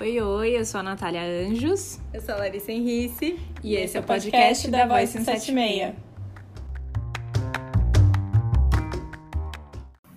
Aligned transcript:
Oi, 0.00 0.18
oi, 0.18 0.56
eu 0.56 0.64
sou 0.64 0.80
a 0.80 0.82
Natália 0.82 1.20
Anjos. 1.20 2.00
Eu 2.14 2.22
sou 2.22 2.34
a 2.34 2.38
Larissa 2.38 2.72
Henrice. 2.72 3.38
E, 3.62 3.76
esse 3.76 3.98
é 3.98 4.00
o 4.00 4.02
podcast, 4.02 4.30
podcast 4.30 4.70
da 4.70 4.86
Voice 4.86 5.12
176. 5.12 5.94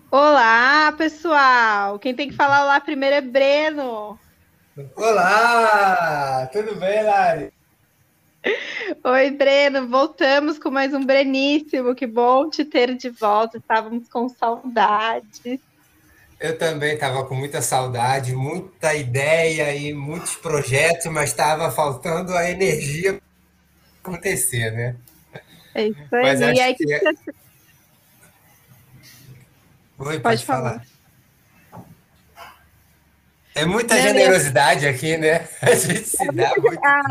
Olá, 0.10 0.94
pessoal! 0.98 2.00
Quem 2.00 2.16
tem 2.16 2.30
que 2.30 2.34
falar 2.34 2.64
lá 2.64 2.80
primeiro 2.80 3.18
é 3.18 3.20
Breno. 3.20 4.18
Olá! 4.96 6.50
Tudo 6.54 6.76
bem, 6.78 7.04
Lari? 7.04 7.54
Oi, 9.04 9.32
Breno, 9.32 9.86
voltamos 9.90 10.58
com 10.58 10.72
mais 10.72 10.94
um 10.94 11.06
Breníssimo. 11.06 11.94
Que 11.94 12.08
bom 12.08 12.50
te 12.50 12.64
ter 12.64 12.96
de 12.96 13.10
volta. 13.10 13.58
Estávamos 13.58 14.08
com 14.08 14.30
saudade. 14.30 15.60
Eu 16.44 16.58
também 16.58 16.96
estava 16.96 17.24
com 17.24 17.36
muita 17.36 17.62
saudade, 17.62 18.36
muita 18.36 18.94
ideia 18.94 19.74
e 19.74 19.94
muitos 19.94 20.36
projetos, 20.36 21.06
mas 21.06 21.30
estava 21.30 21.72
faltando 21.72 22.36
a 22.36 22.52
energia 22.52 23.14
para 23.14 24.12
acontecer, 24.12 24.70
né? 24.74 24.98
É 25.74 25.88
isso 25.88 26.14
aí. 26.14 26.22
Mas 26.22 26.42
acho 26.42 26.60
e 26.60 26.62
aí, 26.62 26.76
que... 26.76 26.94
É 26.94 27.00
Oi, 30.00 30.20
pode, 30.20 30.22
pode 30.22 30.46
falar. 30.46 30.86
falar. 31.72 31.86
É 33.56 33.66
muita 33.66 34.02
generosidade 34.02 34.86
aqui, 34.86 35.16
né? 35.16 35.48
A 35.64 35.74
gente 35.76 36.04
se 36.04 36.28
dá 36.34 36.52
muito. 36.58 36.82
Ah, 36.84 37.04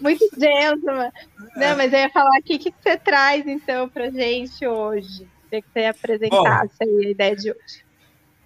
muito 0.00 0.28
gentleman. 0.36 1.12
Não, 1.54 1.76
mas 1.76 1.92
eu 1.92 2.00
ia 2.00 2.10
falar 2.10 2.36
aqui 2.36 2.56
o 2.56 2.58
que 2.58 2.74
você 2.82 2.96
traz, 2.96 3.46
então, 3.46 3.88
pra 3.88 4.10
gente 4.10 4.66
hoje. 4.66 5.28
Queria 5.44 5.62
que 5.62 5.68
você 5.72 5.84
apresentasse 5.84 6.74
Bom, 6.80 6.98
aí 6.98 7.06
a 7.06 7.10
ideia 7.10 7.36
de 7.36 7.52
hoje. 7.52 7.87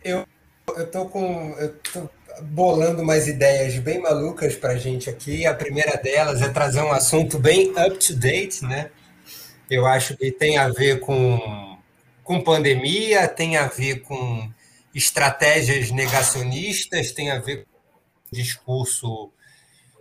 Eu, 0.05 0.27
eu 0.77 1.07
com. 1.07 1.55
Eu 1.59 1.75
tô 1.93 2.09
bolando 2.43 3.03
umas 3.03 3.29
ideias 3.29 3.77
bem 3.79 4.01
malucas 4.01 4.55
pra 4.57 4.77
gente 4.77 5.11
aqui. 5.11 5.47
A 5.47 5.55
primeira 5.55 5.97
delas 5.97 6.41
é 6.41 6.49
trazer 6.49 6.81
um 6.81 6.93
assunto 6.93 7.39
bem 7.39 7.71
up 7.71 7.99
to 7.99 8.15
date, 8.15 8.65
né? 8.65 8.91
Eu 9.71 9.87
acho 9.87 10.17
que 10.17 10.31
tem 10.31 10.59
a 10.59 10.69
ver 10.69 11.01
com, 11.01 11.79
com 12.25 12.41
pandemia, 12.41 13.29
tem 13.29 13.57
a 13.57 13.67
ver 13.67 14.01
com 14.01 14.51
estratégias 14.95 15.91
negacionistas, 15.91 17.13
tem 17.13 17.31
a 17.31 17.39
ver 17.39 17.65
com 17.65 18.37
discurso 18.37 19.31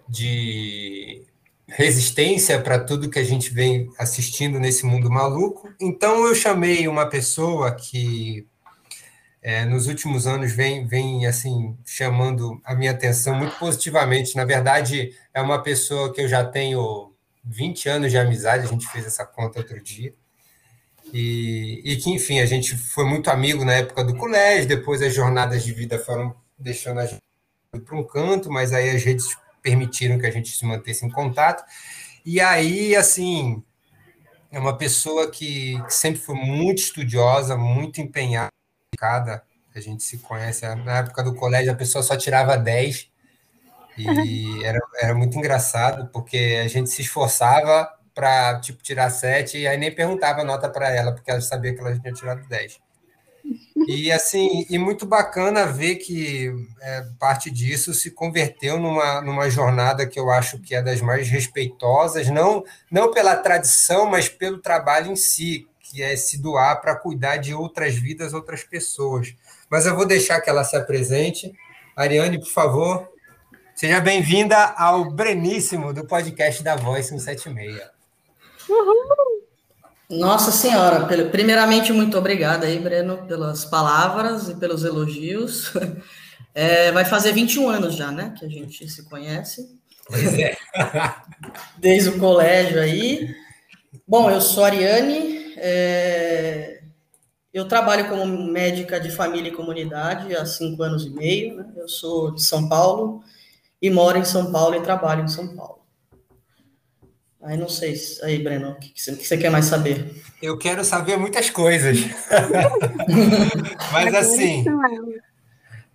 de 0.07 1.23
resistência 1.67 2.59
para 2.61 2.79
tudo 2.79 3.09
que 3.09 3.19
a 3.19 3.23
gente 3.23 3.53
vem 3.53 3.89
assistindo 3.97 4.59
nesse 4.59 4.85
mundo 4.85 5.09
maluco. 5.09 5.73
Então 5.79 6.25
eu 6.25 6.35
chamei 6.35 6.87
uma 6.87 7.05
pessoa 7.05 7.73
que 7.73 8.45
é, 9.41 9.65
nos 9.65 9.87
últimos 9.87 10.27
anos 10.27 10.51
vem, 10.51 10.85
vem 10.85 11.25
assim 11.25 11.75
chamando 11.83 12.61
a 12.63 12.75
minha 12.75 12.91
atenção 12.91 13.33
muito 13.35 13.57
positivamente. 13.57 14.35
Na 14.35 14.45
verdade, 14.45 15.15
é 15.33 15.41
uma 15.41 15.61
pessoa 15.63 16.13
que 16.13 16.21
eu 16.21 16.27
já 16.27 16.45
tenho 16.45 17.11
20 17.43 17.89
anos 17.89 18.11
de 18.11 18.17
amizade, 18.17 18.65
a 18.65 18.69
gente 18.69 18.87
fez 18.87 19.05
essa 19.05 19.25
conta 19.25 19.59
outro 19.59 19.81
dia. 19.81 20.13
E, 21.11 21.81
e 21.83 21.97
que, 21.97 22.11
enfim, 22.11 22.39
a 22.39 22.45
gente 22.45 22.77
foi 22.77 23.03
muito 23.03 23.29
amigo 23.29 23.65
na 23.65 23.73
época 23.73 24.03
do 24.03 24.15
colégio, 24.15 24.67
depois 24.67 25.01
as 25.01 25.13
jornadas 25.13 25.63
de 25.63 25.73
vida 25.73 25.97
foram 25.97 26.35
deixando 26.57 26.99
a 26.99 27.05
gente 27.05 27.21
para 27.85 27.97
um 27.97 28.03
canto, 28.03 28.51
mas 28.51 28.71
aí 28.73 28.89
as 28.91 29.03
redes 29.03 29.25
permitiram 29.61 30.19
que 30.19 30.25
a 30.25 30.31
gente 30.31 30.49
se 30.55 30.65
mantesse 30.65 31.05
em 31.05 31.09
contato. 31.09 31.63
E 32.23 32.39
aí, 32.39 32.95
assim, 32.95 33.63
é 34.51 34.59
uma 34.59 34.77
pessoa 34.77 35.29
que, 35.31 35.81
que 35.83 35.93
sempre 35.93 36.21
foi 36.21 36.35
muito 36.35 36.79
estudiosa, 36.79 37.57
muito 37.57 37.99
empenhada. 37.99 38.51
A 39.73 39.79
gente 39.79 40.03
se 40.03 40.17
conhece, 40.17 40.67
na 40.75 40.97
época 40.97 41.23
do 41.23 41.33
colégio 41.33 41.71
a 41.71 41.75
pessoa 41.75 42.03
só 42.03 42.17
tirava 42.17 42.57
10, 42.57 43.09
e 43.97 44.63
era, 44.63 44.79
era 45.01 45.15
muito 45.15 45.37
engraçado, 45.37 46.09
porque 46.11 46.59
a 46.63 46.67
gente 46.67 46.89
se 46.89 47.01
esforçava 47.01 47.89
para 48.13 48.59
tipo, 48.59 48.83
tirar 48.83 49.09
7 49.09 49.59
e 49.59 49.67
aí 49.67 49.77
nem 49.77 49.93
perguntava 49.93 50.41
a 50.41 50.45
nota 50.45 50.69
para 50.69 50.89
ela, 50.89 51.13
porque 51.13 51.31
ela 51.31 51.41
sabia 51.41 51.73
que 51.73 51.79
ela 51.79 51.97
tinha 51.97 52.13
tirado 52.13 52.47
10. 52.47 52.79
E 53.87 54.11
assim, 54.11 54.65
e 54.69 54.77
muito 54.77 55.05
bacana 55.05 55.65
ver 55.65 55.95
que 55.95 56.53
é, 56.81 57.03
parte 57.19 57.49
disso 57.49 57.93
se 57.93 58.11
converteu 58.11 58.77
numa, 58.77 59.21
numa 59.21 59.49
jornada 59.49 60.05
que 60.05 60.19
eu 60.19 60.29
acho 60.29 60.59
que 60.59 60.75
é 60.75 60.81
das 60.81 61.01
mais 61.01 61.27
respeitosas, 61.29 62.29
não, 62.29 62.63
não 62.91 63.11
pela 63.11 63.35
tradição, 63.35 64.05
mas 64.05 64.29
pelo 64.29 64.59
trabalho 64.59 65.11
em 65.11 65.15
si, 65.15 65.67
que 65.91 66.01
é 66.01 66.15
se 66.15 66.41
doar 66.41 66.81
para 66.81 66.95
cuidar 66.95 67.37
de 67.37 67.53
outras 67.53 67.95
vidas, 67.95 68.33
outras 68.33 68.63
pessoas. 68.63 69.35
Mas 69.69 69.85
eu 69.85 69.95
vou 69.95 70.05
deixar 70.05 70.39
que 70.39 70.49
ela 70.49 70.63
se 70.63 70.75
apresente. 70.75 71.53
Ariane, 71.95 72.39
por 72.39 72.49
favor, 72.49 73.09
seja 73.75 73.99
bem-vinda 73.99 74.57
ao 74.77 75.11
Breníssimo 75.11 75.93
do 75.93 76.07
podcast 76.07 76.63
da 76.63 76.75
Voz 76.75 77.07
176. 77.07 77.81
Uhul. 78.69 79.41
Nossa 80.09 80.51
Senhora, 80.51 81.07
primeiramente, 81.29 81.93
muito 81.93 82.17
obrigada 82.17 82.65
aí, 82.65 82.79
Breno, 82.79 83.25
pelas 83.27 83.63
palavras 83.65 84.49
e 84.49 84.55
pelos 84.55 84.83
elogios. 84.83 85.73
É, 86.53 86.91
vai 86.91 87.05
fazer 87.05 87.31
21 87.31 87.69
anos 87.69 87.95
já, 87.95 88.11
né, 88.11 88.33
que 88.37 88.45
a 88.45 88.49
gente 88.49 88.85
se 88.89 89.07
conhece. 89.07 89.69
Pois 90.05 90.37
é. 90.37 90.57
Desde 91.79 92.09
o 92.09 92.19
colégio 92.19 92.81
aí. 92.81 93.33
Bom, 94.05 94.29
eu 94.29 94.41
sou 94.41 94.65
Ariane, 94.65 95.40
é, 95.63 96.81
eu 97.53 97.67
trabalho 97.67 98.09
como 98.09 98.25
médica 98.25 98.99
de 98.99 99.11
família 99.11 99.49
e 99.49 99.55
comunidade 99.55 100.35
há 100.35 100.43
cinco 100.43 100.81
anos 100.81 101.05
e 101.05 101.09
meio. 101.11 101.57
Né? 101.57 101.71
Eu 101.77 101.87
sou 101.87 102.31
de 102.31 102.43
São 102.43 102.67
Paulo 102.67 103.23
e 103.79 103.89
moro 103.91 104.17
em 104.17 104.25
São 104.25 104.51
Paulo 104.51 104.75
e 104.75 104.81
trabalho 104.81 105.23
em 105.23 105.27
São 105.27 105.55
Paulo. 105.55 105.81
Aí 107.43 107.57
não 107.57 107.69
sei. 107.69 107.95
Aí, 108.23 108.41
Breno, 108.43 108.71
o 108.71 108.75
que, 108.75 108.93
você 108.95 109.37
quer 109.37 109.51
mais 109.51 109.65
saber? 109.65 110.15
Eu 110.41 110.57
quero 110.57 110.83
saber 110.83 111.17
muitas 111.17 111.49
coisas. 111.49 111.97
Mas 113.91 114.15
assim. 114.15 114.65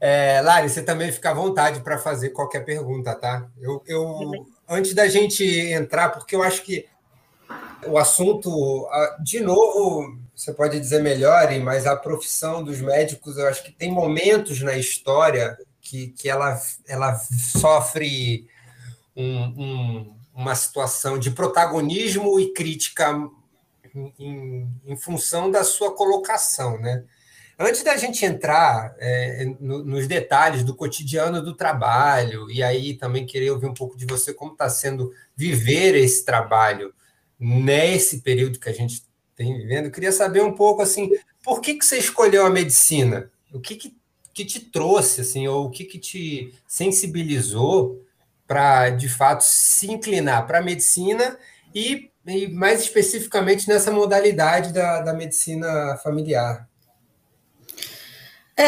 É, 0.00 0.40
Lari, 0.42 0.68
você 0.68 0.82
também 0.82 1.10
fica 1.10 1.30
à 1.30 1.34
vontade 1.34 1.80
para 1.80 1.98
fazer 1.98 2.30
qualquer 2.30 2.64
pergunta, 2.64 3.14
tá? 3.14 3.48
Eu, 3.60 3.82
eu, 3.86 4.46
antes 4.68 4.94
da 4.94 5.08
gente 5.08 5.44
entrar, 5.44 6.10
porque 6.10 6.36
eu 6.36 6.42
acho 6.42 6.62
que 6.62 6.86
o 7.86 7.98
assunto, 7.98 8.88
de 9.22 9.40
novo, 9.40 10.18
você 10.34 10.52
pode 10.52 10.78
dizer 10.80 11.02
melhor, 11.02 11.50
mas 11.60 11.86
a 11.86 11.96
profissão 11.96 12.62
dos 12.62 12.80
médicos, 12.80 13.36
eu 13.36 13.46
acho 13.46 13.62
que 13.62 13.72
tem 13.72 13.90
momentos 13.90 14.60
na 14.62 14.76
história 14.76 15.58
que, 15.80 16.08
que 16.08 16.28
ela, 16.28 16.60
ela 16.88 17.14
sofre 17.14 18.48
um, 19.16 19.42
um 19.56 20.16
uma 20.36 20.54
situação 20.54 21.18
de 21.18 21.30
protagonismo 21.30 22.38
e 22.38 22.52
crítica 22.52 23.10
em, 24.18 24.68
em, 24.84 24.96
função 24.96 25.50
da 25.50 25.64
sua 25.64 25.96
colocação, 25.96 26.78
né? 26.78 27.02
Antes 27.58 27.82
da 27.82 27.96
gente 27.96 28.22
entrar 28.22 28.94
é, 28.98 29.46
no, 29.58 29.82
nos 29.82 30.06
detalhes 30.06 30.62
do 30.62 30.74
cotidiano 30.74 31.40
do 31.40 31.54
trabalho, 31.54 32.50
e 32.50 32.62
aí 32.62 32.92
também 32.92 33.24
querer 33.24 33.50
ouvir 33.50 33.64
um 33.64 33.72
pouco 33.72 33.96
de 33.96 34.04
você 34.04 34.34
como 34.34 34.52
está 34.52 34.68
sendo 34.68 35.10
viver 35.34 35.94
esse 35.94 36.22
trabalho 36.22 36.92
nesse 37.38 38.20
período 38.20 38.58
que 38.58 38.68
a 38.68 38.72
gente 38.72 39.04
tem 39.34 39.56
vivendo, 39.56 39.86
eu 39.86 39.90
queria 39.90 40.12
saber 40.12 40.42
um 40.42 40.52
pouco 40.52 40.82
assim, 40.82 41.10
por 41.44 41.60
que, 41.60 41.74
que 41.74 41.84
você 41.84 41.98
escolheu 41.98 42.46
a 42.46 42.50
medicina? 42.50 43.30
O 43.52 43.60
que, 43.60 43.76
que, 43.76 43.96
que 44.32 44.44
te 44.44 44.60
trouxe, 44.60 45.20
assim, 45.20 45.46
ou 45.46 45.66
o 45.66 45.70
que, 45.70 45.84
que 45.84 45.98
te 45.98 46.54
sensibilizou 46.66 48.02
para, 48.46 48.90
de 48.90 49.08
fato, 49.08 49.42
se 49.42 49.90
inclinar 49.90 50.46
para 50.46 50.58
a 50.58 50.62
medicina 50.62 51.38
e, 51.74 52.10
e, 52.26 52.48
mais 52.48 52.80
especificamente, 52.80 53.68
nessa 53.68 53.90
modalidade 53.90 54.72
da, 54.72 55.00
da 55.00 55.12
medicina 55.12 55.98
familiar? 56.02 56.66
É, 58.56 58.64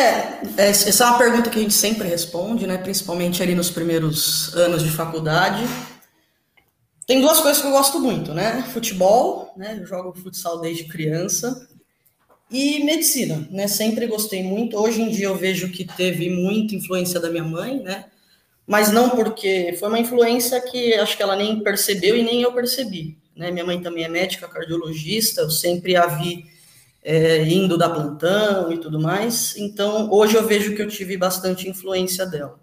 é, 0.59 0.69
essa 0.69 1.05
é 1.05 1.07
uma 1.07 1.17
pergunta 1.17 1.49
que 1.49 1.59
a 1.59 1.63
gente 1.63 1.73
sempre 1.73 2.07
responde, 2.07 2.67
né, 2.67 2.77
principalmente 2.77 3.43
ali 3.43 3.55
nos 3.55 3.71
primeiros 3.71 4.55
anos 4.55 4.83
de 4.83 4.91
faculdade. 4.91 5.65
Tem 7.09 7.21
duas 7.21 7.41
coisas 7.41 7.61
que 7.61 7.67
eu 7.67 7.73
gosto 7.73 7.99
muito, 7.99 8.33
né? 8.33 8.63
Futebol, 8.73 9.53
né? 9.57 9.77
Eu 9.81 9.87
jogo 9.87 10.17
futsal 10.17 10.61
desde 10.61 10.85
criança. 10.85 11.69
E 12.49 12.85
medicina, 12.85 13.49
né? 13.51 13.67
Sempre 13.67 14.07
gostei 14.07 14.45
muito. 14.45 14.77
Hoje 14.77 15.03
em 15.03 15.09
dia 15.09 15.27
eu 15.27 15.35
vejo 15.35 15.73
que 15.73 15.85
teve 15.85 16.31
muita 16.31 16.77
influência 16.77 17.19
da 17.19 17.29
minha 17.31 17.43
mãe, 17.43 17.83
né? 17.83 18.05
mas 18.69 18.93
não 18.93 19.09
porque 19.09 19.75
foi 19.81 19.89
uma 19.89 19.99
influência 19.99 20.61
que 20.61 20.93
acho 20.95 21.17
que 21.17 21.23
ela 21.23 21.35
nem 21.35 21.61
percebeu 21.61 22.15
e 22.15 22.23
nem 22.23 22.43
eu 22.43 22.53
percebi. 22.53 23.17
Né? 23.35 23.51
Minha 23.51 23.65
mãe 23.65 23.81
também 23.81 24.05
é 24.05 24.09
médica, 24.09 24.47
cardiologista, 24.47 25.41
eu 25.41 25.51
sempre 25.51 25.97
a 25.97 26.07
vi 26.07 26.45
é, 27.03 27.45
indo 27.45 27.79
da 27.79 27.89
plantão 27.89 28.71
e 28.71 28.77
tudo 28.77 29.01
mais, 29.01 29.57
então 29.57 30.13
hoje 30.13 30.37
eu 30.37 30.47
vejo 30.47 30.77
que 30.77 30.83
eu 30.83 30.89
tive 30.89 31.17
bastante 31.17 31.67
influência 31.67 32.27
dela. 32.27 32.61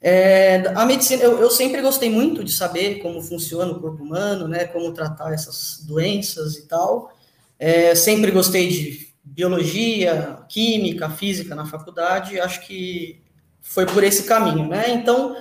É, 0.00 0.62
a 0.76 0.86
medicina, 0.86 1.22
eu, 1.22 1.40
eu, 1.40 1.50
sempre 1.50 1.82
gostei 1.82 2.08
muito 2.08 2.44
de 2.44 2.52
saber 2.52 3.00
como 3.00 3.20
funciona 3.20 3.72
o 3.72 3.80
corpo 3.80 4.02
humano, 4.02 4.46
né, 4.46 4.64
como 4.64 4.94
tratar 4.94 5.32
essas 5.32 5.84
doenças 5.84 6.56
e 6.56 6.68
tal. 6.68 7.12
É, 7.58 7.94
sempre 7.94 8.30
gostei 8.30 8.68
de 8.68 9.08
biologia, 9.24 10.38
química, 10.48 11.10
física 11.10 11.54
na 11.54 11.66
faculdade. 11.66 12.40
Acho 12.40 12.66
que 12.66 13.20
foi 13.60 13.86
por 13.86 14.04
esse 14.04 14.22
caminho, 14.22 14.68
né? 14.68 14.90
Então, 14.90 15.36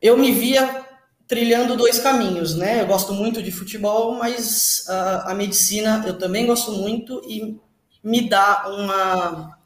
eu 0.00 0.16
me 0.16 0.32
via 0.32 0.84
trilhando 1.26 1.76
dois 1.76 1.98
caminhos, 1.98 2.56
né? 2.56 2.80
Eu 2.80 2.86
gosto 2.86 3.12
muito 3.12 3.42
de 3.42 3.50
futebol, 3.50 4.14
mas 4.14 4.84
a, 4.88 5.32
a 5.32 5.34
medicina 5.34 6.02
eu 6.06 6.18
também 6.18 6.46
gosto 6.46 6.72
muito 6.72 7.22
e 7.26 7.58
me 8.02 8.28
dá 8.28 8.64
uma 8.68 9.58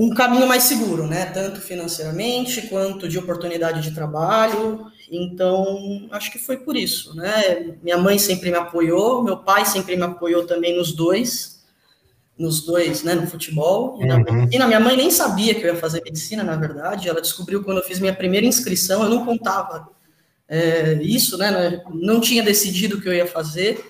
um 0.00 0.08
caminho 0.14 0.48
mais 0.48 0.62
seguro, 0.62 1.06
né? 1.06 1.26
Tanto 1.26 1.60
financeiramente 1.60 2.62
quanto 2.68 3.06
de 3.06 3.18
oportunidade 3.18 3.82
de 3.82 3.90
trabalho. 3.90 4.86
Então, 5.12 6.08
acho 6.10 6.32
que 6.32 6.38
foi 6.38 6.56
por 6.56 6.74
isso, 6.74 7.14
né? 7.14 7.76
Minha 7.82 7.98
mãe 7.98 8.18
sempre 8.18 8.50
me 8.50 8.56
apoiou, 8.56 9.22
meu 9.22 9.36
pai 9.36 9.66
sempre 9.66 9.96
me 9.96 10.02
apoiou 10.02 10.46
também 10.46 10.74
nos 10.74 10.92
dois, 10.92 11.62
nos 12.38 12.64
dois, 12.64 13.02
né? 13.02 13.14
No 13.14 13.26
futebol 13.26 13.98
e 14.00 14.06
na 14.06 14.16
uhum. 14.16 14.32
medicina. 14.32 14.66
Minha 14.66 14.80
mãe 14.80 14.96
nem 14.96 15.10
sabia 15.10 15.54
que 15.54 15.66
eu 15.66 15.74
ia 15.74 15.78
fazer 15.78 16.00
medicina, 16.02 16.42
na 16.42 16.56
verdade. 16.56 17.06
Ela 17.06 17.20
descobriu 17.20 17.62
quando 17.62 17.76
eu 17.76 17.84
fiz 17.84 18.00
minha 18.00 18.14
primeira 18.14 18.46
inscrição. 18.46 19.02
Eu 19.02 19.10
não 19.10 19.26
contava 19.26 19.86
é, 20.48 20.94
isso, 21.02 21.36
né? 21.36 21.82
Não 21.92 22.22
tinha 22.22 22.42
decidido 22.42 22.96
o 22.96 23.02
que 23.02 23.08
eu 23.08 23.14
ia 23.14 23.26
fazer 23.26 23.84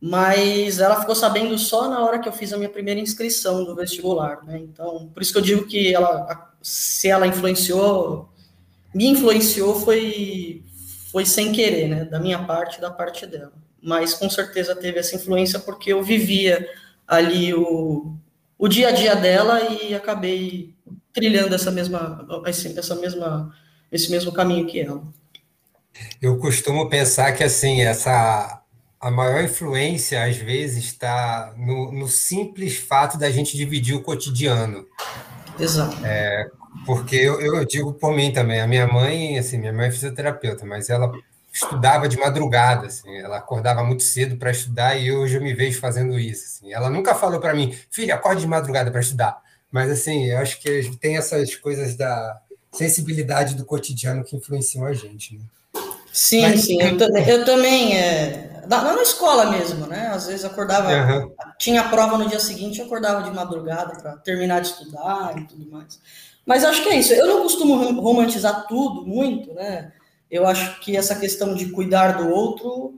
mas 0.00 0.78
ela 0.78 0.98
ficou 0.98 1.14
sabendo 1.14 1.58
só 1.58 1.88
na 1.88 2.02
hora 2.02 2.18
que 2.18 2.28
eu 2.28 2.32
fiz 2.32 2.52
a 2.52 2.56
minha 2.56 2.70
primeira 2.70 2.98
inscrição 2.98 3.64
do 3.64 3.74
vestibular, 3.74 4.42
né? 4.44 4.58
Então, 4.58 5.10
por 5.12 5.22
isso 5.22 5.32
que 5.32 5.38
eu 5.38 5.42
digo 5.42 5.66
que 5.66 5.94
ela, 5.94 6.50
se 6.62 7.08
ela 7.08 7.26
influenciou, 7.26 8.30
me 8.94 9.06
influenciou 9.06 9.78
foi 9.78 10.64
foi 11.12 11.26
sem 11.26 11.52
querer, 11.52 11.88
né? 11.88 12.04
Da 12.04 12.18
minha 12.18 12.44
parte, 12.44 12.80
da 12.80 12.90
parte 12.90 13.26
dela. 13.26 13.52
Mas 13.82 14.14
com 14.14 14.30
certeza 14.30 14.76
teve 14.76 14.98
essa 14.98 15.16
influência 15.16 15.58
porque 15.58 15.92
eu 15.92 16.02
vivia 16.02 16.66
ali 17.06 17.52
o, 17.52 18.14
o 18.56 18.68
dia 18.68 18.88
a 18.88 18.92
dia 18.92 19.16
dela 19.16 19.60
e 19.60 19.94
acabei 19.94 20.74
trilhando 21.12 21.54
essa 21.54 21.70
mesma 21.70 22.26
essa 22.76 22.94
mesma 22.94 23.54
esse 23.90 24.10
mesmo 24.10 24.32
caminho 24.32 24.66
que 24.66 24.80
ela. 24.80 25.02
Eu 26.22 26.38
costumo 26.38 26.88
pensar 26.88 27.32
que 27.32 27.42
assim 27.42 27.82
essa 27.82 28.59
a 29.00 29.10
maior 29.10 29.42
influência, 29.42 30.22
às 30.22 30.36
vezes, 30.36 30.84
está 30.84 31.54
no, 31.56 31.90
no, 31.90 32.06
simples 32.06 32.76
fato 32.76 33.16
da 33.16 33.30
gente 33.30 33.56
dividir 33.56 33.96
o 33.96 34.02
cotidiano. 34.02 34.86
Exato. 35.58 35.96
É, 36.04 36.46
porque 36.84 37.16
eu, 37.16 37.40
eu, 37.40 37.64
digo 37.64 37.94
por 37.94 38.14
mim 38.14 38.30
também, 38.30 38.60
a 38.60 38.66
minha 38.66 38.86
mãe, 38.86 39.38
assim, 39.38 39.56
minha 39.56 39.72
mãe 39.72 39.88
é 39.88 39.90
fisioterapeuta, 39.90 40.66
mas 40.66 40.90
ela 40.90 41.10
estudava 41.50 42.08
de 42.08 42.18
madrugada, 42.18 42.86
assim, 42.86 43.16
ela 43.16 43.38
acordava 43.38 43.82
muito 43.82 44.02
cedo 44.02 44.36
para 44.36 44.50
estudar 44.50 44.96
e 44.96 45.10
hoje 45.10 45.36
eu 45.36 45.42
me 45.42 45.54
vejo 45.54 45.80
fazendo 45.80 46.18
isso. 46.18 46.44
Assim. 46.44 46.72
Ela 46.72 46.90
nunca 46.90 47.14
falou 47.14 47.40
para 47.40 47.54
mim, 47.54 47.74
filha, 47.90 48.14
acorde 48.14 48.42
de 48.42 48.46
madrugada 48.46 48.90
para 48.90 49.00
estudar. 49.00 49.40
Mas, 49.72 49.90
assim, 49.90 50.26
eu 50.26 50.38
acho 50.38 50.60
que 50.60 50.96
tem 50.96 51.16
essas 51.16 51.54
coisas 51.54 51.96
da 51.96 52.38
sensibilidade 52.72 53.54
do 53.54 53.64
cotidiano 53.64 54.24
que 54.24 54.36
influenciam 54.36 54.84
a 54.84 54.92
gente, 54.92 55.36
né? 55.36 55.40
Sim, 56.12 56.42
Mas, 56.42 56.62
sim, 56.62 56.78
eu, 56.80 56.98
eu 56.98 57.44
também, 57.44 57.96
é, 57.96 58.49
na, 58.68 58.94
na, 58.94 59.02
escola 59.02 59.50
mesmo, 59.50 59.86
né? 59.86 60.08
Às 60.08 60.26
vezes 60.26 60.44
acordava, 60.44 60.90
uhum. 60.90 61.32
tinha 61.58 61.88
prova 61.88 62.18
no 62.18 62.28
dia 62.28 62.40
seguinte, 62.40 62.80
eu 62.80 62.86
acordava 62.86 63.22
de 63.22 63.30
madrugada 63.30 63.96
para 64.00 64.16
terminar 64.16 64.60
de 64.60 64.68
estudar 64.68 65.38
e 65.38 65.44
tudo 65.46 65.70
mais. 65.70 66.00
Mas 66.44 66.64
acho 66.64 66.82
que 66.82 66.88
é 66.88 66.98
isso. 66.98 67.12
Eu 67.12 67.26
não 67.26 67.42
costumo 67.42 68.00
romantizar 68.00 68.66
tudo 68.66 69.06
muito, 69.06 69.52
né? 69.54 69.92
Eu 70.30 70.46
acho 70.46 70.80
que 70.80 70.96
essa 70.96 71.14
questão 71.14 71.54
de 71.54 71.70
cuidar 71.70 72.18
do 72.18 72.28
outro 72.28 72.94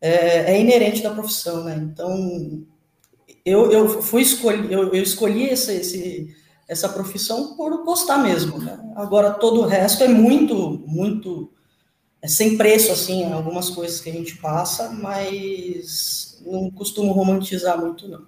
é, 0.00 0.52
é 0.52 0.60
inerente 0.60 1.02
da 1.02 1.10
profissão, 1.10 1.64
né? 1.64 1.76
Então, 1.76 2.64
eu, 3.44 3.70
eu 3.70 4.02
fui 4.02 4.22
escolhi, 4.22 4.72
eu, 4.72 4.92
eu 4.94 5.02
escolhi 5.02 5.48
esse, 5.48 5.72
esse, 5.72 6.36
essa 6.68 6.88
profissão 6.88 7.56
por 7.56 7.84
gostar 7.84 8.18
mesmo, 8.18 8.58
né? 8.58 8.78
Agora 8.96 9.30
todo 9.30 9.62
o 9.62 9.66
resto 9.66 10.04
é 10.04 10.08
muito, 10.08 10.82
muito 10.86 11.50
é 12.22 12.28
sem 12.28 12.56
preço, 12.56 12.92
assim, 12.92 13.32
algumas 13.32 13.68
coisas 13.68 14.00
que 14.00 14.08
a 14.08 14.12
gente 14.12 14.36
passa, 14.36 14.90
mas 14.90 16.40
não 16.46 16.70
costumo 16.70 17.12
romantizar 17.12 17.76
muito, 17.76 18.06
não. 18.06 18.24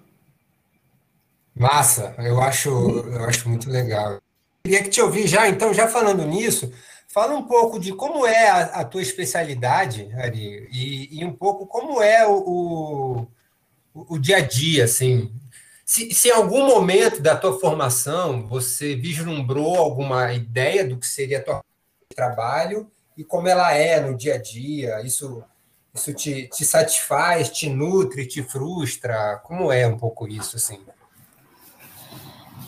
Massa, 1.55 2.13
eu 2.17 2.41
acho, 2.41 2.69
eu 2.69 3.23
acho 3.23 3.47
muito 3.47 3.69
legal. 3.69 4.19
Queria 4.65 4.83
que 4.83 4.89
te 4.89 5.01
ouvir 5.01 5.27
já, 5.27 5.47
então, 5.47 5.73
já 5.73 5.87
falando 5.87 6.25
nisso, 6.25 6.73
fala 7.07 7.33
um 7.33 7.43
pouco 7.43 7.79
de 7.79 7.93
como 7.93 8.25
é 8.25 8.49
a, 8.49 8.61
a 8.63 8.83
tua 8.83 9.01
especialidade, 9.01 10.11
Ari, 10.17 10.67
e, 10.69 11.21
e, 11.21 11.23
um 11.23 11.31
pouco 11.31 11.65
como 11.65 12.03
é 12.03 12.27
o, 12.27 13.27
o, 13.93 14.05
o 14.09 14.19
dia 14.19 14.37
a 14.37 14.41
dia, 14.41 14.83
assim. 14.83 15.31
Se, 15.85 16.13
se, 16.13 16.27
em 16.27 16.31
algum 16.31 16.65
momento 16.65 17.21
da 17.21 17.37
tua 17.37 17.57
formação 17.57 18.45
você 18.47 18.95
vislumbrou 18.95 19.77
alguma 19.77 20.33
ideia 20.33 20.85
do 20.85 20.97
que 20.97 21.07
seria 21.07 21.41
tua 21.41 21.61
trabalho 22.13 22.91
e 23.17 23.23
como 23.23 23.47
ela 23.47 23.73
é 23.73 23.99
no 23.99 24.15
dia 24.15 24.35
a 24.35 24.41
dia. 24.41 25.01
Isso, 25.01 25.43
isso 25.93 26.13
te, 26.13 26.49
te 26.49 26.65
satisfaz, 26.65 27.49
te 27.49 27.69
nutre, 27.69 28.27
te 28.27 28.43
frustra? 28.43 29.39
Como 29.43 29.71
é 29.71 29.87
um 29.87 29.97
pouco 29.97 30.27
isso, 30.27 30.55
assim? 30.55 30.79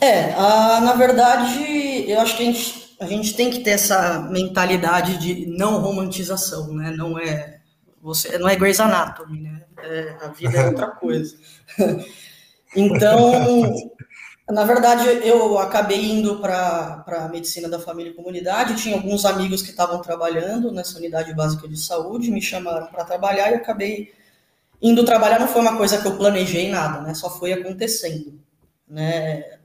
É, 0.00 0.32
a, 0.32 0.80
na 0.80 0.94
verdade, 0.94 2.08
eu 2.08 2.20
acho 2.20 2.36
que 2.36 2.42
a 2.42 2.46
gente, 2.46 2.96
a 3.00 3.06
gente 3.06 3.34
tem 3.34 3.50
que 3.50 3.60
ter 3.60 3.70
essa 3.70 4.20
mentalidade 4.20 5.18
de 5.18 5.46
não 5.46 5.80
romantização, 5.80 6.72
né? 6.72 6.92
Não 6.92 7.18
é 7.18 7.58
você, 8.00 8.38
não 8.38 8.48
é 8.48 8.56
Grey's 8.56 8.80
Anatomy, 8.80 9.40
né? 9.40 9.62
É, 9.82 10.16
a 10.22 10.28
vida 10.28 10.56
é 10.56 10.66
outra 10.66 10.86
coisa. 10.96 11.36
então, 12.74 13.74
na 14.50 14.64
verdade, 14.64 15.06
eu 15.26 15.58
acabei 15.58 16.10
indo 16.10 16.38
para 16.38 17.04
a 17.06 17.28
medicina 17.28 17.68
da 17.68 17.78
família 17.78 18.10
e 18.10 18.14
comunidade. 18.14 18.76
Tinha 18.82 18.96
alguns 18.96 19.26
amigos 19.26 19.60
que 19.60 19.70
estavam 19.70 20.00
trabalhando 20.00 20.72
nessa 20.72 20.96
unidade 20.98 21.34
básica 21.34 21.68
de 21.68 21.76
saúde, 21.76 22.30
me 22.30 22.40
chamaram 22.40 22.86
para 22.86 23.04
trabalhar 23.04 23.50
e 23.50 23.56
acabei 23.56 24.12
indo 24.80 25.04
trabalhar. 25.04 25.38
Não 25.38 25.48
foi 25.48 25.60
uma 25.60 25.76
coisa 25.76 25.98
que 25.98 26.06
eu 26.06 26.16
planejei 26.16 26.70
nada, 26.70 27.02
né? 27.02 27.12
Só 27.12 27.28
foi 27.28 27.52
acontecendo, 27.52 28.40
né? 28.88 29.58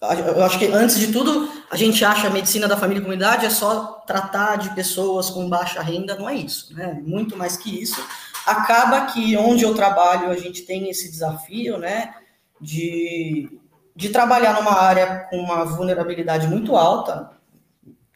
Eu 0.00 0.44
acho 0.44 0.58
que 0.58 0.66
antes 0.66 1.00
de 1.00 1.10
tudo, 1.10 1.50
a 1.68 1.76
gente 1.76 2.04
acha 2.04 2.28
a 2.28 2.30
medicina 2.30 2.68
da 2.68 2.76
família 2.76 3.00
e 3.00 3.02
comunidade 3.02 3.44
é 3.44 3.50
só 3.50 4.04
tratar 4.06 4.56
de 4.56 4.72
pessoas 4.72 5.30
com 5.30 5.48
baixa 5.48 5.82
renda, 5.82 6.14
não 6.14 6.28
é 6.28 6.34
isso, 6.36 6.72
né? 6.74 7.00
Muito 7.02 7.36
mais 7.36 7.56
que 7.56 7.82
isso. 7.82 8.00
Acaba 8.46 9.06
que 9.06 9.36
onde 9.36 9.64
eu 9.64 9.74
trabalho 9.74 10.30
a 10.30 10.36
gente 10.36 10.62
tem 10.62 10.88
esse 10.88 11.10
desafio, 11.10 11.76
né? 11.76 12.14
De 12.60 13.50
de 13.96 14.10
trabalhar 14.10 14.54
numa 14.54 14.78
área 14.78 15.26
com 15.30 15.38
uma 15.38 15.64
vulnerabilidade 15.64 16.46
muito 16.46 16.76
alta, 16.76 17.30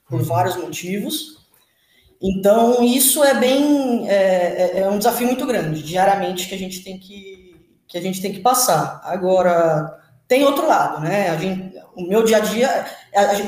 por 0.06 0.20
uhum. 0.20 0.26
vários 0.26 0.56
motivos. 0.56 1.40
Então, 2.20 2.84
isso 2.84 3.24
é 3.24 3.34
bem. 3.34 4.06
É, 4.06 4.14
é, 4.14 4.80
é, 4.80 4.90
um 4.90 4.98
desafio 4.98 5.26
muito 5.26 5.46
grande, 5.46 5.82
diariamente, 5.82 6.46
que 6.46 6.54
a 6.54 6.58
gente 6.58 6.84
tem 6.84 6.98
que, 6.98 7.56
que, 7.88 7.96
a 7.96 8.00
gente 8.02 8.20
tem 8.20 8.30
que 8.30 8.40
passar. 8.40 9.00
Agora, 9.04 9.98
tem 10.28 10.44
outro 10.44 10.68
lado, 10.68 11.00
né? 11.00 11.30
A 11.30 11.36
gente, 11.38 11.78
o 11.96 12.02
meu 12.06 12.22
dia 12.22 12.36
a 12.36 12.40
dia, 12.40 12.86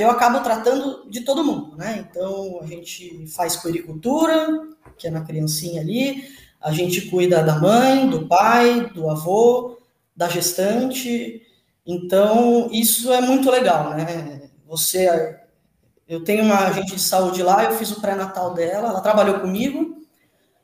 eu 0.00 0.10
acabo 0.10 0.40
tratando 0.40 1.10
de 1.10 1.20
todo 1.20 1.44
mundo, 1.44 1.76
né? 1.76 2.06
Então, 2.08 2.60
a 2.62 2.66
gente 2.66 3.26
faz 3.26 3.56
puericultura, 3.56 4.48
que 4.96 5.06
é 5.06 5.10
na 5.10 5.20
criancinha 5.20 5.82
ali, 5.82 6.24
a 6.58 6.72
gente 6.72 7.02
cuida 7.10 7.42
da 7.42 7.56
mãe, 7.56 8.08
do 8.08 8.26
pai, 8.26 8.88
do 8.94 9.10
avô, 9.10 9.76
da 10.16 10.28
gestante. 10.30 11.42
Então, 11.86 12.68
isso 12.72 13.12
é 13.12 13.20
muito 13.20 13.50
legal, 13.50 13.90
né? 13.90 14.50
Você, 14.66 15.36
eu 16.08 16.22
tenho 16.22 16.44
uma 16.44 16.66
agente 16.66 16.94
de 16.94 17.02
saúde 17.02 17.42
lá, 17.42 17.64
eu 17.64 17.72
fiz 17.72 17.90
o 17.90 18.00
pré-natal 18.00 18.54
dela, 18.54 18.88
ela 18.88 19.00
trabalhou 19.00 19.40
comigo, 19.40 19.96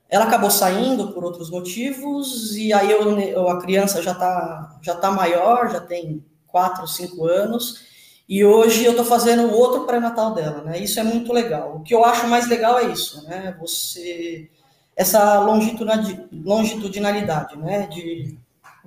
ela 0.09 0.25
acabou 0.25 0.51
saindo 0.51 1.13
por 1.13 1.25
outros 1.25 1.51
motivos, 1.51 2.57
e 2.57 2.73
aí 2.73 2.91
eu, 2.91 3.49
a 3.49 3.61
criança 3.61 4.01
já 4.01 4.13
está 4.13 4.79
já 4.81 4.95
tá 4.95 5.11
maior, 5.11 5.71
já 5.71 5.81
tem 5.81 6.25
4, 6.47 6.87
5 6.87 7.27
anos, 7.27 7.87
e 8.29 8.45
hoje 8.45 8.85
eu 8.85 8.93
estou 8.93 9.07
fazendo 9.07 9.53
outro 9.53 9.85
pré-natal 9.85 10.35
dela, 10.35 10.63
né? 10.63 10.79
Isso 10.79 11.01
é 11.01 11.03
muito 11.03 11.33
legal. 11.33 11.77
O 11.77 11.83
que 11.83 11.95
eu 11.95 12.05
acho 12.05 12.29
mais 12.29 12.47
legal 12.49 12.79
é 12.79 12.85
isso, 12.85 13.25
né? 13.25 13.57
Você 13.61 14.51
essa 14.97 15.39
longitudinalidade, 15.41 17.57
né? 17.57 17.87
De 17.87 18.39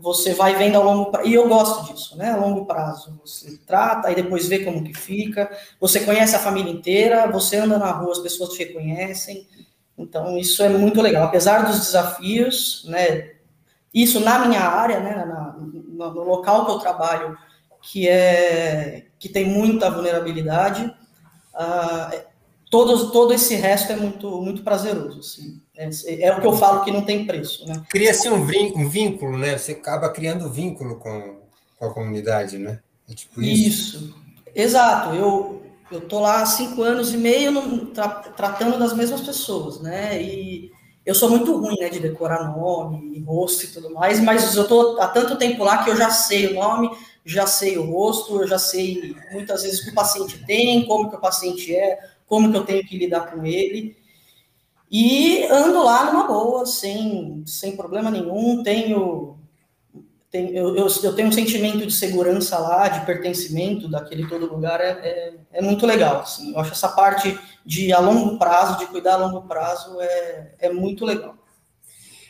você 0.01 0.34
vai 0.34 0.55
vendo 0.55 0.75
ao 0.75 0.84
longo 0.84 1.12
prazo, 1.12 1.29
e 1.29 1.34
eu 1.34 1.48
gosto 1.48 1.93
disso, 1.93 2.17
né? 2.17 2.31
A 2.31 2.38
longo 2.38 2.65
prazo. 2.65 3.20
Você 3.24 3.58
trata 3.65 4.12
e 4.12 4.15
depois 4.15 4.48
vê 4.48 4.60
como 4.60 4.84
que 4.84 4.93
fica. 4.93 5.50
Você 5.79 6.00
conhece 6.01 6.36
a 6.36 6.39
família 6.39 6.72
inteira, 6.72 7.27
você 7.27 7.58
anda 7.58 7.77
na 7.77 7.91
rua, 7.91 8.12
as 8.12 8.20
pessoas 8.20 8.50
te 8.50 8.60
reconhecem. 8.60 9.48
Então, 9.98 10.38
isso 10.38 10.63
é 10.63 10.70
muito 10.70 11.01
legal. 11.01 11.25
Apesar 11.25 11.65
dos 11.65 11.79
desafios, 11.79 12.84
né? 12.89 13.34
Isso 13.93 14.20
na 14.20 14.39
minha 14.46 14.62
área, 14.62 15.00
né? 15.00 15.15
Na, 15.25 15.55
no, 15.58 16.13
no 16.13 16.24
local 16.24 16.65
que 16.65 16.72
eu 16.72 16.79
trabalho, 16.79 17.38
que 17.81 18.08
é 18.08 19.05
que 19.20 19.29
tem 19.29 19.46
muita 19.46 19.91
vulnerabilidade, 19.91 20.84
uh, 21.53 22.30
todo, 22.71 23.11
todo 23.11 23.33
esse 23.33 23.53
resto 23.55 23.91
é 23.91 23.95
muito, 23.97 24.41
muito 24.41 24.63
prazeroso. 24.63 25.19
Assim. 25.19 25.61
É, 25.75 25.89
é, 26.23 26.35
o 26.35 26.39
que 26.39 26.47
eu 26.47 26.55
falo 26.55 26.83
que 26.83 26.89
não 26.89 27.03
tem 27.03 27.27
preço. 27.27 27.67
Né? 27.67 27.83
Cria-se 27.89 28.29
um, 28.29 28.37
um, 28.37 28.89
vínculo, 28.89 29.37
né? 29.37 29.57
Você 29.57 29.73
acaba 29.73 30.09
criando 30.09 30.49
vínculo 30.49 30.95
com, 30.95 31.41
com 31.77 31.85
a 31.85 31.93
comunidade, 31.93 32.57
né? 32.57 32.79
É 33.07 33.13
tipo 33.13 33.41
isso. 33.41 33.97
isso. 33.97 34.15
Exato. 34.55 35.13
Eu, 35.13 35.61
tô 36.07 36.21
lá 36.21 36.41
há 36.41 36.45
cinco 36.45 36.81
anos 36.81 37.13
e 37.13 37.17
meio 37.17 37.51
no, 37.51 37.87
tra, 37.87 38.07
tratando 38.07 38.79
das 38.79 38.93
mesmas 38.93 39.19
pessoas, 39.19 39.81
né? 39.81 40.21
E 40.23 40.71
eu 41.05 41.13
sou 41.13 41.29
muito 41.29 41.57
ruim, 41.57 41.77
né, 41.77 41.89
de 41.89 41.99
decorar 41.99 42.55
nome, 42.55 43.19
rosto 43.27 43.65
e 43.65 43.67
tudo 43.67 43.91
mais, 43.91 44.21
mas 44.21 44.55
eu 44.55 44.67
tô 44.67 45.01
há 45.01 45.07
tanto 45.07 45.35
tempo 45.35 45.63
lá 45.63 45.83
que 45.83 45.89
eu 45.89 45.97
já 45.97 46.11
sei 46.11 46.47
o 46.47 46.53
nome, 46.53 46.89
já 47.25 47.47
sei 47.47 47.77
o 47.77 47.91
rosto, 47.91 48.39
eu 48.39 48.47
já 48.47 48.59
sei 48.59 49.15
muitas 49.31 49.63
vezes 49.63 49.81
o 49.81 49.85
que 49.85 49.89
o 49.89 49.95
paciente 49.95 50.45
tem, 50.45 50.85
como 50.85 51.09
que 51.09 51.15
o 51.15 51.19
paciente 51.19 51.75
é, 51.75 51.99
como 52.31 52.50
que 52.50 52.57
eu 52.57 52.63
tenho 52.63 52.88
que 52.88 52.97
lidar 52.97 53.29
com 53.29 53.45
ele. 53.45 53.93
E 54.89 55.43
ando 55.47 55.83
lá 55.83 56.05
numa 56.05 56.25
boa, 56.25 56.65
sem, 56.65 57.43
sem 57.45 57.75
problema 57.75 58.09
nenhum, 58.09 58.63
tenho 58.63 59.38
tem, 60.31 60.55
eu, 60.55 60.77
eu, 60.77 60.88
eu, 61.03 61.13
tenho 61.13 61.27
um 61.27 61.31
sentimento 61.31 61.85
de 61.85 61.91
segurança 61.91 62.57
lá, 62.57 62.88
de 62.88 63.05
pertencimento 63.05 63.89
daquele 63.89 64.25
todo 64.29 64.45
lugar, 64.45 64.79
é, 64.79 64.91
é, 64.91 65.33
é, 65.51 65.61
muito 65.61 65.85
legal. 65.85 66.21
Assim. 66.21 66.53
Eu 66.53 66.59
acho 66.61 66.71
essa 66.71 66.88
parte 66.88 67.38
de 67.65 67.91
a 67.91 68.00
longo 68.00 68.39
prazo, 68.39 68.79
de 68.79 68.85
cuidar 68.85 69.15
a 69.15 69.17
longo 69.17 69.45
prazo, 69.45 70.00
é, 70.00 70.55
é 70.57 70.71
muito 70.71 71.03
legal. 71.03 71.35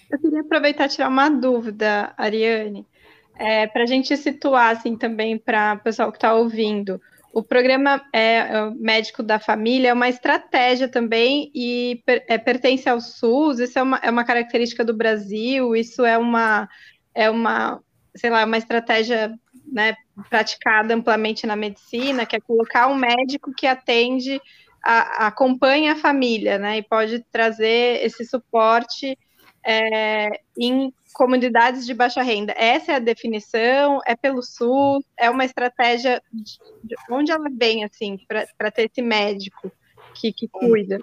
Eu 0.09 0.17
queria 0.17 0.41
aproveitar 0.41 0.85
e 0.85 0.89
tirar 0.89 1.09
uma 1.09 1.29
dúvida, 1.29 2.11
Ariane, 2.17 2.87
é, 3.35 3.67
para 3.67 3.83
a 3.83 3.85
gente 3.85 4.17
situar 4.17 4.75
assim, 4.75 4.97
também 4.97 5.37
para 5.37 5.75
o 5.75 5.83
pessoal 5.83 6.11
que 6.11 6.17
está 6.17 6.33
ouvindo. 6.33 6.99
O 7.33 7.41
programa 7.41 8.03
é, 8.13 8.37
é 8.37 8.69
médico 8.75 9.23
da 9.23 9.39
família 9.39 9.89
é 9.89 9.93
uma 9.93 10.09
estratégia 10.09 10.87
também 10.87 11.51
e 11.55 12.01
per, 12.05 12.25
é, 12.27 12.37
pertence 12.37 12.89
ao 12.89 12.99
SUS. 12.99 13.59
Isso 13.59 13.79
é 13.79 13.81
uma, 13.81 13.97
é 14.03 14.09
uma 14.09 14.23
característica 14.23 14.83
do 14.83 14.93
Brasil. 14.93 15.75
Isso 15.75 16.05
é 16.05 16.17
uma 16.17 16.67
é 17.13 17.29
uma 17.29 17.81
sei 18.15 18.29
lá, 18.29 18.45
uma 18.45 18.57
estratégia 18.57 19.33
né, 19.65 19.95
praticada 20.29 20.93
amplamente 20.93 21.47
na 21.47 21.55
medicina, 21.55 22.25
que 22.25 22.35
é 22.35 22.41
colocar 22.41 22.87
um 22.87 22.95
médico 22.95 23.53
que 23.53 23.65
atende, 23.65 24.41
a, 24.83 25.27
acompanha 25.27 25.93
a 25.93 25.97
família, 25.97 26.57
né, 26.57 26.77
e 26.77 26.83
pode 26.83 27.19
trazer 27.31 28.03
esse 28.03 28.25
suporte 28.25 29.17
é, 29.65 30.39
em 30.57 30.93
comunidades 31.13 31.85
de 31.85 31.93
baixa 31.93 32.21
renda. 32.21 32.53
Essa 32.57 32.93
é 32.93 32.95
a 32.95 32.99
definição, 32.99 33.99
é 34.05 34.15
pelo 34.15 34.41
SUS, 34.41 35.03
é 35.17 35.29
uma 35.29 35.45
estratégia 35.45 36.21
de, 36.31 36.57
de 36.83 36.95
onde 37.09 37.31
ela 37.31 37.49
vem, 37.51 37.83
assim, 37.83 38.19
para 38.57 38.71
ter 38.71 38.89
esse 38.89 39.01
médico 39.01 39.71
que, 40.13 40.31
que 40.31 40.47
cuida. 40.47 40.99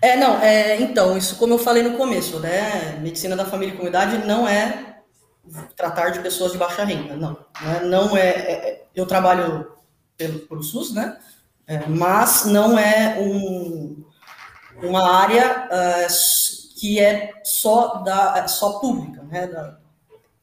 É, 0.00 0.16
não, 0.16 0.38
é, 0.40 0.80
então, 0.80 1.16
isso 1.16 1.36
como 1.38 1.54
eu 1.54 1.58
falei 1.58 1.82
no 1.82 1.96
começo, 1.96 2.38
né, 2.38 2.98
medicina 3.00 3.34
da 3.34 3.46
família 3.46 3.72
e 3.72 3.76
comunidade 3.76 4.26
não 4.26 4.46
é 4.46 4.94
tratar 5.76 6.10
de 6.10 6.20
pessoas 6.20 6.52
de 6.52 6.58
baixa 6.58 6.84
renda. 6.84 7.16
Não, 7.16 7.32
né? 7.62 7.80
não 7.84 8.16
é, 8.16 8.28
é, 8.28 8.52
é, 8.52 8.84
Eu 8.94 9.06
trabalho 9.06 9.72
pelo, 10.16 10.40
pelo 10.40 10.62
SUS, 10.62 10.92
né? 10.92 11.16
É, 11.66 11.86
mas 11.88 12.44
não 12.44 12.78
é 12.78 13.16
um, 13.18 14.04
uma 14.82 15.10
área 15.10 15.68
uh, 15.70 16.06
que 16.74 16.98
é 16.98 17.32
só 17.44 18.02
da 18.02 18.34
é 18.36 18.48
só 18.48 18.78
pública, 18.80 19.22
né? 19.22 19.76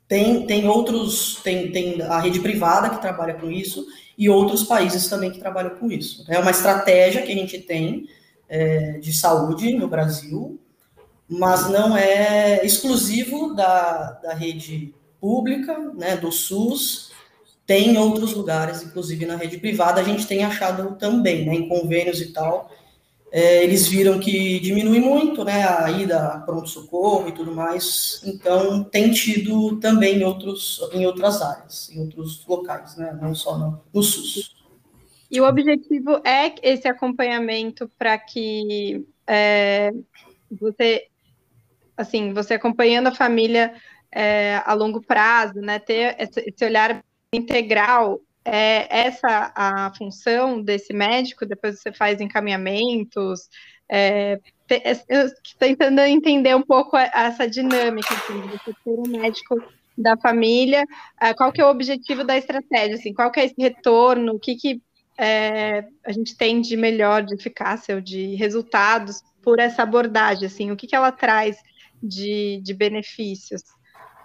Tem, 0.07 0.45
tem 0.45 0.67
outros, 0.67 1.39
tem, 1.43 1.71
tem 1.71 2.01
a 2.01 2.19
rede 2.19 2.39
privada 2.39 2.89
que 2.89 3.01
trabalha 3.01 3.33
com 3.35 3.49
isso 3.49 3.85
e 4.17 4.29
outros 4.29 4.63
países 4.63 5.07
também 5.07 5.31
que 5.31 5.39
trabalham 5.39 5.75
com 5.75 5.89
isso. 5.89 6.25
É 6.27 6.37
uma 6.37 6.51
estratégia 6.51 7.21
que 7.21 7.31
a 7.31 7.35
gente 7.35 7.59
tem 7.59 8.07
é, 8.49 8.99
de 8.99 9.13
saúde 9.13 9.73
no 9.73 9.87
Brasil, 9.87 10.59
mas 11.27 11.69
não 11.69 11.95
é 11.95 12.65
exclusivo 12.65 13.53
da, 13.53 14.11
da 14.21 14.33
rede 14.33 14.93
pública, 15.19 15.77
né, 15.95 16.17
do 16.17 16.31
SUS, 16.31 17.11
tem 17.65 17.91
em 17.91 17.97
outros 17.97 18.33
lugares, 18.33 18.83
inclusive 18.83 19.25
na 19.25 19.37
rede 19.37 19.57
privada, 19.59 20.01
a 20.01 20.03
gente 20.03 20.27
tem 20.27 20.43
achado 20.43 20.95
também, 20.97 21.45
né, 21.45 21.55
em 21.55 21.69
convênios 21.69 22.19
e 22.19 22.33
tal, 22.33 22.69
é, 23.31 23.63
eles 23.63 23.87
viram 23.87 24.19
que 24.19 24.59
diminui 24.59 24.99
muito, 24.99 25.45
né, 25.45 25.63
a 25.63 25.89
ida 25.89 26.43
pronto-socorro 26.45 27.29
e 27.29 27.31
tudo 27.31 27.55
mais, 27.55 28.21
então 28.25 28.83
tem 28.83 29.09
tido 29.11 29.79
também 29.79 30.17
em, 30.17 30.23
outros, 30.23 30.81
em 30.91 31.05
outras 31.05 31.41
áreas, 31.41 31.89
em 31.91 32.01
outros 32.01 32.45
locais, 32.45 32.97
né, 32.97 33.17
não 33.21 33.33
só 33.33 33.57
no, 33.57 33.81
no 33.93 34.03
SUS. 34.03 34.53
E 35.31 35.39
o 35.39 35.47
objetivo 35.47 36.21
é 36.25 36.53
esse 36.61 36.89
acompanhamento 36.89 37.89
para 37.97 38.17
que 38.17 39.05
é, 39.25 39.91
você 40.51 41.07
assim, 41.95 42.33
você 42.33 42.55
acompanhando 42.55 43.07
a 43.07 43.15
família 43.15 43.73
é, 44.11 44.61
a 44.65 44.73
longo 44.73 45.01
prazo, 45.01 45.61
né, 45.61 45.79
ter 45.79 46.17
esse 46.19 46.65
olhar 46.65 47.01
integral, 47.33 48.19
é 48.43 49.07
essa 49.07 49.51
a 49.55 49.93
função 49.95 50.61
desse 50.61 50.93
médico, 50.93 51.45
depois 51.45 51.79
você 51.79 51.91
faz 51.91 52.19
encaminhamentos, 52.19 53.49
é, 53.89 54.39
tentando 55.59 55.99
entender 56.01 56.55
um 56.55 56.61
pouco 56.61 56.97
essa 56.97 57.47
dinâmica, 57.47 58.13
assim, 58.13 58.41
de 58.41 58.57
ter 58.59 58.73
um 58.85 59.07
médico 59.07 59.61
da 59.97 60.17
família, 60.17 60.85
é, 61.21 61.33
qual 61.33 61.51
que 61.51 61.61
é 61.61 61.65
o 61.65 61.69
objetivo 61.69 62.23
da 62.23 62.37
estratégia, 62.37 62.95
assim, 62.95 63.13
qual 63.13 63.31
que 63.31 63.39
é 63.39 63.45
esse 63.45 63.55
retorno, 63.57 64.33
o 64.33 64.39
que, 64.39 64.55
que 64.55 64.81
é, 65.17 65.85
a 66.05 66.11
gente 66.11 66.35
tem 66.35 66.61
de 66.61 66.75
melhor, 66.75 67.23
de 67.23 67.35
eficácia 67.35 67.95
ou 67.95 68.01
de 68.01 68.35
resultados 68.35 69.21
por 69.43 69.59
essa 69.59 69.83
abordagem, 69.83 70.45
assim, 70.45 70.71
o 70.71 70.75
que, 70.75 70.87
que 70.87 70.95
ela 70.95 71.11
traz 71.11 71.57
de, 72.01 72.59
de 72.63 72.73
benefícios 72.73 73.61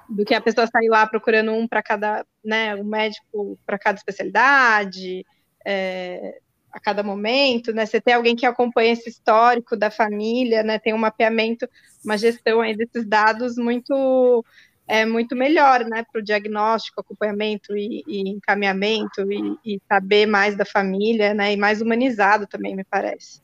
do 0.08 0.24
que 0.24 0.34
a 0.34 0.40
pessoa 0.40 0.66
sair 0.66 0.88
lá 0.88 1.06
procurando 1.06 1.52
um 1.52 1.66
para 1.66 1.82
cada, 1.82 2.24
né, 2.44 2.74
um 2.76 2.84
médico 2.84 3.58
para 3.66 3.78
cada 3.78 3.98
especialidade, 3.98 5.24
é, 5.64 6.38
a 6.72 6.80
cada 6.80 7.02
momento, 7.02 7.72
né? 7.72 7.86
Você 7.86 8.00
tem 8.00 8.14
alguém 8.14 8.36
que 8.36 8.44
acompanha 8.44 8.92
esse 8.92 9.08
histórico 9.08 9.76
da 9.76 9.90
família, 9.90 10.62
né? 10.62 10.78
Tem 10.78 10.92
um 10.92 10.98
mapeamento, 10.98 11.66
uma 12.04 12.18
gestão 12.18 12.60
aí 12.60 12.76
desses 12.76 13.06
dados 13.06 13.56
muito 13.56 14.44
é 14.88 15.04
muito 15.04 15.34
melhor, 15.34 15.84
né, 15.84 16.04
para 16.10 16.20
o 16.20 16.24
diagnóstico, 16.24 17.00
acompanhamento 17.00 17.76
e, 17.76 18.04
e 18.06 18.28
encaminhamento 18.30 19.20
e, 19.32 19.74
e, 19.74 19.80
saber 19.88 20.26
mais 20.26 20.56
da 20.56 20.64
família, 20.64 21.34
né, 21.34 21.52
e 21.52 21.56
mais 21.56 21.80
humanizado 21.82 22.46
também, 22.46 22.76
me 22.76 22.84
parece. 22.84 23.40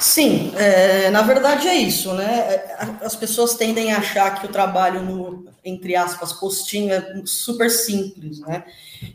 Sim, 0.00 0.52
é, 0.56 1.10
na 1.10 1.22
verdade 1.22 1.68
é 1.68 1.74
isso, 1.74 2.12
né, 2.14 2.64
as 3.02 3.14
pessoas 3.14 3.54
tendem 3.54 3.92
a 3.92 3.98
achar 3.98 4.40
que 4.40 4.46
o 4.46 4.50
trabalho 4.50 5.00
no, 5.00 5.46
entre 5.64 5.94
aspas, 5.94 6.32
postinho 6.32 6.92
é 6.92 7.22
super 7.24 7.70
simples, 7.70 8.40
né, 8.40 8.64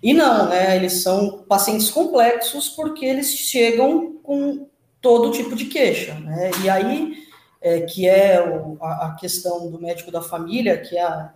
e 0.02 0.14
não, 0.14 0.48
né, 0.48 0.78
eles 0.78 1.04
são 1.04 1.44
pacientes 1.48 1.92
complexos 1.92 2.70
porque 2.70 3.06
eles 3.06 3.34
chegam 3.34 4.14
com 4.24 4.66
todo 5.02 5.32
tipo 5.32 5.56
de 5.58 5.66
queixa, 5.66 6.14
né, 6.14 6.52
e 6.64 6.70
aí, 6.70 7.28
é, 7.62 7.82
que 7.82 8.08
é 8.08 8.42
o, 8.42 8.78
a, 8.82 9.08
a 9.08 9.16
questão 9.20 9.70
do 9.70 9.82
médico 9.82 10.10
da 10.10 10.22
família, 10.22 10.78
que 10.78 10.98
é 10.98 11.04
a 11.04 11.34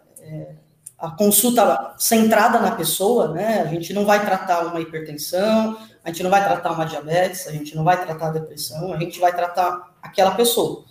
a 1.04 1.12
consulta 1.12 1.96
centrada 1.98 2.60
na 2.60 2.72
pessoa, 2.72 3.28
né? 3.34 3.62
A 3.62 3.66
gente 3.66 3.94
não 3.94 4.06
vai 4.06 4.24
tratar 4.24 4.66
uma 4.68 4.80
hipertensão, 4.80 5.78
a 6.04 6.10
gente 6.10 6.24
não 6.24 6.30
vai 6.30 6.44
tratar 6.44 6.72
uma 6.72 6.86
diabetes, 6.86 7.46
a 7.48 7.52
gente 7.52 7.76
não 7.76 7.84
vai 7.84 8.02
tratar 8.02 8.28
a 8.28 8.32
depressão, 8.32 8.94
a 8.94 8.98
gente 8.98 9.20
vai 9.20 9.36
tratar 9.36 9.94
aquela 10.02 10.32
pessoa. 10.32 10.86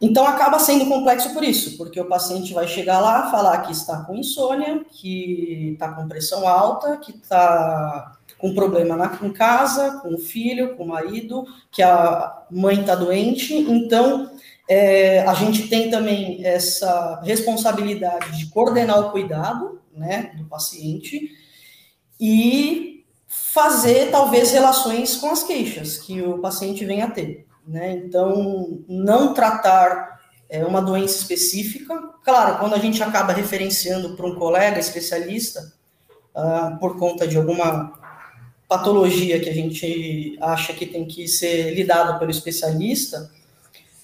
Então 0.00 0.26
acaba 0.26 0.58
sendo 0.58 0.86
complexo 0.86 1.32
por 1.34 1.42
isso, 1.42 1.76
porque 1.76 2.00
o 2.00 2.08
paciente 2.08 2.54
vai 2.54 2.68
chegar 2.68 3.00
lá, 3.00 3.30
falar 3.30 3.58
que 3.58 3.72
está 3.72 4.04
com 4.04 4.14
insônia, 4.14 4.84
que 4.90 5.72
está 5.72 5.92
com 5.92 6.08
pressão 6.08 6.46
alta, 6.46 6.96
que 6.96 7.10
está 7.10 8.16
com 8.38 8.54
problema 8.54 8.96
na, 8.96 9.18
em 9.20 9.32
casa, 9.32 10.00
com 10.00 10.14
o 10.14 10.18
filho, 10.18 10.76
com 10.76 10.84
o 10.84 10.88
marido, 10.88 11.44
que 11.70 11.82
a 11.82 12.42
mãe 12.50 12.80
está 12.80 12.94
doente. 12.94 13.54
Então 13.54 14.30
é, 14.68 15.20
a 15.20 15.32
gente 15.32 15.66
tem 15.68 15.90
também 15.90 16.44
essa 16.44 17.20
responsabilidade 17.24 18.38
de 18.38 18.50
coordenar 18.50 19.00
o 19.00 19.10
cuidado 19.10 19.80
né, 19.92 20.32
do 20.36 20.44
paciente 20.44 21.30
e 22.20 23.04
fazer, 23.26 24.10
talvez, 24.10 24.52
relações 24.52 25.16
com 25.16 25.30
as 25.30 25.42
queixas 25.42 25.96
que 25.96 26.20
o 26.20 26.38
paciente 26.38 26.84
vem 26.84 27.02
a 27.02 27.10
ter. 27.10 27.46
Né? 27.66 27.92
Então, 27.92 28.82
não 28.86 29.32
tratar 29.32 30.20
é, 30.48 30.64
uma 30.64 30.82
doença 30.82 31.16
específica. 31.16 31.94
Claro, 32.22 32.58
quando 32.58 32.74
a 32.74 32.78
gente 32.78 33.02
acaba 33.02 33.32
referenciando 33.32 34.16
para 34.16 34.26
um 34.26 34.34
colega 34.34 34.78
especialista, 34.78 35.72
uh, 36.34 36.78
por 36.78 36.98
conta 36.98 37.26
de 37.26 37.36
alguma 37.36 37.92
patologia 38.68 39.40
que 39.40 39.48
a 39.48 39.54
gente 39.54 40.36
acha 40.40 40.72
que 40.72 40.86
tem 40.86 41.06
que 41.06 41.26
ser 41.26 41.74
lidada 41.74 42.18
pelo 42.18 42.30
especialista, 42.30 43.30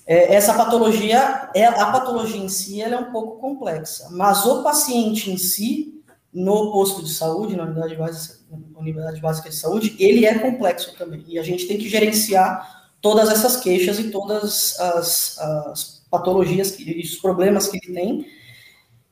é, 0.06 0.34
essa 0.34 0.54
patologia, 0.54 1.50
é, 1.54 1.64
a 1.64 1.86
patologia 1.86 2.40
em 2.40 2.48
si, 2.48 2.80
ela 2.80 2.96
é 2.96 2.98
um 2.98 3.10
pouco 3.10 3.40
complexa, 3.40 4.08
mas 4.10 4.44
o 4.44 4.62
paciente 4.62 5.30
em 5.30 5.36
si, 5.36 6.02
no 6.32 6.72
posto 6.72 7.02
de 7.02 7.12
saúde, 7.12 7.56
na 7.56 7.64
unidade 7.64 7.96
básica, 7.96 8.44
unidade 8.76 9.20
básica 9.20 9.48
de 9.48 9.56
saúde, 9.56 9.96
ele 9.98 10.26
é 10.26 10.38
complexo 10.38 10.94
também, 10.96 11.24
e 11.26 11.38
a 11.38 11.42
gente 11.42 11.66
tem 11.66 11.78
que 11.78 11.88
gerenciar 11.88 12.84
todas 13.00 13.30
essas 13.30 13.56
queixas 13.56 13.98
e 13.98 14.10
todas 14.10 14.78
as, 14.78 15.38
as 15.38 16.06
patologias 16.10 16.78
e 16.78 17.00
os 17.00 17.16
problemas 17.16 17.68
que 17.68 17.78
ele 17.78 17.94
tem. 17.94 18.26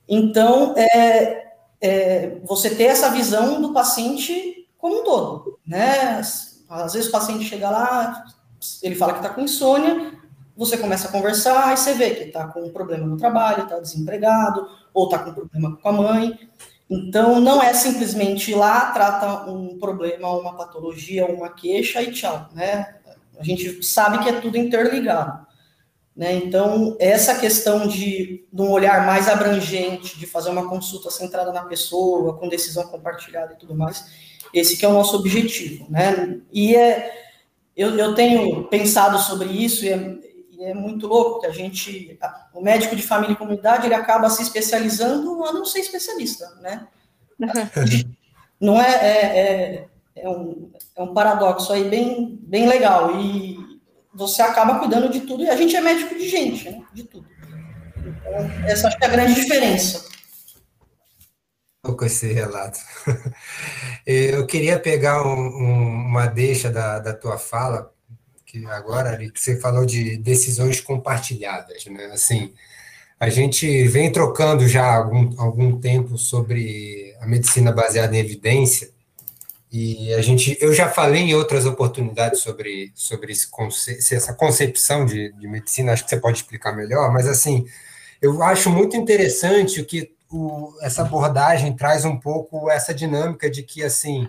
Então, 0.08 0.74
é, 0.76 1.52
é, 1.80 2.38
você 2.44 2.74
ter 2.74 2.84
essa 2.84 3.10
visão 3.10 3.60
do 3.60 3.72
paciente 3.72 4.68
como 4.78 5.00
um 5.00 5.04
todo, 5.04 5.58
né? 5.66 6.20
Às 6.68 6.92
vezes 6.92 7.08
o 7.08 7.12
paciente 7.12 7.44
chega 7.44 7.70
lá, 7.70 8.24
ele 8.82 8.94
fala 8.94 9.12
que 9.12 9.18
está 9.18 9.30
com 9.30 9.40
insônia, 9.40 10.12
você 10.56 10.76
começa 10.76 11.08
a 11.08 11.12
conversar 11.12 11.72
e 11.72 11.76
você 11.76 11.94
vê 11.94 12.10
que 12.10 12.24
está 12.24 12.46
com 12.48 12.62
um 12.62 12.70
problema 12.70 13.06
no 13.06 13.16
trabalho, 13.16 13.64
está 13.64 13.78
desempregado, 13.78 14.68
ou 14.92 15.06
está 15.06 15.18
com 15.18 15.30
um 15.30 15.34
problema 15.34 15.76
com 15.76 15.88
a 15.88 15.92
mãe. 15.92 16.38
Então, 16.90 17.40
não 17.40 17.62
é 17.62 17.72
simplesmente 17.72 18.50
ir 18.50 18.54
lá, 18.54 18.90
trata 18.90 19.50
um 19.50 19.78
problema, 19.78 20.28
uma 20.28 20.54
patologia, 20.54 21.26
uma 21.26 21.48
queixa 21.48 22.02
e 22.02 22.12
tchau, 22.12 22.48
né? 22.54 22.96
A 23.38 23.42
gente 23.42 23.82
sabe 23.82 24.18
que 24.22 24.28
é 24.28 24.40
tudo 24.40 24.58
interligado. 24.58 25.46
Né? 26.14 26.34
Então, 26.34 26.96
essa 27.00 27.38
questão 27.38 27.88
de, 27.88 28.46
de 28.52 28.62
um 28.62 28.70
olhar 28.70 29.06
mais 29.06 29.28
abrangente, 29.28 30.18
de 30.18 30.26
fazer 30.26 30.50
uma 30.50 30.68
consulta 30.68 31.10
centrada 31.10 31.50
na 31.52 31.64
pessoa, 31.64 32.36
com 32.36 32.48
decisão 32.48 32.84
compartilhada 32.84 33.54
e 33.54 33.56
tudo 33.56 33.74
mais, 33.74 34.04
esse 34.52 34.76
que 34.76 34.84
é 34.84 34.88
o 34.88 34.92
nosso 34.92 35.16
objetivo. 35.16 35.86
Né? 35.90 36.40
E 36.52 36.76
é, 36.76 37.10
eu, 37.74 37.96
eu 37.98 38.14
tenho 38.14 38.64
pensado 38.64 39.18
sobre 39.18 39.48
isso, 39.48 39.84
e 39.86 39.88
é, 39.88 40.18
é 40.64 40.74
muito 40.74 41.06
louco 41.06 41.40
que 41.40 41.46
a 41.46 41.50
gente, 41.50 42.18
o 42.52 42.60
médico 42.60 42.96
de 42.96 43.02
família 43.02 43.34
e 43.34 43.36
comunidade, 43.36 43.86
ele 43.86 43.94
acaba 43.94 44.30
se 44.30 44.42
especializando 44.42 45.44
a 45.44 45.52
não 45.52 45.64
ser 45.64 45.80
especialista, 45.80 46.48
né? 46.60 46.86
Não 48.60 48.80
é, 48.80 48.90
é, 48.92 49.38
é, 49.38 49.88
é, 50.14 50.28
um, 50.28 50.70
é 50.94 51.02
um 51.02 51.12
paradoxo 51.12 51.72
aí 51.72 51.88
bem, 51.88 52.38
bem 52.42 52.68
legal, 52.68 53.20
e 53.20 53.58
você 54.14 54.40
acaba 54.40 54.78
cuidando 54.78 55.08
de 55.08 55.22
tudo, 55.22 55.42
e 55.42 55.50
a 55.50 55.56
gente 55.56 55.74
é 55.74 55.80
médico 55.80 56.14
de 56.14 56.28
gente, 56.28 56.70
né? 56.70 56.80
De 56.92 57.02
tudo. 57.02 57.26
Então, 57.96 58.66
essa 58.66 58.86
acho 58.86 58.96
que 58.96 59.04
é 59.04 59.08
a 59.08 59.10
grande 59.10 59.34
diferença. 59.34 60.04
Com 61.82 62.04
esse 62.04 62.32
relato. 62.32 62.78
Eu 64.06 64.46
queria 64.46 64.78
pegar 64.78 65.26
um, 65.26 65.40
um, 65.40 66.06
uma 66.06 66.26
deixa 66.26 66.70
da, 66.70 67.00
da 67.00 67.12
tua 67.12 67.38
fala, 67.38 67.92
que 68.52 68.66
agora 68.66 69.16
que 69.16 69.40
você 69.40 69.58
falou 69.58 69.86
de 69.86 70.18
decisões 70.18 70.78
compartilhadas, 70.78 71.86
né? 71.86 72.04
Assim, 72.12 72.52
a 73.18 73.30
gente 73.30 73.88
vem 73.88 74.12
trocando 74.12 74.68
já 74.68 74.94
algum, 74.94 75.40
algum 75.40 75.80
tempo 75.80 76.18
sobre 76.18 77.16
a 77.18 77.26
medicina 77.26 77.72
baseada 77.72 78.14
em 78.14 78.18
evidência, 78.18 78.90
e 79.72 80.12
a 80.12 80.20
gente, 80.20 80.58
eu 80.60 80.74
já 80.74 80.90
falei 80.90 81.22
em 81.22 81.34
outras 81.34 81.64
oportunidades 81.64 82.40
sobre, 82.40 82.92
sobre 82.94 83.32
esse 83.32 83.48
conce, 83.48 83.96
essa 84.14 84.34
concepção 84.34 85.06
de, 85.06 85.32
de 85.32 85.48
medicina, 85.48 85.92
acho 85.92 86.04
que 86.04 86.10
você 86.10 86.18
pode 86.18 86.36
explicar 86.36 86.76
melhor, 86.76 87.10
mas 87.10 87.26
assim, 87.26 87.64
eu 88.20 88.42
acho 88.42 88.68
muito 88.68 88.98
interessante 88.98 89.80
o 89.80 89.86
que 89.86 90.12
o, 90.30 90.74
essa 90.82 91.00
abordagem 91.00 91.74
traz 91.74 92.04
um 92.04 92.18
pouco 92.18 92.70
essa 92.70 92.92
dinâmica 92.92 93.48
de 93.48 93.62
que 93.62 93.82
assim 93.82 94.28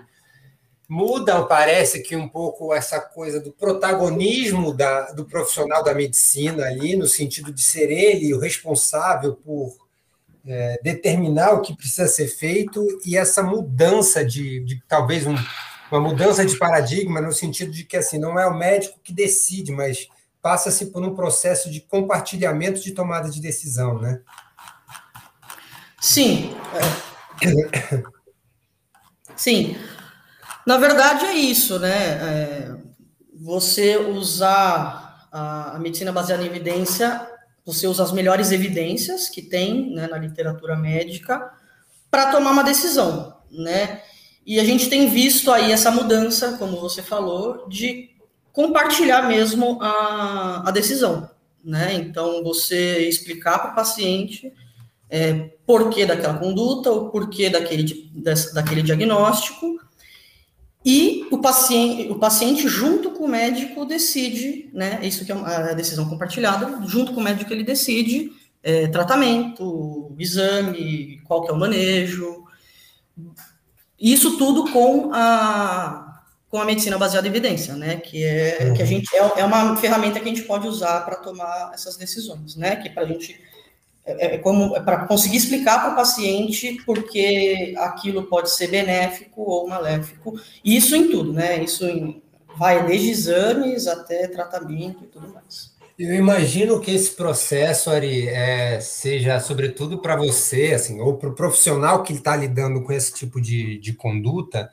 muda, 0.94 1.44
parece 1.46 2.04
que 2.04 2.16
um 2.16 2.30
pouco 2.30 2.72
essa 2.72 3.02
coisa 3.02 3.40
do 3.40 3.52
protagonismo 3.52 4.72
da, 4.72 5.12
do 5.12 5.26
profissional 5.26 5.84
da 5.84 5.92
medicina 5.92 6.66
ali, 6.66 6.96
no 6.96 7.08
sentido 7.08 7.52
de 7.52 7.64
ser 7.64 7.90
ele 7.90 8.32
o 8.32 8.40
responsável 8.40 9.34
por 9.34 9.76
é, 10.46 10.80
determinar 10.84 11.54
o 11.54 11.62
que 11.62 11.76
precisa 11.76 12.08
ser 12.08 12.28
feito 12.28 12.86
e 13.04 13.18
essa 13.18 13.42
mudança 13.42 14.24
de, 14.24 14.60
de 14.60 14.84
talvez 14.88 15.26
um, 15.26 15.36
uma 15.92 16.00
mudança 16.00 16.46
de 16.46 16.56
paradigma 16.60 17.20
no 17.20 17.32
sentido 17.32 17.72
de 17.72 17.86
que 17.86 17.98
assim 17.98 18.20
não 18.20 18.38
é 18.38 18.46
o 18.46 18.56
médico 18.56 19.00
que 19.04 19.12
decide, 19.12 19.72
mas 19.72 20.08
passa-se 20.44 20.88
por 20.92 21.02
um 21.02 21.16
processo 21.16 21.72
de 21.72 21.82
compartilhamento 21.82 22.80
de 22.80 22.92
tomada 22.92 23.32
de 23.32 23.42
decisão, 23.42 24.00
né? 24.00 24.22
Sim. 26.00 26.54
Sim. 29.36 29.76
Na 30.66 30.78
verdade 30.78 31.26
é 31.26 31.34
isso, 31.34 31.78
né? 31.80 31.92
É, 31.92 32.76
você 33.34 33.98
usar 33.98 35.28
a, 35.32 35.78
medicina 35.80 36.12
baseada 36.12 36.44
em 36.44 36.46
evidência, 36.46 37.28
você 37.66 37.88
usa 37.88 38.04
as 38.04 38.12
melhores 38.12 38.52
evidências 38.52 39.28
que 39.28 39.42
tem 39.42 39.94
né, 39.94 40.08
na 40.08 40.18
literatura 40.18 40.76
médica 40.76 41.52
para 42.10 42.32
tomar 42.32 42.52
uma 42.52 42.64
decisão, 42.64 43.38
né? 43.52 44.02
E 44.46 44.60
a 44.60 44.64
gente 44.64 44.90
tem 44.90 45.10
visto 45.10 45.52
aí 45.52 45.72
essa 45.72 45.90
mudança, 45.90 46.58
como 46.58 46.80
você 46.80 47.02
falou, 47.02 47.68
de 47.68 48.10
compartilhar 48.52 49.24
mesmo 49.24 49.80
a, 49.82 50.64
a 50.68 50.72
decisão, 50.72 51.30
né? 51.64 51.94
Então, 51.94 52.44
você 52.44 53.08
explicar 53.08 53.60
para 53.60 53.72
o 53.72 53.76
paciente 53.76 54.54
é, 55.10 55.52
porquê 55.66 56.06
daquela 56.06 56.38
conduta, 56.38 56.92
o 56.92 57.10
porquê 57.10 57.50
daquele, 57.50 58.12
daquele 58.54 58.82
diagnóstico, 58.82 59.80
e 60.86 61.26
o 61.32 61.38
paciente, 61.38 62.12
o 62.12 62.16
paciente, 62.16 62.68
junto 62.68 63.12
com 63.12 63.24
o 63.24 63.28
médico, 63.28 63.86
decide, 63.86 64.70
né? 64.74 65.00
Isso 65.02 65.26
que 65.26 65.32
é 65.32 65.36
a 65.36 65.74
decisão 65.74 66.08
compartilhada, 66.10 66.86
junto 66.86 67.14
com 67.14 67.22
o 67.22 67.24
médico 67.24 67.54
ele 67.54 67.64
decide 67.64 68.32
é, 68.62 68.88
tratamento, 68.88 70.14
exame, 70.20 71.22
qual 71.24 71.44
que 71.44 71.50
é 71.50 71.54
o 71.54 71.60
manejo. 71.60 72.44
Isso 73.98 74.38
tudo 74.38 74.72
com 74.72 75.12
a, 75.14 76.22
com 76.50 76.60
a 76.60 76.66
medicina 76.66 76.98
baseada 76.98 77.28
em 77.28 77.30
evidência, 77.30 77.76
né? 77.76 77.98
Que 77.98 78.24
é, 78.24 78.74
que 78.74 78.82
a 78.82 78.86
gente, 78.86 79.16
é, 79.16 79.40
é 79.40 79.46
uma 79.46 79.78
ferramenta 79.78 80.20
que 80.20 80.26
a 80.26 80.34
gente 80.34 80.44
pode 80.44 80.68
usar 80.68 81.02
para 81.06 81.16
tomar 81.16 81.72
essas 81.74 81.96
decisões, 81.96 82.58
né? 82.58 82.76
Que 82.76 82.90
para 82.90 83.04
a 83.04 83.08
gente 83.08 83.40
é, 84.06 84.36
é 84.36 84.38
como 84.38 84.76
é 84.76 84.82
para 84.82 85.06
conseguir 85.06 85.38
explicar 85.38 85.82
para 85.82 85.94
o 85.94 85.96
paciente 85.96 86.78
porque 86.86 87.74
aquilo 87.78 88.24
pode 88.24 88.52
ser 88.52 88.68
benéfico 88.68 89.42
ou 89.42 89.68
maléfico. 89.68 90.40
Isso 90.64 90.96
em 90.96 91.10
tudo, 91.10 91.34
né? 91.34 91.64
Isso 91.64 91.86
em, 91.86 92.22
vai 92.58 92.86
desde 92.86 93.10
exames 93.10 93.88
até 93.88 94.28
tratamento 94.28 95.04
e 95.04 95.08
tudo 95.08 95.32
mais. 95.34 95.74
Eu 95.98 96.16
imagino 96.16 96.82
que 96.82 96.90
esse 96.90 97.12
processo, 97.12 97.92
Ari, 97.92 98.28
é, 98.28 98.80
seja 98.80 99.40
sobretudo 99.40 100.00
para 100.00 100.16
você, 100.16 100.74
assim, 100.74 101.00
ou 101.00 101.18
para 101.18 101.30
o 101.30 101.36
profissional 101.36 102.02
que 102.02 102.14
está 102.14 102.36
lidando 102.36 102.82
com 102.82 102.92
esse 102.92 103.14
tipo 103.14 103.40
de, 103.40 103.78
de 103.78 103.94
conduta, 103.94 104.72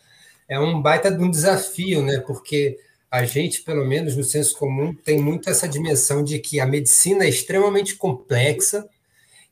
é 0.48 0.58
um 0.58 0.80
baita 0.80 1.10
de 1.10 1.22
um 1.22 1.30
desafio, 1.30 2.02
né? 2.02 2.18
Porque 2.26 2.78
a 3.10 3.24
gente, 3.24 3.62
pelo 3.62 3.84
menos 3.84 4.16
no 4.16 4.24
senso 4.24 4.56
comum, 4.56 4.94
tem 4.94 5.20
muito 5.20 5.50
essa 5.50 5.68
dimensão 5.68 6.24
de 6.24 6.38
que 6.38 6.58
a 6.58 6.66
medicina 6.66 7.24
é 7.24 7.28
extremamente 7.28 7.96
complexa, 7.96 8.88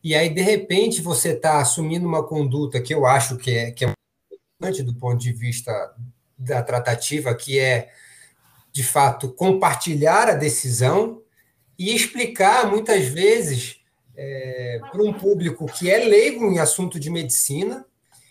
e 0.02 0.14
aí, 0.14 0.28
de 0.28 0.40
repente, 0.40 1.02
você 1.02 1.30
está 1.30 1.60
assumindo 1.60 2.06
uma 2.06 2.26
conduta 2.26 2.80
que 2.80 2.94
eu 2.94 3.04
acho 3.04 3.36
que 3.36 3.50
é, 3.50 3.70
que 3.70 3.84
é 3.84 3.92
importante 4.32 4.82
do 4.82 4.94
ponto 4.94 5.18
de 5.18 5.32
vista 5.32 5.94
da 6.36 6.62
tratativa, 6.62 7.34
que 7.34 7.58
é, 7.58 7.90
de 8.72 8.84
fato, 8.84 9.32
compartilhar 9.32 10.28
a 10.28 10.34
decisão 10.34 11.20
e 11.76 11.94
explicar, 11.94 12.70
muitas 12.70 13.06
vezes, 13.06 13.80
é, 14.16 14.80
para 14.90 15.02
um 15.02 15.12
público 15.12 15.66
que 15.66 15.90
é 15.90 15.98
leigo 15.98 16.44
em 16.46 16.58
assunto 16.58 16.98
de 16.98 17.10
medicina, 17.10 17.84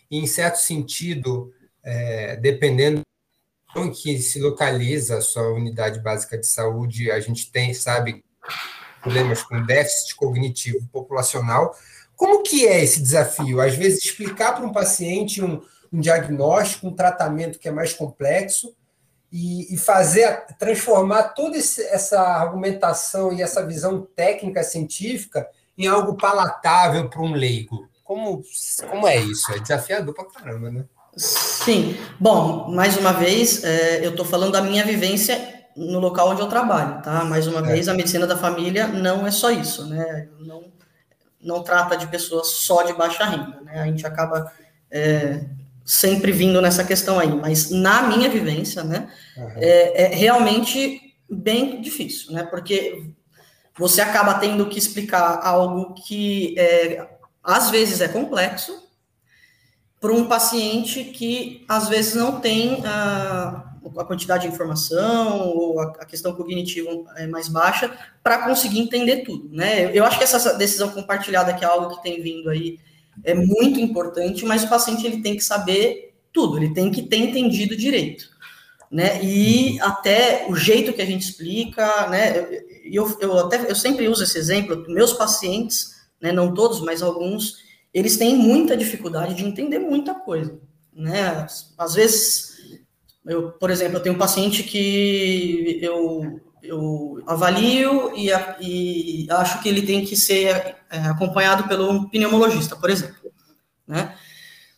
e, 0.09 0.17
em 0.19 0.27
certo 0.27 0.57
sentido, 0.57 1.53
é, 1.83 2.37
dependendo 2.37 3.01
em 3.75 3.91
que 3.91 4.19
se 4.19 4.39
localiza 4.39 5.17
a 5.17 5.21
sua 5.21 5.53
unidade 5.53 5.99
básica 5.99 6.37
de 6.37 6.47
saúde, 6.47 7.11
a 7.11 7.19
gente 7.19 7.51
tem, 7.51 7.73
sabe, 7.73 8.23
problemas 9.07 9.41
com 9.41 9.63
déficit 9.63 10.15
cognitivo 10.15 10.85
populacional. 10.91 11.73
Como 12.15 12.43
que 12.43 12.67
é 12.67 12.83
esse 12.83 13.01
desafio? 13.01 13.61
Às 13.61 13.75
vezes, 13.75 14.03
explicar 14.03 14.53
para 14.53 14.65
um 14.65 14.73
paciente 14.73 15.41
um, 15.41 15.61
um 15.91 15.99
diagnóstico, 15.99 16.87
um 16.87 16.95
tratamento 16.95 17.59
que 17.59 17.67
é 17.67 17.71
mais 17.71 17.93
complexo 17.93 18.75
e, 19.31 19.73
e 19.73 19.77
fazer, 19.77 20.45
transformar 20.59 21.23
toda 21.29 21.57
esse, 21.57 21.81
essa 21.83 22.19
argumentação 22.19 23.31
e 23.31 23.41
essa 23.41 23.65
visão 23.65 24.07
técnica 24.15 24.63
científica 24.63 25.47
em 25.77 25.87
algo 25.87 26.15
palatável 26.17 27.09
para 27.09 27.21
um 27.21 27.33
leigo. 27.33 27.87
Como, 28.03 28.41
como 28.89 29.07
é 29.07 29.17
isso? 29.17 29.51
É 29.53 29.59
desafiador 29.59 30.13
para 30.13 30.25
caramba, 30.25 30.71
né? 30.71 30.85
Sim. 31.15 31.97
Bom, 32.19 32.69
mais 32.69 32.95
uma 32.97 33.11
vez, 33.11 33.63
é, 33.63 34.05
eu 34.05 34.11
estou 34.11 34.25
falando 34.25 34.53
da 34.53 34.61
minha 34.61 34.83
vivência 34.83 35.56
no 35.77 35.99
local 35.99 36.31
onde 36.31 36.41
eu 36.41 36.47
trabalho, 36.47 37.01
tá? 37.03 37.23
Mais 37.23 37.45
uma 37.45 37.59
é. 37.59 37.73
vez, 37.73 37.87
a 37.87 37.93
medicina 37.93 38.25
da 38.25 38.35
família 38.35 38.87
não 38.87 39.27
é 39.27 39.31
só 39.31 39.51
isso, 39.51 39.85
né? 39.85 40.27
Não, 40.39 40.65
não 41.39 41.61
trata 41.61 41.95
de 41.95 42.07
pessoas 42.07 42.47
só 42.47 42.81
de 42.81 42.93
baixa 42.93 43.23
renda, 43.25 43.61
né? 43.61 43.79
A 43.81 43.85
gente 43.85 44.05
acaba 44.05 44.51
é, 44.89 45.45
sempre 45.85 46.31
vindo 46.31 46.61
nessa 46.61 46.83
questão 46.83 47.19
aí, 47.19 47.33
mas 47.33 47.69
na 47.69 48.03
minha 48.03 48.29
vivência, 48.29 48.83
né, 48.83 49.07
uhum. 49.37 49.51
é, 49.55 50.03
é 50.03 50.15
realmente 50.15 51.15
bem 51.29 51.79
difícil, 51.79 52.33
né? 52.33 52.43
Porque 52.43 53.11
você 53.77 54.01
acaba 54.01 54.33
tendo 54.35 54.65
que 54.67 54.79
explicar 54.79 55.39
algo 55.43 55.93
que 55.93 56.55
é, 56.57 57.07
às 57.43 57.69
vezes 57.69 58.01
é 58.01 58.07
complexo 58.07 58.87
para 59.99 60.11
um 60.11 60.27
paciente 60.27 61.03
que 61.03 61.65
às 61.67 61.87
vezes 61.87 62.15
não 62.15 62.39
tem 62.39 62.81
ah, 62.85 63.66
a 63.97 64.05
quantidade 64.05 64.47
de 64.47 64.53
informação 64.53 65.49
ou 65.49 65.79
a, 65.79 66.05
questão 66.05 66.33
cognitiva 66.33 66.89
é 67.15 67.27
mais 67.27 67.47
baixa 67.47 67.95
para 68.23 68.45
conseguir 68.45 68.79
entender 68.79 69.17
tudo, 69.17 69.49
né? 69.51 69.91
Eu 69.97 70.03
acho 70.03 70.17
que 70.17 70.23
essa 70.23 70.53
decisão 70.53 70.89
compartilhada, 70.89 71.53
que 71.53 71.63
é 71.63 71.67
algo 71.67 71.95
que 71.95 72.03
tem 72.03 72.21
vindo 72.21 72.49
aí, 72.49 72.79
é 73.23 73.33
muito 73.33 73.79
importante, 73.79 74.45
mas 74.45 74.63
o 74.63 74.69
paciente 74.69 75.05
ele 75.05 75.21
tem 75.21 75.35
que 75.35 75.43
saber 75.43 76.15
tudo, 76.31 76.57
ele 76.57 76.73
tem 76.73 76.91
que 76.91 77.01
ter 77.03 77.17
entendido 77.17 77.75
direito. 77.75 78.29
né? 78.91 79.23
E 79.23 79.79
até 79.81 80.45
o 80.49 80.55
jeito 80.55 80.93
que 80.93 81.01
a 81.01 81.05
gente 81.05 81.23
explica, 81.23 82.07
né? 82.09 82.47
Eu, 82.83 83.17
eu 83.19 83.39
até 83.39 83.69
eu 83.69 83.75
sempre 83.75 84.07
uso 84.07 84.23
esse 84.23 84.37
exemplo. 84.37 84.85
Meus 84.87 85.13
pacientes, 85.13 85.95
né? 86.21 86.31
Não 86.31 86.53
todos, 86.53 86.79
mas 86.81 87.01
alguns, 87.01 87.57
eles 87.93 88.17
têm 88.17 88.35
muita 88.35 88.77
dificuldade 88.77 89.33
de 89.33 89.45
entender 89.45 89.79
muita 89.79 90.13
coisa, 90.13 90.59
né? 90.93 91.47
Às 91.77 91.95
vezes, 91.95 92.57
eu, 93.27 93.51
por 93.51 93.69
exemplo, 93.69 93.97
eu 93.97 94.03
tenho 94.03 94.15
um 94.15 94.19
paciente 94.19 94.63
que 94.63 95.79
eu 95.81 96.41
eu 96.63 97.23
avalio 97.25 98.11
e, 98.15 98.29
e, 98.59 99.27
acho 99.31 99.61
que 99.61 99.69
ele 99.69 99.83
tem 99.83 100.03
que 100.03 100.17
ser 100.17 100.75
é, 100.89 100.97
acompanhado 101.05 101.65
pelo 101.67 102.09
pneumologista, 102.09 102.75
por 102.75 102.89
exemplo, 102.89 103.31
né? 103.87 104.15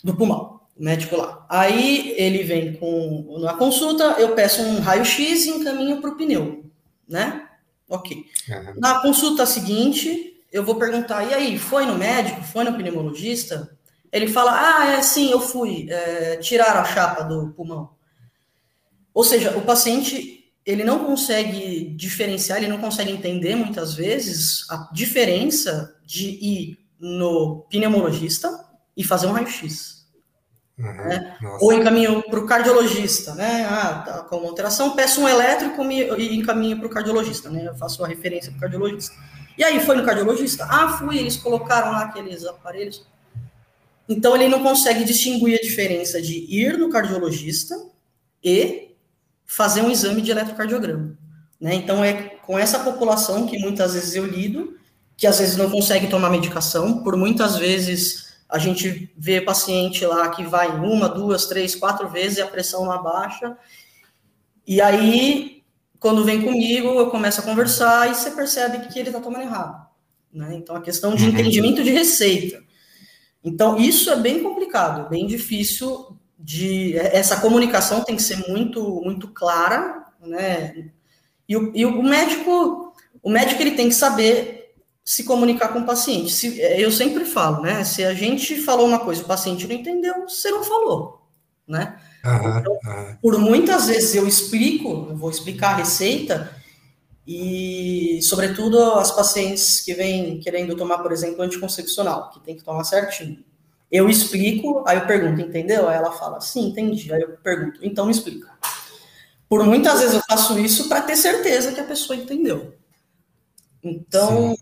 Do 0.04 0.16
pulmão 0.16 0.60
médico 0.80 1.18
lá. 1.18 1.46
Aí 1.50 2.16
ele 2.18 2.44
vem 2.44 2.74
com 2.74 3.38
na 3.42 3.54
consulta, 3.54 4.16
eu 4.18 4.34
peço 4.34 4.62
um 4.62 4.80
raio-x 4.80 5.46
e 5.46 5.50
encaminho 5.50 6.00
para 6.00 6.10
o 6.10 6.16
pneu, 6.16 6.64
né? 7.08 7.46
Ok. 7.90 8.26
Uhum. 8.48 8.74
Na 8.78 9.02
consulta 9.02 9.46
seguinte, 9.46 10.42
eu 10.52 10.64
vou 10.64 10.76
perguntar: 10.76 11.26
e 11.26 11.34
aí, 11.34 11.60
foi 11.60 11.86
no 11.86 11.96
médico? 11.96 12.42
Foi 12.44 12.64
no 12.64 12.74
pneumologista? 12.74 13.78
Ele 14.12 14.28
fala: 14.28 14.54
ah, 14.54 14.92
é 14.94 15.02
sim, 15.02 15.32
eu 15.32 15.42
fui. 15.42 15.88
É, 15.90 16.38
tiraram 16.38 16.82
a 16.82 16.86
chapa 16.86 17.24
do 17.24 17.50
pulmão. 17.50 17.90
Ou 19.14 19.24
seja, 19.24 19.58
o 19.58 19.62
paciente 19.62 20.40
ele 20.66 20.84
não 20.84 21.06
consegue 21.06 21.94
diferenciar, 21.96 22.60
ele 22.60 22.68
não 22.68 22.78
consegue 22.78 23.12
entender 23.12 23.56
muitas 23.56 23.94
vezes 23.96 24.70
a 24.70 24.90
diferença 24.94 25.96
de 26.06 26.28
ir 26.42 26.80
no 27.00 27.66
pneumologista 27.70 28.66
e 28.96 29.04
fazer 29.04 29.28
um 29.28 29.32
raio-x. 29.32 30.00
Uhum, 30.78 30.86
né? 30.86 31.38
Ou 31.60 31.74
encaminho 31.74 32.24
para 32.24 32.40
o 32.40 32.46
cardiologista, 32.46 33.34
né? 33.36 33.66
Ah, 33.70 34.04
tá 34.06 34.24
com 34.24 34.38
uma 34.38 34.50
alteração, 34.50 34.96
peço 34.96 35.22
um 35.22 35.28
elétrico 35.28 35.82
e 35.84 36.36
encaminho 36.38 36.78
para 36.78 36.88
o 36.88 36.90
cardiologista, 36.90 37.50
né? 37.50 37.68
Eu 37.68 37.76
faço 37.76 38.04
a 38.04 38.08
referência 38.08 38.52
para 38.52 38.58
o 38.58 38.62
cardiologista. 38.62 39.16
E 39.58 39.64
aí, 39.64 39.80
foi 39.82 39.98
no 39.98 40.06
cardiologista? 40.06 40.66
Ah, 40.70 40.98
fui, 40.98 41.18
eles 41.18 41.36
colocaram 41.36 41.92
lá 41.92 42.04
aqueles 42.04 42.46
aparelhos. 42.46 43.06
Então, 44.08 44.36
ele 44.36 44.48
não 44.48 44.64
consegue 44.64 45.04
distinguir 45.04 45.60
a 45.60 45.62
diferença 45.62 46.22
de 46.22 46.46
ir 46.48 46.78
no 46.78 46.90
cardiologista 46.90 47.76
e 48.42 48.89
fazer 49.50 49.82
um 49.82 49.90
exame 49.90 50.22
de 50.22 50.30
eletrocardiograma. 50.30 51.18
Né? 51.60 51.74
Então, 51.74 52.04
é 52.04 52.14
com 52.14 52.58
essa 52.58 52.78
população 52.80 53.48
que 53.48 53.58
muitas 53.58 53.96
vezes 53.96 54.14
eu 54.14 54.24
lido, 54.24 54.78
que 55.18 55.26
às 55.26 55.40
vezes 55.40 55.58
não 55.58 55.72
consegue 55.72 56.08
tomar 56.08 56.30
medicação, 56.30 57.04
por 57.04 57.18
muitas 57.18 57.58
vezes 57.58 58.38
a 58.48 58.60
gente 58.60 59.12
vê 59.18 59.42
paciente 59.42 60.06
lá 60.06 60.30
que 60.30 60.44
vai 60.46 60.70
uma, 60.70 61.10
duas, 61.10 61.48
três, 61.48 61.74
quatro 61.74 62.08
vezes 62.08 62.38
e 62.38 62.42
a 62.44 62.48
pressão 62.48 62.86
não 62.86 62.92
abaixa. 62.92 63.58
E 64.68 64.80
aí, 64.80 65.64
quando 66.00 66.24
vem 66.24 66.44
comigo, 66.44 66.88
eu 66.90 67.10
começo 67.10 67.42
a 67.42 67.44
conversar 67.44 68.10
e 68.10 68.14
você 68.14 68.30
percebe 68.30 68.88
que 68.88 69.00
ele 69.00 69.10
está 69.10 69.20
tomando 69.20 69.42
errado. 69.42 69.84
Né? 70.32 70.54
Então, 70.54 70.76
a 70.76 70.82
questão 70.82 71.16
de 71.16 71.24
uhum. 71.24 71.32
entendimento 71.32 71.84
de 71.84 71.90
receita. 71.90 72.64
Então, 73.44 73.80
isso 73.80 74.12
é 74.12 74.16
bem 74.16 74.44
complicado, 74.44 75.10
bem 75.10 75.26
difícil 75.26 76.19
de... 76.40 76.98
Essa 76.98 77.42
comunicação 77.42 78.04
tem 78.04 78.16
que 78.16 78.24
ser 78.24 78.48
muito, 78.48 79.02
muito 79.04 79.28
clara, 79.28 80.06
né? 80.22 80.90
E 81.48 81.58
o, 81.58 81.72
e 81.76 81.86
o 81.86 82.02
médico, 82.02 82.94
o 83.22 83.30
médico 83.30 83.62
ele 83.62 83.72
tem 83.72 83.90
que 83.90 83.96
saber 83.96 84.60
se 85.04 85.24
comunicar 85.24 85.70
com 85.70 85.80
o 85.80 85.86
paciente. 85.86 86.32
Se, 86.32 86.60
eu 86.60 86.92
sempre 86.92 87.26
falo, 87.26 87.62
né? 87.62 87.84
Se 87.84 88.04
a 88.06 88.14
gente 88.14 88.62
falou 88.62 88.88
uma 88.88 89.00
coisa 89.00 89.24
o 89.24 89.26
paciente 89.26 89.68
não 89.68 89.76
entendeu, 89.76 90.28
você 90.28 90.52
não 90.52 90.64
falou, 90.64 91.28
né? 91.68 92.00
então, 92.60 92.78
Por 93.22 93.38
muitas 93.40 93.88
vezes 93.88 94.14
eu 94.14 94.28
explico, 94.28 95.08
eu 95.10 95.16
vou 95.16 95.32
explicar 95.32 95.72
a 95.72 95.78
receita 95.78 96.56
e, 97.26 98.20
sobretudo, 98.24 98.80
as 98.94 99.12
pacientes 99.12 99.82
que 99.82 99.94
vêm 99.94 100.40
querendo 100.40 100.76
tomar, 100.76 101.00
por 101.00 101.12
exemplo, 101.12 101.42
anticoncepcional, 101.42 102.32
que 102.32 102.40
tem 102.42 102.56
que 102.56 102.64
tomar 102.64 102.84
certinho. 102.84 103.44
Eu 103.92 104.08
explico, 104.08 104.84
aí 104.88 104.98
eu 104.98 105.08
pergunto, 105.08 105.42
entendeu? 105.42 105.90
Aí 105.90 105.98
ela 105.98 106.12
fala, 106.12 106.40
sim, 106.40 106.68
entendi. 106.68 107.12
Aí 107.12 107.22
eu 107.22 107.38
pergunto, 107.44 107.80
então 107.82 108.06
me 108.06 108.12
explica. 108.12 108.50
Por 109.48 109.64
muitas 109.64 110.00
vezes 110.00 110.16
eu 110.16 110.22
faço 110.30 110.60
isso 110.60 110.88
para 110.88 111.02
ter 111.02 111.16
certeza 111.16 111.72
que 111.72 111.80
a 111.80 111.86
pessoa 111.86 112.18
entendeu. 112.18 112.76
Então, 113.84 114.56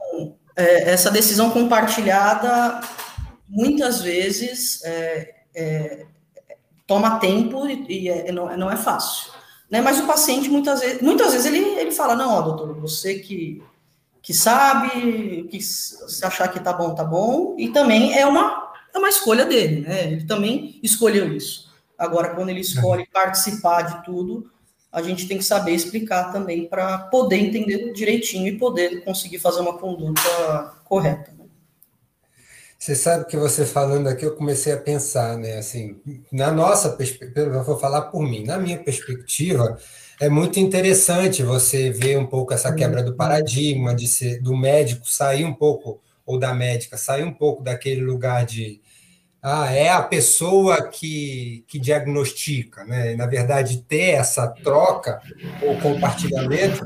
é, 0.55 0.91
essa 0.91 1.11
decisão 1.11 1.51
compartilhada, 1.51 2.79
muitas 3.49 4.01
vezes, 4.01 4.81
é, 4.85 5.35
é, 5.55 6.05
toma 6.85 7.19
tempo 7.19 7.67
e, 7.67 7.85
e 7.89 8.09
é, 8.09 8.31
não, 8.31 8.55
não, 8.55 8.71
é 8.71 8.77
fácil. 8.77 9.31
Né? 9.69 9.81
Mas 9.81 9.99
o 9.99 10.07
paciente, 10.07 10.49
muitas 10.49 10.79
vezes, 10.79 11.01
muitas 11.01 11.33
vezes 11.33 11.45
ele, 11.45 11.59
ele 11.59 11.91
fala, 11.91 12.15
não, 12.15 12.31
ó, 12.31 12.41
doutor, 12.41 12.73
você 12.79 13.15
que, 13.15 13.61
que 14.21 14.33
sabe, 14.33 15.47
que 15.51 15.61
se 15.61 16.25
achar 16.25 16.47
que 16.47 16.59
tá 16.59 16.71
bom, 16.71 16.95
tá 16.95 17.03
bom, 17.03 17.55
e 17.57 17.69
também 17.69 18.17
é 18.17 18.25
uma, 18.25 18.66
é 18.93 18.97
uma 18.97 19.10
escolha 19.10 19.45
dele, 19.45 19.82
né? 19.82 20.12
Ele 20.12 20.26
também 20.26 20.80
escolheu 20.82 21.34
isso. 21.36 21.67
Agora, 21.97 22.36
quando 22.36 22.50
ele 22.50 22.62
escolhe 22.62 23.08
participar 23.12 23.82
de 23.82 24.06
tudo, 24.06 24.52
a 24.91 25.02
gente 25.02 25.28
tem 25.28 25.38
que 25.38 25.43
saber 25.43 25.71
explicar 25.71 26.32
também 26.32 26.67
para 26.67 26.97
poder 26.97 27.38
entender 27.38 27.91
direitinho 27.93 28.47
e 28.47 28.58
poder 28.58 29.04
conseguir 29.04 29.39
fazer 29.39 29.62
uma 29.62 29.78
conduta 29.78 30.21
correta. 30.86 31.32
Né? 31.38 31.45
Você 32.78 32.95
sabe 32.95 33.26
que 33.26 33.36
você 33.36 33.65
falando 33.65 34.08
aqui, 34.08 34.26
eu 34.26 34.36
comecei 34.36 34.73
a 34.73 34.78
pensar, 34.78 35.38
né? 35.38 35.58
Assim, 35.58 36.00
na 36.32 36.52
nossa 36.52 36.89
perspectiva, 36.89 37.56
eu 37.56 37.63
vou 37.63 37.78
falar 37.80 38.04
por 38.04 38.21
mim, 38.21 38.43
na 38.43 38.58
minha 38.58 38.78
perspectiva, 38.78 39.78
é 40.19 40.30
muito 40.30 40.60
interessante 40.60 41.43
você 41.43 41.91
ver 41.91 42.17
um 42.17 42.26
pouco 42.26 42.54
essa 42.54 42.73
quebra 42.73 43.04
do 43.04 43.15
paradigma 43.15 43.93
de 43.93 44.08
ser 44.08 44.41
do 44.41 44.56
médico 44.56 45.08
sair 45.08 45.45
um 45.45 45.54
pouco 45.54 46.00
ou 46.27 46.37
da 46.37 46.53
médica 46.53 46.97
sair 46.97 47.23
um 47.23 47.33
pouco 47.33 47.63
daquele 47.63 48.01
lugar 48.01 48.45
de 48.45 48.81
ah, 49.41 49.71
é 49.71 49.87
a 49.87 50.01
pessoa 50.01 50.89
que, 50.89 51.63
que 51.67 51.79
diagnostica, 51.79 52.83
né? 52.83 53.15
Na 53.15 53.25
verdade, 53.25 53.81
ter 53.87 54.15
essa 54.15 54.47
troca 54.47 55.21
ou 55.61 55.79
compartilhamento, 55.79 56.85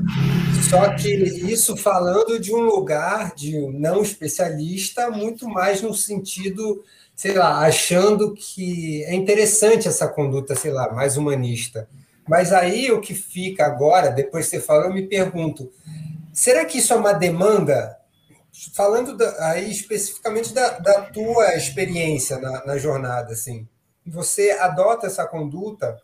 só 0.70 0.94
que 0.94 1.12
isso 1.12 1.76
falando 1.76 2.38
de 2.38 2.54
um 2.54 2.60
lugar 2.60 3.34
de 3.34 3.58
não 3.72 4.00
especialista, 4.02 5.10
muito 5.10 5.48
mais 5.48 5.82
no 5.82 5.92
sentido, 5.92 6.84
sei 7.16 7.32
lá, 7.32 7.58
achando 7.66 8.32
que 8.34 9.02
é 9.04 9.14
interessante 9.14 9.88
essa 9.88 10.06
conduta, 10.06 10.54
sei 10.54 10.70
lá, 10.70 10.92
mais 10.92 11.16
humanista. 11.16 11.88
Mas 12.28 12.52
aí 12.52 12.92
o 12.92 13.00
que 13.00 13.14
fica 13.14 13.66
agora, 13.66 14.10
depois 14.10 14.44
que 14.44 14.56
você 14.56 14.62
falou, 14.62 14.84
eu 14.84 14.94
me 14.94 15.02
pergunto: 15.02 15.68
será 16.32 16.64
que 16.64 16.78
isso 16.78 16.92
é 16.92 16.96
uma 16.96 17.12
demanda 17.12 17.96
falando 18.74 19.16
da, 19.16 19.50
aí 19.50 19.70
especificamente 19.70 20.52
da, 20.52 20.78
da 20.78 21.02
tua 21.02 21.54
experiência 21.56 22.38
na, 22.38 22.64
na, 22.64 22.78
jornada, 22.78 23.32
assim, 23.32 23.66
você 24.06 24.52
adota 24.52 25.06
essa 25.06 25.26
conduta 25.26 26.00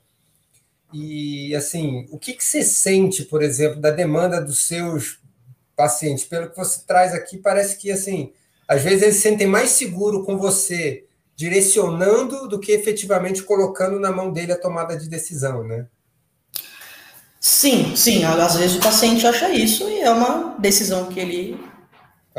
e, 0.93 1.55
assim, 1.55 2.07
o 2.11 2.19
que, 2.19 2.33
que 2.33 2.43
você 2.43 2.63
sente, 2.63 3.25
por 3.25 3.43
exemplo, 3.43 3.81
da 3.81 3.91
demanda 3.91 4.41
dos 4.41 4.67
seus 4.67 5.21
pacientes? 5.77 6.25
Pelo 6.25 6.51
que 6.51 6.57
você 6.57 6.81
traz 6.87 7.13
aqui, 7.13 7.37
parece 7.37 7.77
que, 7.77 7.91
assim, 7.91 8.33
às 8.67 8.83
vezes 8.83 9.03
eles 9.03 9.17
se 9.17 9.23
sentem 9.23 9.47
mais 9.47 9.71
seguro 9.71 10.25
com 10.25 10.39
você 10.39 11.05
direcionando 11.37 12.49
do 12.49 12.59
que 12.59 12.73
efetivamente 12.73 13.43
colocando 13.43 14.01
na 14.01 14.11
mão 14.11 14.33
dele 14.33 14.53
a 14.53 14.61
tomada 14.61 14.97
de 14.97 15.09
decisão, 15.09 15.63
né? 15.63 15.87
Sim, 17.41 17.95
sim. 17.95 18.25
Às 18.25 18.57
vezes 18.57 18.77
o 18.77 18.81
paciente 18.81 19.27
acha 19.27 19.49
isso 19.51 19.89
e 19.89 20.01
é 20.01 20.11
uma 20.11 20.57
decisão 20.59 21.07
que 21.07 21.21
ele 21.21 21.61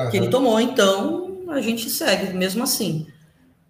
uhum. 0.04 0.10
que 0.10 0.18
ele 0.18 0.30
tomou, 0.30 0.60
então 0.60 1.44
a 1.50 1.62
gente 1.62 1.90
segue 1.90 2.34
mesmo 2.34 2.64
assim. 2.64 3.08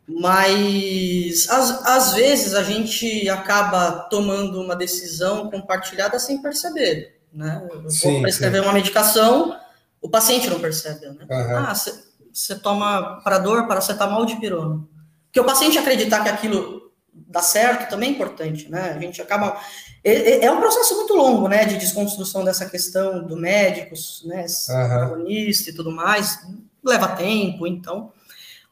Mas 0.08 1.48
às, 1.50 1.86
às 1.86 2.14
vezes 2.14 2.56
a 2.56 2.64
gente 2.64 3.30
acaba 3.30 3.92
tomando 4.10 4.60
uma 4.60 4.76
decisão 4.76 5.50
compartilhada 5.52 6.18
sem 6.18 6.42
perceber. 6.42 7.20
Né? 7.32 7.62
Eu 7.72 7.90
sim, 7.92 8.14
vou 8.14 8.22
prescrever 8.24 8.62
sim. 8.62 8.68
uma 8.68 8.74
medicação, 8.74 9.56
o 10.02 10.10
paciente 10.10 10.50
não 10.50 10.60
percebe. 10.60 11.06
Né? 11.06 11.28
Uhum. 11.30 11.58
Ah, 11.58 11.74
você 11.76 12.56
toma 12.56 13.22
para 13.24 13.38
dor, 13.38 13.68
paracetamol 13.68 14.26
de 14.26 14.36
pirona. 14.38 14.84
Porque 15.26 15.40
o 15.40 15.46
paciente 15.46 15.78
acreditar 15.78 16.24
que 16.24 16.30
aquilo 16.30 16.92
dá 17.14 17.42
certo 17.42 17.90
também 17.90 18.10
é 18.10 18.14
importante, 18.14 18.70
né? 18.70 18.94
A 18.96 19.00
gente 19.00 19.22
acaba 19.22 19.60
é 20.04 20.52
um 20.52 20.60
processo 20.60 20.96
muito 20.96 21.14
longo, 21.14 21.48
né, 21.48 21.66
de 21.66 21.78
desconstrução 21.78 22.44
dessa 22.44 22.66
questão 22.70 23.26
do 23.26 23.36
médico, 23.36 23.96
né, 24.26 24.46
uhum. 24.70 25.30
e 25.30 25.74
tudo 25.76 25.92
mais, 25.92 26.40
leva 26.84 27.10
tempo, 27.10 27.68
então. 27.68 28.12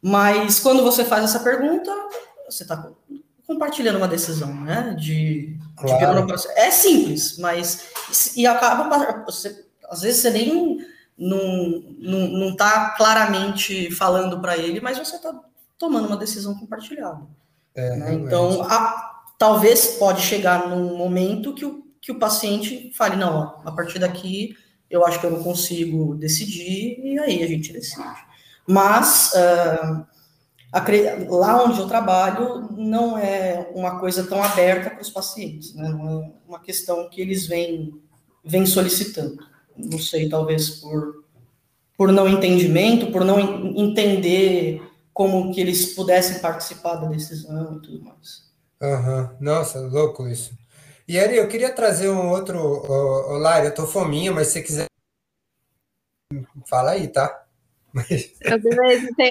Mas 0.01 0.59
quando 0.59 0.83
você 0.83 1.03
faz 1.03 1.25
essa 1.25 1.39
pergunta, 1.39 1.91
você 2.49 2.63
está 2.63 2.89
compartilhando 3.45 3.97
uma 3.97 4.07
decisão, 4.07 4.53
né, 4.53 4.95
de, 4.97 5.57
claro. 5.75 6.25
de 6.25 6.47
é 6.55 6.71
simples, 6.71 7.37
mas 7.37 8.33
e 8.35 8.45
acaba 8.45 9.23
você, 9.25 9.65
às 9.89 10.01
vezes 10.01 10.21
você 10.21 10.29
nem 10.29 10.53
não 10.53 10.77
não, 11.17 12.27
não 12.27 12.55
tá 12.55 12.91
claramente 12.91 13.89
falando 13.91 14.39
para 14.39 14.57
ele, 14.57 14.79
mas 14.79 14.99
você 14.99 15.15
está 15.15 15.33
tomando 15.77 16.07
uma 16.07 16.17
decisão 16.17 16.55
compartilhada. 16.55 17.21
É, 17.75 17.95
né? 17.95 18.13
Então, 18.13 18.63
a, 18.63 19.16
talvez 19.38 19.97
pode 19.97 20.21
chegar 20.21 20.69
num 20.69 20.97
momento 20.97 21.54
que 21.54 21.65
o, 21.65 21.84
que 22.02 22.12
o 22.12 22.19
paciente 22.19 22.91
fale, 22.95 23.15
não, 23.15 23.62
a 23.65 23.71
partir 23.71 24.00
daqui 24.00 24.56
eu 24.89 25.06
acho 25.06 25.19
que 25.19 25.26
eu 25.26 25.32
não 25.32 25.43
consigo 25.43 26.15
decidir, 26.15 27.00
e 27.04 27.19
aí 27.19 27.43
a 27.43 27.47
gente 27.47 27.73
decide. 27.73 28.02
Mas 28.65 29.34
uh, 29.34 30.06
lá 31.30 31.63
onde 31.63 31.80
eu 31.80 31.88
trabalho 31.88 32.69
não 32.71 33.17
é 33.17 33.69
uma 33.76 34.00
coisa 34.00 34.23
tão 34.26 34.41
aberta 34.41 34.89
para 34.89 35.02
os 35.02 35.10
pacientes, 35.10 35.73
né? 35.73 35.89
não 35.89 36.10
é 36.10 36.32
uma 36.47 36.60
questão 36.60 37.10
que 37.10 37.21
eles 37.21 37.47
vêm, 37.47 37.93
vêm 38.43 38.65
solicitando. 38.65 39.38
Não 39.76 40.00
sei, 40.00 40.28
talvez 40.28 40.69
por, 40.69 41.23
por 41.97 42.12
não 42.12 42.28
entendimento, 42.28 43.12
por 43.12 43.23
não 43.23 43.39
entender 43.78 44.82
como 45.13 45.54
que 45.54 45.62
eles 45.62 45.93
pudessem 45.93 46.39
participar 46.39 46.95
da 46.95 47.08
decisão 47.08 47.78
e 47.78 47.82
tudo 47.82 48.04
mais. 48.04 48.46
Uhum. 48.81 49.37
Nossa, 49.39 49.79
louco 49.79 50.27
isso. 50.27 50.57
E 51.07 51.19
Ari, 51.19 51.37
eu 51.37 51.47
queria 51.47 51.73
trazer 51.73 52.09
um 52.09 52.29
outro. 52.29 52.59
Ô, 52.59 53.37
Lari, 53.37 53.67
eu 53.67 53.73
tô 53.73 53.87
fominha, 53.87 54.31
mas 54.31 54.47
se 54.47 54.53
você 54.53 54.61
quiser. 54.61 54.85
Fala 56.69 56.91
aí, 56.91 57.07
tá? 57.07 57.45
Mas... 57.93 58.33
Eu, 58.41 58.59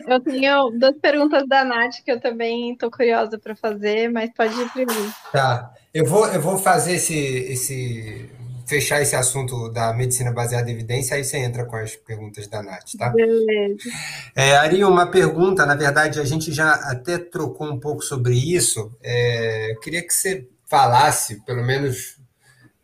eu 0.08 0.20
tenho 0.20 0.70
duas 0.70 0.96
perguntas 0.98 1.46
da 1.46 1.62
Nath 1.62 2.02
que 2.04 2.10
eu 2.10 2.18
também 2.18 2.72
estou 2.72 2.90
curiosa 2.90 3.38
para 3.38 3.54
fazer, 3.54 4.08
mas 4.10 4.32
pode 4.34 4.58
ir 4.60 4.70
primeiro. 4.70 5.12
Tá. 5.30 5.72
Eu 5.92 6.04
vou, 6.04 6.26
eu 6.26 6.40
vou 6.40 6.58
fazer 6.58 6.94
esse, 6.94 7.14
esse. 7.14 8.30
Fechar 8.66 9.00
esse 9.00 9.14
assunto 9.14 9.70
da 9.70 9.92
medicina 9.92 10.32
baseada 10.32 10.68
em 10.68 10.74
evidência, 10.74 11.16
aí 11.16 11.24
você 11.24 11.38
entra 11.38 11.64
com 11.64 11.76
as 11.76 11.94
perguntas 11.94 12.48
da 12.48 12.62
Nath, 12.62 12.94
tá? 12.98 13.10
Beleza. 13.10 13.88
É, 14.34 14.56
Ari, 14.56 14.84
uma 14.84 15.06
pergunta, 15.06 15.64
na 15.64 15.76
verdade, 15.76 16.18
a 16.18 16.24
gente 16.24 16.52
já 16.52 16.72
até 16.74 17.16
trocou 17.16 17.68
um 17.68 17.78
pouco 17.78 18.02
sobre 18.02 18.34
isso. 18.34 18.92
É, 19.02 19.72
eu 19.72 19.80
queria 19.80 20.04
que 20.04 20.12
você 20.12 20.48
falasse, 20.64 21.44
pelo 21.44 21.64
menos 21.64 22.18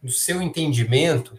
no 0.01 0.11
seu 0.11 0.40
entendimento, 0.40 1.37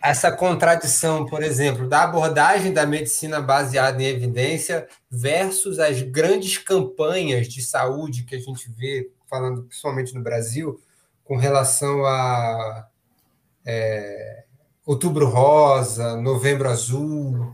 essa 0.00 0.30
contradição, 0.30 1.26
por 1.26 1.42
exemplo, 1.42 1.88
da 1.88 2.04
abordagem 2.04 2.72
da 2.72 2.86
medicina 2.86 3.40
baseada 3.40 4.00
em 4.00 4.06
evidência 4.06 4.86
versus 5.10 5.80
as 5.80 6.02
grandes 6.02 6.58
campanhas 6.58 7.48
de 7.48 7.60
saúde 7.60 8.22
que 8.22 8.36
a 8.36 8.38
gente 8.38 8.70
vê, 8.70 9.10
falando 9.28 9.64
principalmente 9.64 10.14
no 10.14 10.22
Brasil, 10.22 10.80
com 11.24 11.36
relação 11.36 12.06
a 12.06 12.86
é, 13.66 14.44
Outubro 14.86 15.26
Rosa, 15.26 16.16
Novembro 16.16 16.70
Azul. 16.70 17.52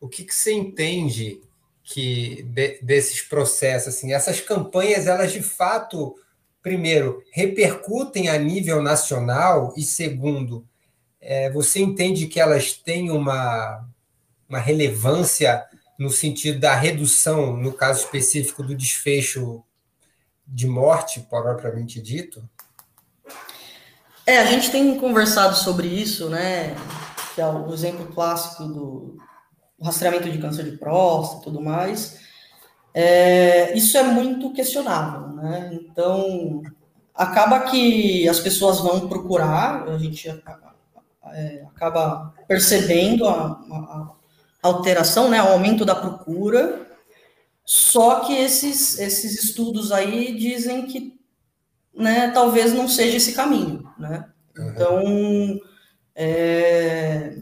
O 0.00 0.08
que, 0.08 0.24
que 0.24 0.34
você 0.34 0.54
entende 0.54 1.42
que 1.84 2.42
de, 2.44 2.80
desses 2.80 3.20
processos? 3.20 3.94
Assim, 3.94 4.14
essas 4.14 4.40
campanhas, 4.40 5.06
elas 5.06 5.30
de 5.30 5.42
fato 5.42 6.16
primeiro, 6.62 7.22
repercutem 7.30 8.28
a 8.28 8.38
nível 8.38 8.82
nacional 8.82 9.74
e, 9.76 9.82
segundo, 9.82 10.66
é, 11.20 11.50
você 11.50 11.80
entende 11.80 12.26
que 12.26 12.40
elas 12.40 12.72
têm 12.72 13.10
uma, 13.10 13.86
uma 14.48 14.58
relevância 14.58 15.64
no 15.98 16.10
sentido 16.10 16.58
da 16.58 16.74
redução, 16.74 17.56
no 17.56 17.72
caso 17.72 18.04
específico 18.04 18.62
do 18.62 18.74
desfecho 18.74 19.62
de 20.46 20.66
morte, 20.66 21.20
propriamente 21.20 22.00
dito? 22.00 22.42
É, 24.30 24.38
a 24.38 24.44
gente 24.44 24.70
tem 24.70 24.96
conversado 24.96 25.56
sobre 25.56 25.88
isso, 25.88 26.28
né? 26.28 26.76
Que 27.34 27.40
é 27.40 27.46
o 27.48 27.74
exemplo 27.74 28.06
clássico 28.14 28.62
do 28.62 29.16
rastreamento 29.82 30.30
de 30.30 30.38
câncer 30.38 30.70
de 30.70 30.76
próstata 30.76 31.40
e 31.40 31.44
tudo 31.46 31.60
mais. 31.60 32.20
É, 32.94 33.76
isso 33.76 33.98
é 33.98 34.04
muito 34.04 34.52
questionável, 34.52 35.34
né? 35.34 35.70
Então, 35.72 36.62
acaba 37.12 37.58
que 37.62 38.28
as 38.28 38.38
pessoas 38.38 38.78
vão 38.78 39.08
procurar, 39.08 39.88
a 39.88 39.98
gente 39.98 40.28
é, 40.28 41.64
acaba 41.74 42.32
percebendo 42.46 43.26
a, 43.26 43.34
a, 43.34 43.76
a, 43.76 44.10
alteração, 44.62 45.28
né, 45.28 45.42
o 45.42 45.48
aumento 45.48 45.84
da 45.84 45.96
procura, 45.96 46.86
só 47.64 48.20
que 48.20 48.32
esses, 48.32 48.96
esses 48.96 49.42
estudos 49.42 49.90
aí 49.90 50.36
dizem 50.38 50.86
que 50.86 51.18
né, 51.92 52.30
talvez 52.30 52.72
não 52.72 52.86
seja 52.86 53.16
esse 53.16 53.32
caminho, 53.32 53.79
né? 54.00 54.24
Então, 54.58 55.60
é, 56.14 57.38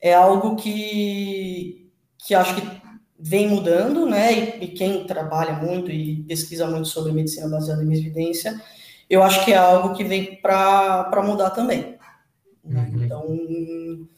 é 0.00 0.14
algo 0.14 0.56
que, 0.56 1.90
que 2.18 2.34
acho 2.34 2.54
que 2.54 2.80
vem 3.18 3.48
mudando, 3.48 4.06
né? 4.06 4.32
E, 4.32 4.64
e, 4.64 4.68
quem 4.68 5.06
trabalha 5.06 5.54
muito 5.54 5.90
e 5.90 6.22
pesquisa 6.22 6.66
muito 6.66 6.88
sobre 6.88 7.12
medicina 7.12 7.48
baseada 7.48 7.84
em 7.84 7.92
evidência, 7.92 8.60
eu 9.08 9.22
acho 9.22 9.44
que 9.44 9.52
é 9.52 9.56
algo 9.56 9.94
que 9.94 10.04
vem 10.04 10.40
para 10.40 11.22
mudar 11.22 11.50
também. 11.50 11.98
Né? 12.64 12.90
Uhum. 12.92 13.04
Então, 13.04 14.08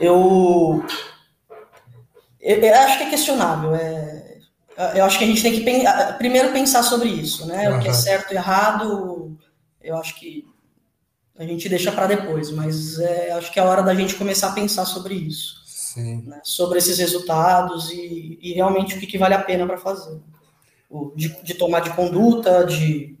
eu, 0.00 0.84
eu, 2.40 2.58
eu, 2.58 2.74
acho 2.74 2.98
que 2.98 3.04
é 3.04 3.10
questionável. 3.10 3.74
É, 3.74 4.38
eu 4.94 5.04
acho 5.04 5.18
que 5.18 5.24
a 5.24 5.26
gente 5.26 5.42
tem 5.42 5.52
que 5.58 6.18
primeiro 6.18 6.52
pensar 6.52 6.82
sobre 6.82 7.08
isso, 7.08 7.46
né? 7.46 7.70
Uhum. 7.70 7.78
O 7.78 7.80
que 7.80 7.88
é 7.88 7.92
certo 7.92 8.32
e 8.32 8.36
errado, 8.36 9.38
eu 9.80 9.96
acho 9.96 10.14
que 10.18 10.44
a 11.38 11.44
gente 11.44 11.68
deixa 11.68 11.92
para 11.92 12.06
depois, 12.06 12.50
mas 12.50 12.98
é, 12.98 13.32
acho 13.32 13.52
que 13.52 13.58
é 13.58 13.62
a 13.62 13.66
hora 13.66 13.82
da 13.82 13.94
gente 13.94 14.14
começar 14.14 14.48
a 14.48 14.52
pensar 14.52 14.84
sobre 14.84 15.14
isso 15.14 15.66
né, 16.00 16.40
sobre 16.42 16.78
esses 16.78 16.98
resultados 16.98 17.90
e, 17.90 18.38
e, 18.40 18.52
realmente 18.52 18.96
o 18.96 19.00
que, 19.00 19.06
que 19.06 19.18
vale 19.18 19.34
a 19.34 19.42
pena 19.42 19.66
para 19.66 19.78
fazer. 19.78 20.20
O, 20.88 21.12
de, 21.16 21.28
de, 21.42 21.54
tomar 21.54 21.80
de 21.80 21.90
conduta, 21.90 22.64
de, 22.64 23.16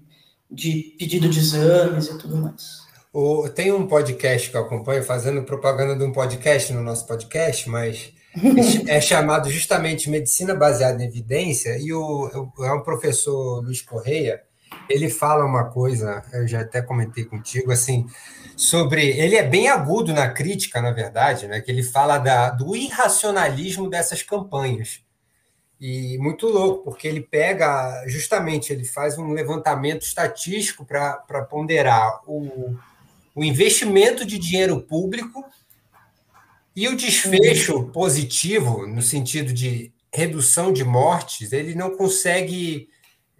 de 0.50 0.94
pedido 0.98 1.28
de 1.28 1.38
exames 1.38 2.06
e 2.06 2.18
tudo 2.18 2.36
mais. 2.36 2.86
O, 3.12 3.48
tem 3.48 3.72
um 3.72 3.86
podcast 3.86 4.50
que 4.50 4.56
eu 4.56 4.60
acompanho, 4.60 5.02
fazendo 5.02 5.42
propaganda 5.42 5.96
de 5.96 6.04
um 6.04 6.12
podcast 6.12 6.72
no 6.72 6.82
nosso 6.82 7.06
podcast, 7.06 7.68
mas 7.68 8.12
é 8.86 9.00
chamado 9.00 9.50
justamente 9.50 10.10
Medicina 10.10 10.54
Baseada 10.54 11.02
em 11.02 11.06
Evidência, 11.06 11.78
e 11.78 11.92
o, 11.92 12.52
é 12.60 12.72
um 12.72 12.82
professor 12.82 13.62
Luiz 13.64 13.80
Correia, 13.80 14.42
ele 14.88 15.08
fala 15.10 15.44
uma 15.44 15.64
coisa, 15.64 16.22
eu 16.32 16.46
já 16.46 16.60
até 16.60 16.82
comentei 16.82 17.24
contigo, 17.24 17.72
assim, 17.72 18.06
sobre. 18.56 19.10
Ele 19.10 19.36
é 19.36 19.42
bem 19.42 19.68
agudo 19.68 20.12
na 20.12 20.28
crítica, 20.28 20.80
na 20.80 20.90
verdade, 20.90 21.46
né? 21.46 21.60
Que 21.60 21.70
ele 21.70 21.82
fala 21.82 22.18
da, 22.18 22.50
do 22.50 22.74
irracionalismo 22.74 23.88
dessas 23.88 24.22
campanhas. 24.22 25.00
E 25.80 26.16
muito 26.18 26.46
louco, 26.46 26.84
porque 26.84 27.06
ele 27.06 27.20
pega, 27.20 28.04
justamente, 28.06 28.72
ele 28.72 28.84
faz 28.84 29.18
um 29.18 29.32
levantamento 29.32 30.02
estatístico 30.02 30.86
para 30.86 31.42
ponderar 31.50 32.20
o, 32.26 32.74
o 33.34 33.44
investimento 33.44 34.24
de 34.24 34.38
dinheiro 34.38 34.80
público 34.80 35.44
e 36.74 36.88
o 36.88 36.96
desfecho 36.96 37.76
uhum. 37.76 37.90
positivo, 37.90 38.86
no 38.86 39.02
sentido 39.02 39.52
de 39.52 39.92
redução 40.12 40.72
de 40.72 40.82
mortes, 40.82 41.52
ele 41.52 41.74
não 41.74 41.94
consegue. 41.96 42.88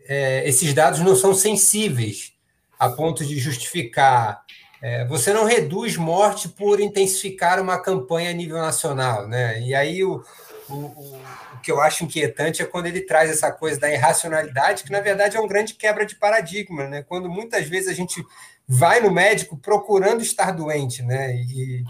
É, 0.08 0.48
esses 0.48 0.72
dados 0.72 1.00
não 1.00 1.16
são 1.16 1.34
sensíveis 1.34 2.32
a 2.78 2.88
ponto 2.88 3.24
de 3.24 3.38
justificar 3.38 4.44
é, 4.82 5.04
você 5.06 5.32
não 5.32 5.44
reduz 5.44 5.96
morte 5.96 6.48
por 6.48 6.80
intensificar 6.80 7.60
uma 7.60 7.78
campanha 7.78 8.30
a 8.30 8.32
nível 8.32 8.58
nacional, 8.58 9.26
né? 9.26 9.60
E 9.60 9.74
aí 9.74 10.04
o, 10.04 10.22
o, 10.68 10.74
o, 10.74 11.20
que 11.62 11.72
eu 11.72 11.80
acho 11.80 12.04
inquietante 12.04 12.62
é 12.62 12.66
quando 12.66 12.86
ele 12.86 13.00
traz 13.00 13.30
essa 13.30 13.50
coisa 13.50 13.80
da 13.80 13.90
irracionalidade, 13.90 14.84
que 14.84 14.92
na 14.92 15.00
verdade 15.00 15.36
é 15.36 15.40
um 15.40 15.48
grande 15.48 15.74
quebra 15.74 16.04
de 16.04 16.14
paradigma, 16.16 16.86
né? 16.86 17.02
Quando 17.02 17.28
muitas 17.28 17.66
vezes 17.66 17.88
a 17.88 17.94
gente 17.94 18.22
vai 18.68 19.00
no 19.00 19.10
médico 19.10 19.56
procurando 19.56 20.22
estar 20.22 20.52
doente, 20.52 21.02
né? 21.02 21.34
E, 21.34 21.82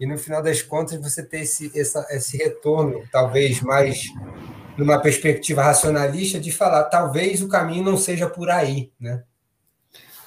e 0.00 0.06
no 0.06 0.18
final 0.18 0.42
das 0.42 0.60
contas 0.60 1.00
você 1.00 1.22
ter 1.22 1.40
esse, 1.40 1.70
essa, 1.78 2.04
esse 2.10 2.36
retorno, 2.36 3.04
talvez 3.12 3.60
mais 3.60 4.02
numa 4.76 5.00
perspectiva 5.00 5.62
racionalista, 5.62 6.38
de 6.38 6.50
falar 6.50 6.84
talvez 6.84 7.42
o 7.42 7.48
caminho 7.48 7.84
não 7.84 7.96
seja 7.96 8.28
por 8.28 8.50
aí, 8.50 8.90
né? 8.98 9.22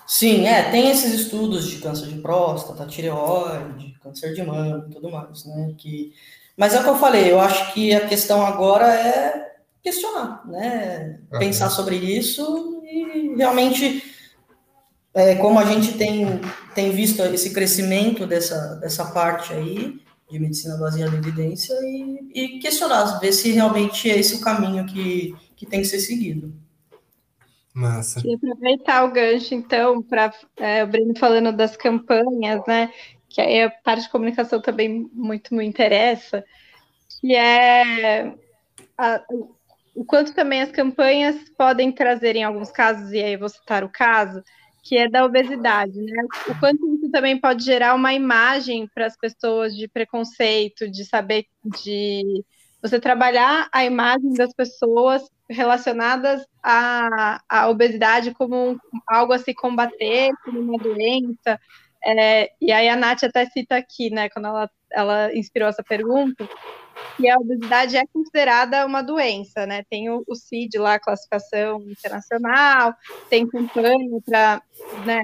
Sim, 0.08 0.48
é, 0.48 0.72
tem 0.72 0.90
esses 0.90 1.14
estudos 1.14 1.68
de 1.68 1.80
câncer 1.80 2.08
de 2.08 2.22
próstata, 2.22 2.86
tireoide, 2.86 3.98
câncer 4.02 4.34
de 4.34 4.42
mama 4.42 4.86
e 4.88 4.94
tudo 4.94 5.12
mais, 5.12 5.46
né? 5.46 5.74
Que, 5.78 6.14
mas 6.56 6.74
é 6.74 6.80
o 6.80 6.84
que 6.84 6.90
eu 6.90 6.98
falei, 6.98 7.30
eu 7.30 7.42
acho 7.42 7.74
que 7.74 7.94
a 7.94 8.08
questão 8.08 8.46
agora 8.46 8.88
é 8.88 9.52
questionar, 9.84 10.48
né? 10.48 11.20
Uhum. 11.32 11.40
Pensar 11.40 11.70
sobre 11.70 11.98
isso 11.98 12.82
e 12.86 13.36
realmente, 13.36 14.02
é, 15.14 15.36
como 15.36 15.60
a 15.60 15.66
gente 15.66 15.98
tem, 15.98 16.40
tem 16.74 16.90
visto 16.92 17.22
esse 17.24 17.50
crescimento 17.50 18.26
dessa, 18.26 18.76
dessa 18.76 19.06
parte 19.12 19.52
aí, 19.52 20.00
de 20.30 20.40
medicina 20.40 20.78
baseada 20.78 21.16
em 21.16 21.20
evidência, 21.20 21.74
e, 21.82 22.32
e 22.34 22.60
questionar, 22.60 23.20
ver 23.20 23.32
se 23.32 23.52
realmente 23.52 24.10
é 24.10 24.18
esse 24.18 24.36
o 24.36 24.42
caminho 24.42 24.86
que, 24.86 25.36
que 25.56 25.66
tem 25.66 25.82
que 25.82 25.88
ser 25.88 26.00
seguido. 26.00 26.54
Massa. 27.74 28.22
Queria 28.22 28.38
aproveitar 28.38 29.06
o 29.06 29.12
gancho, 29.12 29.54
então, 29.54 30.02
para 30.02 30.34
é, 30.58 30.84
o 30.84 30.88
Breno 30.88 31.18
falando 31.18 31.56
das 31.56 31.78
campanhas, 31.78 32.62
né? 32.68 32.92
Que 33.30 33.40
aí 33.40 33.62
a 33.62 33.70
parte 33.70 34.04
de 34.04 34.10
comunicação 34.10 34.60
também 34.60 35.10
muito 35.14 35.54
me 35.54 35.64
interessa, 35.64 36.44
que 37.22 37.36
é 37.36 38.34
a, 38.98 39.24
o 39.98 40.06
quanto 40.06 40.34
também 40.34 40.62
as 40.62 40.72
campanhas 40.72 41.36
podem 41.58 41.92
trazer, 41.92 42.36
em 42.36 42.44
alguns 42.44 42.72
casos, 42.72 43.12
e 43.12 43.18
aí 43.18 43.34
eu 43.34 43.40
vou 43.40 43.50
citar 43.50 43.84
o 43.84 43.90
caso, 43.90 44.44
que 44.88 44.98
é 44.98 45.10
da 45.10 45.26
obesidade, 45.26 46.00
né? 46.00 46.24
O 46.50 46.60
quanto 46.60 46.96
isso 46.96 47.12
também 47.12 47.38
pode 47.40 47.64
gerar 47.64 47.94
uma 47.94 48.14
imagem 48.14 48.88
para 48.96 49.06
as 49.06 49.18
pessoas 49.18 49.76
de 49.76 49.88
preconceito, 49.88 50.90
de 50.90 51.04
saber, 51.04 51.46
de 51.84 52.44
você 52.82 52.98
trabalhar 52.98 53.68
a 53.74 53.84
imagem 53.84 54.34
das 54.34 54.54
pessoas 54.54 55.24
relacionadas 55.50 56.46
à, 56.64 57.42
à 57.50 57.70
obesidade 57.70 58.34
como 58.34 58.72
um, 58.72 58.78
algo 59.08 59.34
a 59.34 59.40
se 59.40 59.54
combater, 59.54 60.32
como 60.46 60.60
uma 60.60 60.78
doença. 60.78 61.60
É, 62.06 62.52
e 62.62 62.72
aí 62.72 62.88
a 62.90 62.96
Nath 62.96 63.24
até 63.24 63.46
cita 63.46 63.76
aqui, 63.76 64.10
né, 64.10 64.30
quando 64.30 64.46
ela, 64.48 64.70
ela 64.92 65.36
inspirou 65.36 65.68
essa 65.68 65.84
pergunta, 65.84 66.48
que 67.16 67.30
a 67.30 67.38
obesidade 67.38 67.98
é 67.98 68.06
considerada 68.08 68.86
uma 68.86 69.02
doença, 69.02 69.66
né? 69.66 69.84
Tem 69.90 70.10
o, 70.10 70.24
o 70.28 70.36
CID 70.36 70.78
lá, 70.78 71.00
classificação 71.00 71.82
internacional, 71.82 72.94
tem 73.30 73.48
campanha 73.48 74.20
para 74.26 74.62
né, 75.06 75.24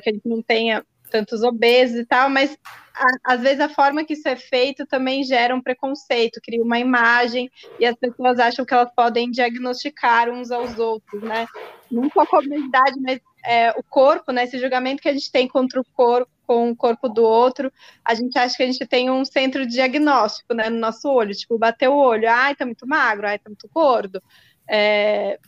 que 0.00 0.10
a 0.10 0.12
gente 0.12 0.28
não 0.28 0.42
tenha 0.42 0.84
tantos 1.10 1.42
obesos 1.42 1.98
e 1.98 2.06
tal, 2.06 2.30
mas 2.30 2.56
a, 2.94 3.34
às 3.34 3.40
vezes 3.40 3.60
a 3.60 3.68
forma 3.68 4.04
que 4.04 4.14
isso 4.14 4.28
é 4.28 4.36
feito 4.36 4.86
também 4.86 5.24
gera 5.24 5.54
um 5.54 5.62
preconceito, 5.62 6.40
cria 6.42 6.62
uma 6.62 6.78
imagem 6.78 7.50
e 7.78 7.86
as 7.86 7.96
pessoas 7.96 8.38
acham 8.38 8.64
que 8.64 8.74
elas 8.74 8.90
podem 8.94 9.30
diagnosticar 9.30 10.28
uns 10.28 10.50
aos 10.50 10.78
outros, 10.78 11.22
né? 11.22 11.46
Não 11.90 12.08
só 12.10 12.22
a 12.22 12.38
obesidade, 12.38 13.00
mas 13.00 13.20
é, 13.44 13.70
o 13.72 13.82
corpo, 13.82 14.32
né? 14.32 14.44
Esse 14.44 14.58
julgamento 14.58 15.02
que 15.02 15.08
a 15.08 15.12
gente 15.12 15.30
tem 15.30 15.48
contra 15.48 15.80
o 15.80 15.84
corpo, 15.94 16.30
com 16.46 16.70
o 16.70 16.76
corpo 16.76 17.08
do 17.08 17.22
outro, 17.22 17.72
a 18.04 18.12
gente 18.12 18.36
acha 18.36 18.56
que 18.56 18.62
a 18.64 18.66
gente 18.66 18.84
tem 18.84 19.08
um 19.08 19.24
centro 19.24 19.64
diagnóstico, 19.64 20.52
né, 20.52 20.68
no 20.68 20.80
nosso 20.80 21.08
olho, 21.08 21.32
tipo, 21.32 21.56
bater 21.56 21.88
o 21.88 21.94
olho, 21.94 22.28
ai, 22.28 22.56
tá 22.56 22.66
muito 22.66 22.88
magro, 22.88 23.28
ai, 23.28 23.38
tá 23.38 23.48
muito 23.48 23.70
gordo. 23.72 24.20
É, 24.68 25.38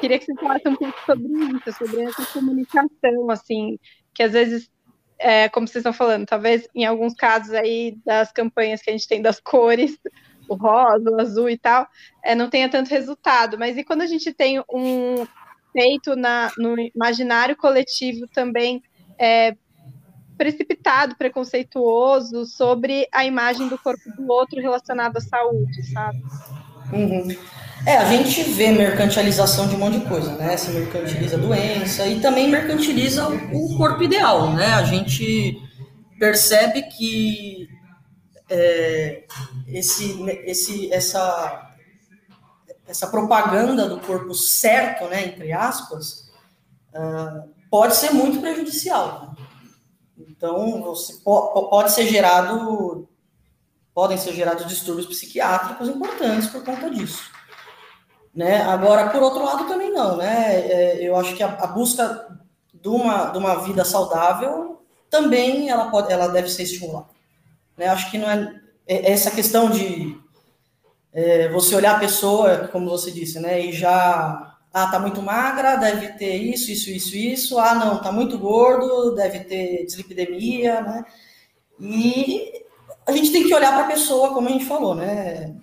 queria 0.00 0.18
que 0.18 0.26
você 0.26 0.34
falasse 0.34 0.68
um 0.68 0.76
pouco 0.76 0.98
sobre 1.06 1.28
isso, 1.28 1.78
sobre 1.78 2.02
essa 2.02 2.26
comunicação, 2.26 3.30
assim, 3.30 3.78
que 4.12 4.22
às 4.22 4.32
vezes 4.32 4.70
é, 5.18 5.48
como 5.48 5.66
vocês 5.66 5.82
estão 5.82 5.92
falando, 5.92 6.26
talvez 6.26 6.68
em 6.74 6.84
alguns 6.84 7.14
casos 7.14 7.52
aí 7.54 7.96
das 8.04 8.32
campanhas 8.32 8.80
que 8.80 8.90
a 8.90 8.92
gente 8.92 9.08
tem 9.08 9.20
das 9.20 9.40
cores, 9.40 9.98
o 10.48 10.54
rosa, 10.54 11.10
o 11.10 11.20
azul 11.20 11.50
e 11.50 11.58
tal, 11.58 11.86
é, 12.24 12.34
não 12.34 12.48
tenha 12.48 12.68
tanto 12.68 12.90
resultado. 12.90 13.58
Mas 13.58 13.76
e 13.76 13.84
quando 13.84 14.02
a 14.02 14.06
gente 14.06 14.32
tem 14.32 14.62
um 14.72 15.26
feito 15.72 16.16
na, 16.16 16.50
no 16.56 16.76
imaginário 16.78 17.56
coletivo 17.56 18.26
também 18.32 18.82
é, 19.18 19.54
precipitado, 20.36 21.16
preconceituoso 21.16 22.46
sobre 22.46 23.06
a 23.12 23.24
imagem 23.24 23.68
do 23.68 23.76
corpo 23.76 24.02
do 24.16 24.32
outro 24.32 24.60
relacionado 24.60 25.16
à 25.16 25.20
saúde, 25.20 25.82
sabe? 25.92 26.22
Uhum. 26.92 27.28
É, 27.86 27.96
a 27.96 28.04
gente 28.04 28.42
vê 28.42 28.70
mercantilização 28.70 29.68
de 29.68 29.76
um 29.76 29.78
monte 29.78 30.00
de 30.00 30.06
coisa, 30.06 30.32
né? 30.36 30.56
Se 30.56 30.70
mercantiliza 30.70 31.36
a 31.36 31.40
doença 31.40 32.06
e 32.06 32.20
também 32.20 32.48
mercantiliza 32.48 33.28
o 33.28 33.76
corpo 33.76 34.02
ideal, 34.02 34.52
né? 34.52 34.74
A 34.74 34.82
gente 34.82 35.56
percebe 36.18 36.82
que 36.82 37.68
é, 38.50 39.24
esse, 39.68 40.20
esse, 40.44 40.92
essa, 40.92 41.74
essa 42.86 43.06
propaganda 43.06 43.88
do 43.88 44.00
corpo 44.00 44.34
certo, 44.34 45.04
né, 45.04 45.26
entre 45.26 45.52
aspas, 45.52 46.30
uh, 46.94 47.48
pode 47.70 47.94
ser 47.94 48.12
muito 48.12 48.40
prejudicial. 48.40 49.34
Né? 49.36 50.26
Então, 50.30 50.82
você 50.82 51.14
po 51.22 51.68
pode 51.68 51.92
ser 51.92 52.06
gerado, 52.06 53.08
podem 53.94 54.16
ser 54.16 54.32
gerados 54.32 54.66
distúrbios 54.66 55.06
psiquiátricos 55.06 55.88
importantes 55.88 56.48
por 56.48 56.64
conta 56.64 56.90
disso. 56.90 57.37
Né? 58.34 58.62
Agora, 58.62 59.10
por 59.10 59.22
outro 59.22 59.44
lado, 59.44 59.66
também 59.66 59.92
não. 59.92 60.16
Né? 60.16 60.60
É, 60.60 60.98
eu 61.02 61.16
acho 61.16 61.34
que 61.34 61.42
a, 61.42 61.48
a, 61.48 61.66
busca 61.66 62.28
de 62.72 62.88
uma, 62.88 63.26
de 63.26 63.38
uma 63.38 63.56
vida 63.56 63.84
saudável 63.84 64.82
também 65.10 65.70
ela, 65.70 65.90
pode, 65.90 66.12
ela 66.12 66.28
deve 66.28 66.48
ser 66.48 66.64
estimulada. 66.64 67.08
Né? 67.76 67.86
Acho 67.88 68.10
que 68.10 68.18
não 68.18 68.30
é, 68.30 68.60
é 68.86 69.12
essa 69.12 69.30
questão 69.30 69.70
de 69.70 70.18
é, 71.12 71.48
você 71.48 71.74
olhar 71.74 71.96
a 71.96 72.00
pessoa, 72.00 72.68
como 72.68 72.90
você 72.90 73.10
disse, 73.10 73.40
né, 73.40 73.60
e 73.60 73.72
já 73.72 74.56
ah, 74.72 74.86
tá 74.88 74.98
muito 74.98 75.22
magra, 75.22 75.76
deve 75.76 76.12
ter 76.12 76.36
isso, 76.36 76.70
isso, 76.70 76.90
isso, 76.90 77.16
isso. 77.16 77.58
Ah, 77.58 77.74
não, 77.74 78.00
tá 78.00 78.12
muito 78.12 78.38
gordo, 78.38 79.14
deve 79.14 79.40
ter 79.40 79.84
dislipidemia, 79.86 80.80
né? 80.82 81.04
E 81.80 82.64
a 83.06 83.12
gente 83.12 83.32
tem 83.32 83.46
que 83.46 83.54
olhar 83.54 83.72
para 83.72 83.84
a 83.84 83.88
pessoa, 83.88 84.34
como 84.34 84.48
a 84.48 84.52
gente 84.52 84.66
falou, 84.66 84.94
né? 84.94 85.56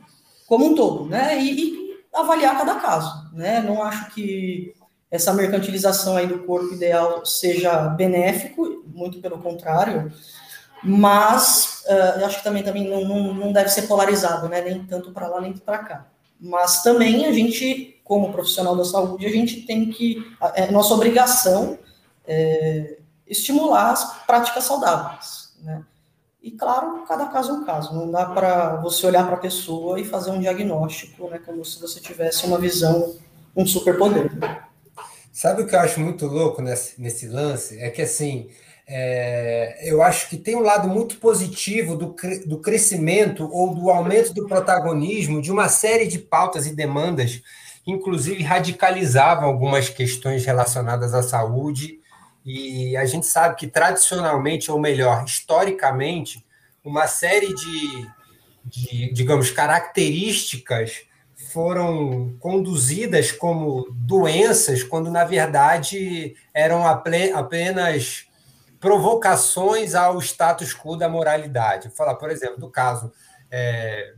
Como 0.48 0.66
um 0.66 0.76
todo, 0.76 1.06
né? 1.06 1.40
E, 1.40 1.52
e 1.52 1.85
avaliar 2.16 2.58
cada 2.58 2.76
caso, 2.76 3.30
né? 3.34 3.62
Não 3.62 3.84
acho 3.84 4.12
que 4.12 4.74
essa 5.12 5.34
mercantilização 5.34 6.18
aí 6.18 6.28
do 6.28 6.40
corpo 6.40 6.74
ideal 6.74 7.26
seja 7.26 7.90
benéfico, 7.90 8.84
muito 8.88 9.20
pelo 9.20 9.38
contrário, 9.40 10.12
mas 10.84 11.84
uh, 11.88 12.26
acho 12.26 12.38
que 12.38 12.44
também, 12.44 12.64
também 12.64 12.90
não, 12.90 13.06
não, 13.06 13.34
não, 13.34 13.52
deve 13.52 13.70
ser 13.70 13.84
polarizado, 13.84 14.48
né? 14.50 14.62
Nem 14.62 14.84
tanto 14.86 15.12
para 15.12 15.28
lá 15.28 15.42
nem 15.42 15.54
para 15.54 15.80
cá. 15.80 16.08
Mas 16.40 16.84
também 16.84 17.26
a 17.26 17.32
gente, 17.32 18.00
como 18.04 18.32
profissional 18.32 18.76
da 18.76 18.86
saúde, 18.86 19.26
a 19.26 19.32
gente 19.32 19.62
tem 19.62 19.90
que 19.90 20.24
é 20.54 20.70
nossa 20.70 20.94
obrigação 20.94 21.80
é, 22.28 22.98
estimular 23.26 23.92
as 23.92 24.26
práticas 24.26 24.64
saudáveis, 24.64 25.56
né? 25.62 25.84
E 26.46 26.52
claro, 26.52 27.04
cada 27.08 27.26
caso 27.26 27.50
é 27.50 27.54
um 27.56 27.66
caso. 27.66 27.96
Não 27.96 28.12
dá 28.12 28.24
para 28.24 28.76
você 28.76 29.08
olhar 29.08 29.26
para 29.26 29.34
a 29.34 29.40
pessoa 29.40 30.00
e 30.00 30.06
fazer 30.06 30.30
um 30.30 30.40
diagnóstico, 30.40 31.28
né, 31.28 31.42
como 31.44 31.66
se 31.66 31.82
você 31.82 32.00
tivesse 32.00 32.46
uma 32.46 32.60
visão, 32.60 33.16
um 33.56 33.66
superpoder. 33.66 34.32
Sabe 35.34 35.64
o 35.64 35.68
que 35.68 35.74
eu 35.74 35.80
acho 35.80 36.00
muito 36.00 36.28
louco 36.28 36.62
nesse, 36.62 37.02
nesse 37.02 37.28
lance? 37.28 37.80
É 37.80 37.90
que 37.90 38.04
assim, 38.04 38.48
é, 38.88 39.90
eu 39.90 40.04
acho 40.04 40.30
que 40.30 40.38
tem 40.38 40.56
um 40.56 40.60
lado 40.60 40.88
muito 40.88 41.18
positivo 41.18 41.96
do, 41.96 42.16
do 42.46 42.60
crescimento 42.60 43.50
ou 43.52 43.74
do 43.74 43.90
aumento 43.90 44.32
do 44.32 44.48
protagonismo 44.48 45.42
de 45.42 45.52
uma 45.52 45.68
série 45.68 46.06
de 46.06 46.20
pautas 46.20 46.68
e 46.68 46.76
demandas 46.76 47.42
que, 47.84 47.92
inclusive, 47.92 48.44
radicalizavam 48.44 49.46
algumas 49.46 49.90
questões 49.90 50.46
relacionadas 50.46 51.16
à 51.16 51.24
saúde 51.24 52.05
e 52.46 52.96
a 52.96 53.06
gente 53.06 53.26
sabe 53.26 53.56
que 53.56 53.66
tradicionalmente, 53.66 54.72
ou 54.72 54.80
melhor, 54.80 55.26
historicamente, 55.26 56.46
uma 56.84 57.08
série 57.08 57.54
de, 57.56 58.08
de 58.64 59.14
digamos, 59.14 59.50
características 59.50 61.08
foram 61.52 62.36
conduzidas 62.40 63.32
como 63.32 63.88
doenças, 63.92 64.84
quando 64.84 65.10
na 65.10 65.24
verdade 65.24 66.36
eram 66.54 66.86
apenas 66.86 68.28
provocações 68.80 69.96
ao 69.96 70.20
status 70.22 70.74
quo 70.74 70.96
da 70.96 71.10
moralidade. 71.10 71.88
Vou 71.88 71.98
falar, 71.98 72.16
por 72.16 72.30
exemplo, 72.30 72.60
do 72.60 72.70
caso 72.70 73.12
é, 73.50 74.14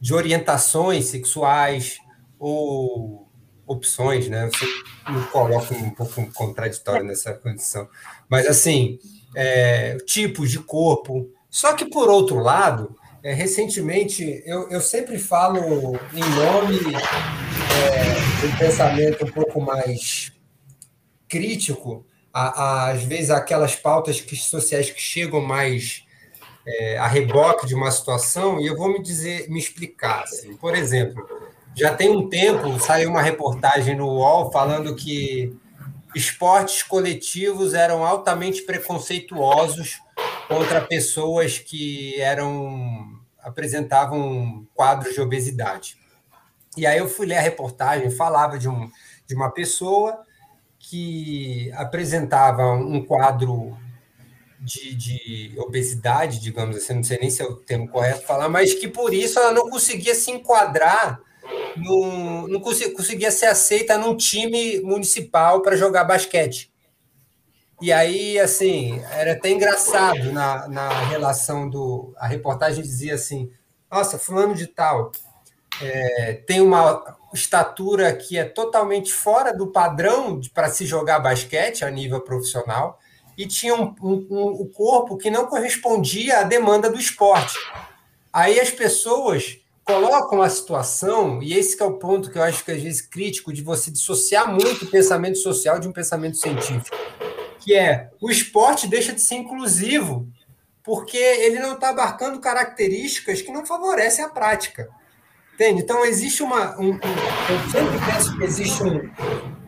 de 0.00 0.12
orientações 0.12 1.06
sexuais 1.06 1.98
ou 2.38 3.28
opções, 3.66 4.28
né? 4.28 4.48
Você 4.48 4.66
me 5.10 5.22
coloca 5.26 5.74
um 5.74 5.90
pouco 5.90 6.24
contraditório 6.32 7.04
nessa 7.04 7.32
condição. 7.32 7.88
Mas, 8.28 8.46
assim, 8.46 8.98
é, 9.34 9.96
tipos 10.06 10.50
de 10.50 10.58
corpo. 10.58 11.30
Só 11.50 11.72
que, 11.72 11.84
por 11.84 12.08
outro 12.08 12.38
lado, 12.38 12.96
é, 13.22 13.32
recentemente, 13.32 14.42
eu, 14.44 14.68
eu 14.70 14.80
sempre 14.80 15.18
falo 15.18 15.98
em 16.12 16.20
nome 16.20 16.94
é, 17.74 18.40
de 18.40 18.46
um 18.46 18.56
pensamento 18.58 19.24
um 19.24 19.30
pouco 19.30 19.60
mais 19.60 20.32
crítico, 21.28 22.06
a, 22.32 22.62
a, 22.62 22.90
às 22.90 23.02
vezes 23.02 23.30
aquelas 23.30 23.74
pautas 23.74 24.20
que, 24.20 24.36
sociais 24.36 24.90
que 24.90 25.00
chegam 25.00 25.40
mais 25.40 26.04
é, 26.66 26.98
a 26.98 27.06
reboque 27.06 27.66
de 27.66 27.74
uma 27.74 27.90
situação, 27.90 28.60
e 28.60 28.66
eu 28.66 28.76
vou 28.76 28.92
me 28.92 29.02
dizer, 29.02 29.48
me 29.48 29.58
explicar. 29.58 30.22
Assim. 30.24 30.56
Por 30.56 30.74
exemplo, 30.74 31.26
já 31.76 31.94
tem 31.94 32.10
um 32.10 32.28
tempo, 32.28 32.78
saiu 32.78 33.10
uma 33.10 33.22
reportagem 33.22 33.96
no 33.96 34.06
UOL 34.06 34.50
falando 34.50 34.94
que 34.94 35.56
esportes 36.14 36.82
coletivos 36.82 37.74
eram 37.74 38.04
altamente 38.04 38.62
preconceituosos 38.62 40.00
contra 40.46 40.80
pessoas 40.80 41.58
que 41.58 42.20
eram 42.20 43.20
apresentavam 43.42 44.66
quadros 44.74 45.14
de 45.14 45.20
obesidade. 45.20 45.98
E 46.76 46.86
aí 46.86 46.98
eu 46.98 47.08
fui 47.08 47.26
ler 47.26 47.36
a 47.36 47.42
reportagem, 47.42 48.10
falava 48.10 48.58
de, 48.58 48.68
um, 48.68 48.90
de 49.26 49.34
uma 49.34 49.50
pessoa 49.50 50.24
que 50.78 51.70
apresentava 51.72 52.72
um 52.72 53.04
quadro 53.04 53.76
de, 54.60 54.94
de, 54.94 55.54
obesidade, 55.58 56.40
digamos 56.40 56.76
assim, 56.76 56.94
não 56.94 57.02
sei 57.02 57.18
nem 57.18 57.30
se 57.30 57.42
é 57.42 57.44
o 57.44 57.56
termo 57.56 57.88
correto 57.88 58.26
falar, 58.26 58.48
mas 58.48 58.72
que 58.74 58.88
por 58.88 59.12
isso 59.12 59.38
ela 59.38 59.52
não 59.52 59.68
conseguia 59.68 60.14
se 60.14 60.30
enquadrar 60.30 61.20
não, 61.76 62.60
conseguia 62.60 63.30
ser 63.30 63.46
aceita 63.46 63.98
num 63.98 64.16
time 64.16 64.80
municipal 64.80 65.60
para 65.62 65.76
jogar 65.76 66.04
basquete. 66.04 66.72
E 67.80 67.92
aí, 67.92 68.38
assim, 68.38 69.00
era 69.10 69.32
até 69.32 69.50
engraçado 69.50 70.32
na, 70.32 70.68
na 70.68 70.88
relação 71.06 71.68
do. 71.68 72.14
A 72.16 72.26
reportagem 72.26 72.82
dizia 72.82 73.14
assim: 73.14 73.50
nossa, 73.90 74.18
fulano 74.18 74.54
de 74.54 74.66
tal 74.66 75.12
é, 75.82 76.34
tem 76.46 76.60
uma 76.60 77.16
estatura 77.32 78.14
que 78.14 78.38
é 78.38 78.44
totalmente 78.44 79.12
fora 79.12 79.52
do 79.52 79.66
padrão 79.66 80.40
para 80.52 80.68
se 80.68 80.86
jogar 80.86 81.18
basquete 81.18 81.84
a 81.84 81.90
nível 81.90 82.20
profissional 82.20 82.98
e 83.36 83.46
tinha 83.46 83.74
um, 83.74 83.94
um, 84.00 84.26
um, 84.30 84.62
um 84.62 84.70
corpo 84.72 85.16
que 85.16 85.30
não 85.30 85.46
correspondia 85.46 86.38
à 86.38 86.42
demanda 86.44 86.88
do 86.88 86.98
esporte. 86.98 87.58
Aí 88.32 88.60
as 88.60 88.70
pessoas 88.70 89.58
colocam 89.84 90.40
a 90.40 90.48
situação, 90.48 91.42
e 91.42 91.52
esse 91.54 91.80
é 91.80 91.84
o 91.84 91.98
ponto 91.98 92.30
que 92.30 92.38
eu 92.38 92.42
acho 92.42 92.64
que 92.64 92.72
às 92.72 92.82
vezes 92.82 93.00
crítico 93.02 93.52
de 93.52 93.62
você 93.62 93.90
dissociar 93.90 94.50
muito 94.50 94.84
o 94.84 94.90
pensamento 94.90 95.38
social 95.38 95.78
de 95.78 95.86
um 95.86 95.92
pensamento 95.92 96.36
científico, 96.36 96.96
que 97.58 97.74
é 97.74 98.10
o 98.20 98.30
esporte 98.30 98.88
deixa 98.88 99.12
de 99.12 99.20
ser 99.20 99.36
inclusivo 99.36 100.26
porque 100.82 101.16
ele 101.16 101.58
não 101.58 101.74
está 101.74 101.88
abarcando 101.88 102.38
características 102.38 103.40
que 103.40 103.50
não 103.50 103.64
favorecem 103.64 104.24
a 104.24 104.28
prática. 104.28 104.88
Entende? 105.54 105.82
Então, 105.82 106.04
existe 106.04 106.42
uma. 106.42 106.78
Um, 106.78 106.90
um, 106.90 106.98
eu 106.98 107.70
sempre 107.70 108.12
penso 108.12 108.36
que 108.36 108.44
existe 108.44 108.82
um, 108.82 109.08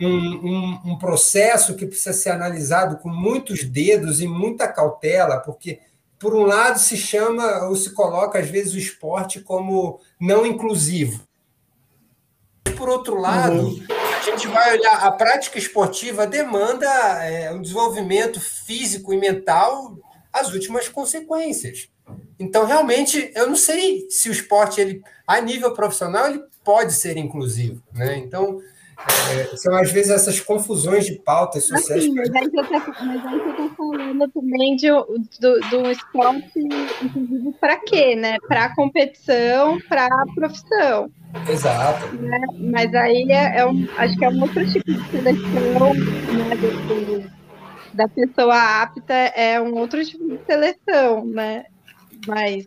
um, 0.01 0.81
um, 0.85 0.99
processo 0.99 1.77
que 1.77 1.87
precisa 1.87 2.13
ser 2.13 2.31
analisado 2.31 2.99
com 2.99 3.09
muitos 3.09 3.63
dedos 3.63 4.21
e 4.21 4.27
muita 4.27 4.67
cautela, 4.67 5.39
porque, 5.39 5.79
por 6.19 6.35
um 6.35 6.45
lado, 6.45 6.79
se 6.79 6.97
chama 6.97 7.67
ou 7.67 7.77
se 7.77 7.91
coloca, 7.91 8.39
às 8.39 8.49
vezes, 8.49 8.75
o 8.75 8.79
esporte 8.79 9.41
como 9.41 10.01
não 10.21 10.47
inclusivo. 10.47 11.27
Por 12.77 12.89
outro 12.89 13.19
lado, 13.19 13.69
uhum. 13.69 13.85
a 13.91 14.23
gente 14.23 14.49
vai 14.49 14.77
olhar 14.77 15.05
a 15.05 15.11
prática 15.11 15.59
esportiva 15.59 16.27
demanda 16.27 16.87
é, 17.25 17.53
um 17.53 17.61
desenvolvimento 17.61 18.41
físico 18.41 19.13
e 19.13 19.17
mental 19.17 19.97
as 20.33 20.53
últimas 20.53 20.89
consequências. 20.89 21.89
Então, 22.39 22.67
realmente, 22.67 23.33
eu 23.35 23.47
não 23.47 23.57
sei 23.57 24.07
se 24.11 24.29
o 24.29 24.33
esporte, 24.33 24.81
ele, 24.81 25.03
a 25.27 25.41
nível 25.41 25.73
profissional, 25.73 26.29
ele 26.29 26.43
pode 26.63 26.93
ser 26.93 27.17
inclusivo. 27.17 27.83
Né? 27.93 28.19
Então, 28.19 28.61
é, 29.31 29.57
são 29.57 29.75
às 29.77 29.91
vezes 29.93 30.11
essas 30.11 30.41
confusões 30.41 31.05
de 31.05 31.17
pautas 31.17 31.65
sociais. 31.65 32.05
Assim, 32.05 32.15
mas 32.15 32.35
aí 32.35 32.51
você 32.51 32.61
está 32.61 33.75
falando 33.77 34.29
também 34.29 34.77
de, 34.77 34.89
do, 34.89 35.61
do 35.71 35.91
esporte 35.91 36.59
inclusive 37.03 37.53
para 37.61 37.77
quê, 37.77 38.17
né? 38.17 38.37
Para 38.49 38.75
competição, 38.75 39.79
para 39.89 40.09
profissão. 40.35 41.11
Exato. 41.49 42.17
Né? 42.17 42.41
Mas 42.73 42.95
aí 42.95 43.31
é, 43.31 43.59
é, 43.59 43.67
um, 43.67 43.87
acho 43.99 44.17
que 44.17 44.25
é 44.25 44.29
um 44.29 44.41
outro 44.41 44.67
tipo 44.73 44.93
de 44.93 45.11
seleção 45.11 45.95
né, 45.95 46.57
do, 46.57 47.05
do, 47.05 47.31
da 47.93 48.09
pessoa 48.09 48.83
apta, 48.83 49.15
é 49.15 49.61
um 49.61 49.75
outro 49.77 50.03
tipo 50.05 50.27
de 50.27 50.39
seleção, 50.47 51.27
né? 51.27 51.65
Mas, 52.27 52.67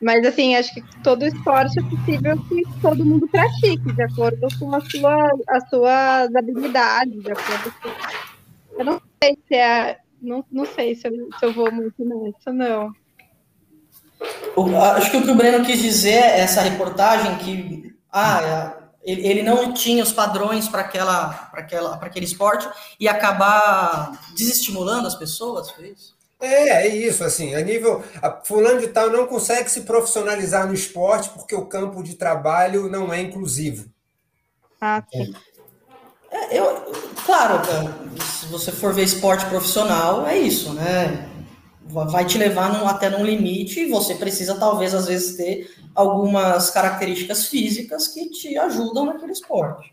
mas 0.00 0.24
assim, 0.26 0.54
acho 0.56 0.72
que 0.72 0.82
todo 1.02 1.24
esporte 1.24 1.78
é 1.78 1.82
possível 1.82 2.36
que 2.48 2.62
todo 2.80 3.04
mundo 3.04 3.28
pratique, 3.28 3.92
de 3.92 4.02
acordo 4.02 4.48
com 4.58 4.74
a 4.74 4.80
sua, 4.80 5.30
as 5.48 5.68
suas 5.68 6.34
habilidades, 6.34 7.22
de 7.22 7.32
acordo 7.32 7.74
com... 7.82 8.78
Eu 8.78 8.84
não 8.84 9.02
sei 9.22 9.38
se 9.46 9.54
é. 9.54 9.98
Não, 10.22 10.44
não 10.50 10.64
sei 10.64 10.94
se 10.94 11.06
eu, 11.08 11.12
se 11.38 11.44
eu 11.44 11.52
vou 11.52 11.70
muito 11.72 12.04
nessa, 12.04 12.52
não. 12.52 12.92
Acho 14.96 15.10
que 15.10 15.16
o 15.16 15.22
que 15.22 15.30
o 15.30 15.34
Breno 15.34 15.64
quis 15.64 15.80
dizer 15.80 16.14
é 16.14 16.40
essa 16.40 16.60
reportagem 16.60 17.36
que 17.38 17.94
ah, 18.12 18.74
é, 19.02 19.12
ele, 19.12 19.42
não 19.42 19.72
tinha 19.72 20.02
os 20.02 20.12
padrões 20.12 20.68
para 20.68 20.82
aquela, 20.82 21.28
para 21.28 21.60
aquela, 21.60 21.96
para 21.96 22.08
aquele 22.08 22.26
esporte 22.26 22.68
e 22.98 23.08
acabar 23.08 24.12
desestimulando 24.34 25.06
as 25.06 25.14
pessoas, 25.14 25.70
foi 25.70 25.88
isso? 25.88 26.19
É, 26.40 26.86
é 26.86 26.88
isso, 26.88 27.22
assim, 27.22 27.54
a 27.54 27.60
nível. 27.60 28.02
A 28.22 28.30
fulano 28.42 28.80
de 28.80 28.88
tal 28.88 29.10
não 29.10 29.26
consegue 29.26 29.70
se 29.70 29.82
profissionalizar 29.82 30.66
no 30.66 30.72
esporte 30.72 31.28
porque 31.30 31.54
o 31.54 31.66
campo 31.66 32.02
de 32.02 32.14
trabalho 32.14 32.88
não 32.88 33.12
é 33.12 33.20
inclusivo. 33.20 33.90
Ah, 34.80 35.04
sim. 35.12 35.34
É, 36.30 36.58
eu, 36.58 36.64
claro, 37.26 37.60
se 38.22 38.46
você 38.46 38.72
for 38.72 38.94
ver 38.94 39.02
esporte 39.02 39.44
profissional, 39.46 40.26
é 40.26 40.38
isso, 40.38 40.72
né? 40.72 41.28
Vai 41.82 42.24
te 42.24 42.38
levar 42.38 42.72
num, 42.72 42.86
até 42.86 43.10
num 43.10 43.24
limite 43.24 43.80
e 43.80 43.90
você 43.90 44.14
precisa, 44.14 44.54
talvez, 44.54 44.94
às 44.94 45.06
vezes, 45.06 45.36
ter 45.36 45.70
algumas 45.94 46.70
características 46.70 47.46
físicas 47.46 48.06
que 48.06 48.30
te 48.30 48.56
ajudam 48.56 49.06
naquele 49.06 49.32
esporte. 49.32 49.92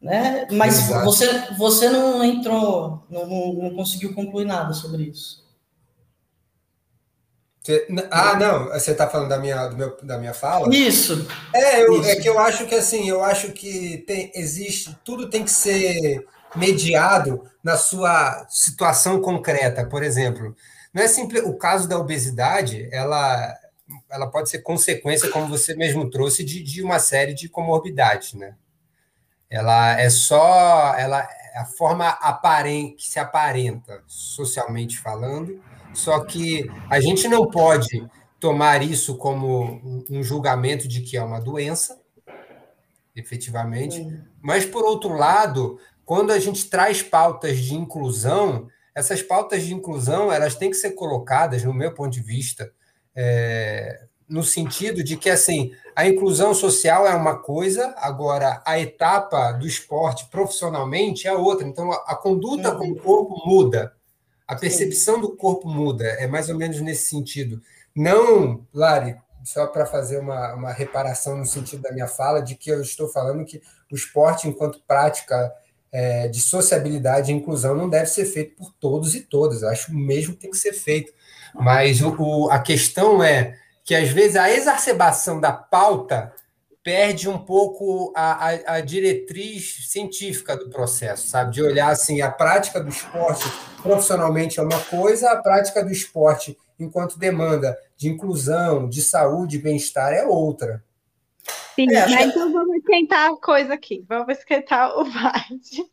Né? 0.00 0.46
Mas 0.52 0.88
você, 1.04 1.26
você 1.58 1.90
não 1.90 2.22
entrou, 2.22 3.02
não, 3.10 3.26
não 3.52 3.74
conseguiu 3.74 4.14
concluir 4.14 4.44
nada 4.44 4.72
sobre 4.72 5.02
isso. 5.02 5.47
Ah, 8.10 8.36
não, 8.36 8.66
você 8.66 8.92
está 8.92 9.08
falando 9.08 9.28
da 9.28 9.38
minha, 9.38 9.68
do 9.68 9.76
meu, 9.76 9.96
da 10.02 10.18
minha 10.18 10.34
fala? 10.34 10.74
Isso. 10.74 11.26
É, 11.54 11.82
eu, 11.82 12.00
Isso. 12.00 12.10
é 12.10 12.16
que 12.16 12.28
eu 12.28 12.38
acho 12.38 12.66
que 12.66 12.74
assim, 12.74 13.08
eu 13.08 13.22
acho 13.22 13.52
que 13.52 13.98
tem, 14.06 14.30
existe, 14.34 14.96
tudo 15.04 15.28
tem 15.28 15.44
que 15.44 15.50
ser 15.50 16.24
mediado 16.56 17.44
na 17.62 17.76
sua 17.76 18.46
situação 18.48 19.20
concreta. 19.20 19.84
Por 19.84 20.02
exemplo, 20.02 20.54
não 20.92 21.02
é 21.02 21.08
simples. 21.08 21.42
O 21.44 21.54
caso 21.54 21.88
da 21.88 21.98
obesidade, 21.98 22.88
ela, 22.92 23.54
ela 24.10 24.26
pode 24.26 24.48
ser 24.48 24.60
consequência, 24.60 25.30
como 25.30 25.46
você 25.48 25.74
mesmo 25.74 26.08
trouxe, 26.10 26.44
de, 26.44 26.62
de 26.62 26.82
uma 26.82 26.98
série 26.98 27.34
de 27.34 27.48
comorbidades, 27.48 28.34
né? 28.34 28.54
Ela 29.50 29.98
é 29.98 30.10
só, 30.10 30.94
ela 30.96 31.20
é 31.20 31.58
a 31.58 31.64
forma 31.64 32.08
aparente 32.08 32.96
que 32.96 33.08
se 33.08 33.18
aparenta 33.18 34.02
socialmente 34.06 34.98
falando 34.98 35.60
só 35.92 36.20
que 36.20 36.70
a 36.88 37.00
gente 37.00 37.28
não 37.28 37.46
pode 37.46 38.06
tomar 38.40 38.82
isso 38.82 39.16
como 39.16 40.04
um 40.08 40.22
julgamento 40.22 40.86
de 40.86 41.00
que 41.00 41.16
é 41.16 41.22
uma 41.22 41.40
doença, 41.40 42.00
efetivamente. 43.14 44.06
Mas, 44.40 44.64
por 44.64 44.84
outro 44.84 45.14
lado, 45.14 45.78
quando 46.04 46.30
a 46.30 46.38
gente 46.38 46.70
traz 46.70 47.02
pautas 47.02 47.58
de 47.58 47.74
inclusão, 47.74 48.68
essas 48.94 49.22
pautas 49.22 49.62
de 49.64 49.74
inclusão 49.74 50.32
elas 50.32 50.54
têm 50.54 50.70
que 50.70 50.76
ser 50.76 50.92
colocadas, 50.92 51.64
no 51.64 51.74
meu 51.74 51.92
ponto 51.92 52.10
de 52.10 52.20
vista, 52.20 52.72
é, 53.14 54.04
no 54.28 54.42
sentido 54.42 55.02
de 55.02 55.16
que 55.16 55.30
assim 55.30 55.72
a 55.96 56.06
inclusão 56.06 56.54
social 56.54 57.06
é 57.06 57.14
uma 57.14 57.36
coisa, 57.36 57.92
agora 57.98 58.62
a 58.64 58.78
etapa 58.78 59.52
do 59.52 59.66
esporte 59.66 60.28
profissionalmente 60.30 61.26
é 61.26 61.32
outra. 61.32 61.66
Então, 61.66 61.90
a, 61.90 61.96
a 62.08 62.16
conduta 62.16 62.74
com 62.76 62.88
o 62.88 62.96
corpo 62.96 63.42
muda. 63.44 63.97
A 64.48 64.56
percepção 64.56 65.16
Sim. 65.16 65.20
do 65.20 65.36
corpo 65.36 65.68
muda, 65.68 66.04
é 66.04 66.26
mais 66.26 66.48
ou 66.48 66.56
menos 66.56 66.80
nesse 66.80 67.10
sentido. 67.10 67.60
Não, 67.94 68.66
Lari, 68.72 69.16
só 69.44 69.66
para 69.66 69.84
fazer 69.84 70.18
uma, 70.18 70.54
uma 70.54 70.72
reparação 70.72 71.36
no 71.36 71.44
sentido 71.44 71.82
da 71.82 71.92
minha 71.92 72.08
fala, 72.08 72.40
de 72.40 72.54
que 72.54 72.70
eu 72.70 72.80
estou 72.80 73.08
falando 73.08 73.44
que 73.44 73.60
o 73.92 73.94
esporte, 73.94 74.48
enquanto 74.48 74.82
prática 74.86 75.52
é, 75.92 76.28
de 76.28 76.40
sociabilidade 76.40 77.30
e 77.30 77.34
inclusão, 77.34 77.74
não 77.74 77.88
deve 77.88 78.06
ser 78.06 78.24
feito 78.24 78.56
por 78.56 78.72
todos 78.80 79.14
e 79.14 79.20
todas. 79.20 79.62
Eu 79.62 79.68
acho 79.68 79.94
mesmo 79.94 80.34
que 80.34 80.40
tem 80.40 80.50
que 80.50 80.56
ser 80.56 80.72
feito. 80.72 81.12
Mas 81.54 82.00
o, 82.00 82.14
o, 82.18 82.50
a 82.50 82.58
questão 82.58 83.22
é 83.22 83.54
que, 83.84 83.94
às 83.94 84.08
vezes, 84.10 84.36
a 84.36 84.50
exacerbação 84.50 85.40
da 85.40 85.52
pauta 85.52 86.32
perde 86.88 87.28
um 87.28 87.36
pouco 87.36 88.10
a, 88.16 88.48
a, 88.48 88.76
a, 88.76 88.80
diretriz 88.80 89.90
científica 89.90 90.56
do 90.56 90.70
processo, 90.70 91.28
sabe? 91.28 91.52
De 91.52 91.62
olhar 91.62 91.90
assim, 91.90 92.22
a 92.22 92.30
prática 92.30 92.80
do 92.80 92.88
esporte 92.88 93.44
profissionalmente 93.82 94.58
é 94.58 94.62
uma 94.62 94.80
coisa, 94.84 95.32
a 95.32 95.36
prática 95.36 95.84
do 95.84 95.92
esporte 95.92 96.56
enquanto 96.80 97.18
demanda 97.18 97.76
de 97.94 98.08
inclusão, 98.08 98.88
de 98.88 99.02
saúde 99.02 99.56
e 99.56 99.60
bem-estar 99.60 100.14
é 100.14 100.24
outra. 100.24 100.82
Sim, 101.74 101.94
é, 101.94 102.08
mas 102.08 102.26
então 102.28 102.50
vamos 102.50 102.76
esquentar 102.78 103.32
a 103.32 103.36
coisa 103.36 103.74
aqui, 103.74 104.02
vamos 104.08 104.38
esquentar 104.38 104.98
o 104.98 105.04
bate. 105.12 105.90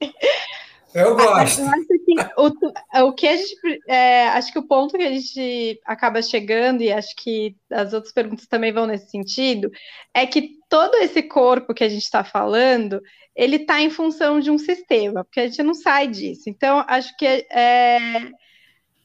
Eu 0.95 1.13
gosto. 1.13 1.59
Eu 1.59 1.67
acho 1.67 1.87
que 1.87 2.15
o, 2.37 3.07
o 3.07 3.13
que 3.13 3.27
a 3.27 3.35
gente. 3.35 3.57
É, 3.85 4.29
acho 4.29 4.53
que 4.53 4.59
o 4.59 4.65
ponto 4.65 4.97
que 4.97 5.03
a 5.03 5.11
gente 5.11 5.77
acaba 5.85 6.21
chegando, 6.21 6.81
e 6.81 6.89
acho 6.89 7.13
que 7.17 7.53
as 7.69 7.91
outras 7.91 8.13
perguntas 8.13 8.47
também 8.47 8.71
vão 8.71 8.87
nesse 8.87 9.09
sentido, 9.11 9.69
é 10.13 10.25
que 10.25 10.57
todo 10.69 10.95
esse 10.95 11.21
corpo 11.21 11.73
que 11.73 11.83
a 11.83 11.89
gente 11.89 12.03
está 12.03 12.23
falando, 12.23 13.01
ele 13.35 13.57
está 13.57 13.81
em 13.81 13.89
função 13.89 14.39
de 14.39 14.49
um 14.49 14.57
sistema, 14.57 15.25
porque 15.25 15.41
a 15.41 15.47
gente 15.47 15.61
não 15.63 15.73
sai 15.73 16.07
disso. 16.07 16.49
Então, 16.49 16.85
acho 16.87 17.15
que 17.17 17.25
é, 17.25 17.99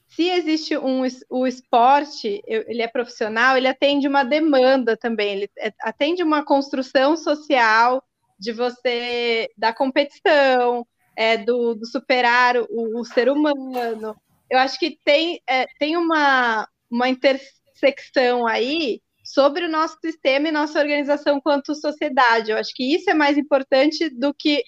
se 0.07 0.29
existe 0.29 0.77
um 0.77 1.03
o 1.29 1.45
esporte, 1.45 2.41
ele 2.47 2.81
é 2.81 2.87
profissional, 2.87 3.57
ele 3.57 3.67
atende 3.67 4.07
uma 4.07 4.23
demanda 4.23 4.95
também, 4.95 5.33
ele 5.33 5.51
é, 5.57 5.73
atende 5.81 6.23
uma 6.23 6.45
construção 6.45 7.17
social 7.17 8.01
de 8.39 8.53
você 8.53 9.51
da 9.57 9.73
competição, 9.73 10.87
é, 11.15 11.37
do, 11.37 11.75
do, 11.75 11.85
superar 11.85 12.57
o, 12.57 12.99
o, 12.99 13.05
ser 13.05 13.29
humano. 13.29 14.15
Eu 14.49 14.59
acho 14.59 14.77
que 14.79 14.97
tem, 15.03 15.41
é, 15.47 15.65
tem 15.79 15.97
uma, 15.97 16.67
uma 16.89 17.09
intersecção 17.09 18.47
aí 18.47 19.01
sobre 19.23 19.65
o 19.65 19.69
nosso 19.69 19.97
sistema 20.03 20.47
e 20.47 20.51
nossa 20.51 20.79
organização 20.79 21.39
quanto 21.39 21.75
sociedade. 21.75 22.51
Eu 22.51 22.57
acho 22.57 22.73
que 22.73 22.95
isso 22.95 23.09
é 23.09 23.13
mais 23.13 23.37
importante 23.37 24.09
do 24.09 24.33
que. 24.33 24.63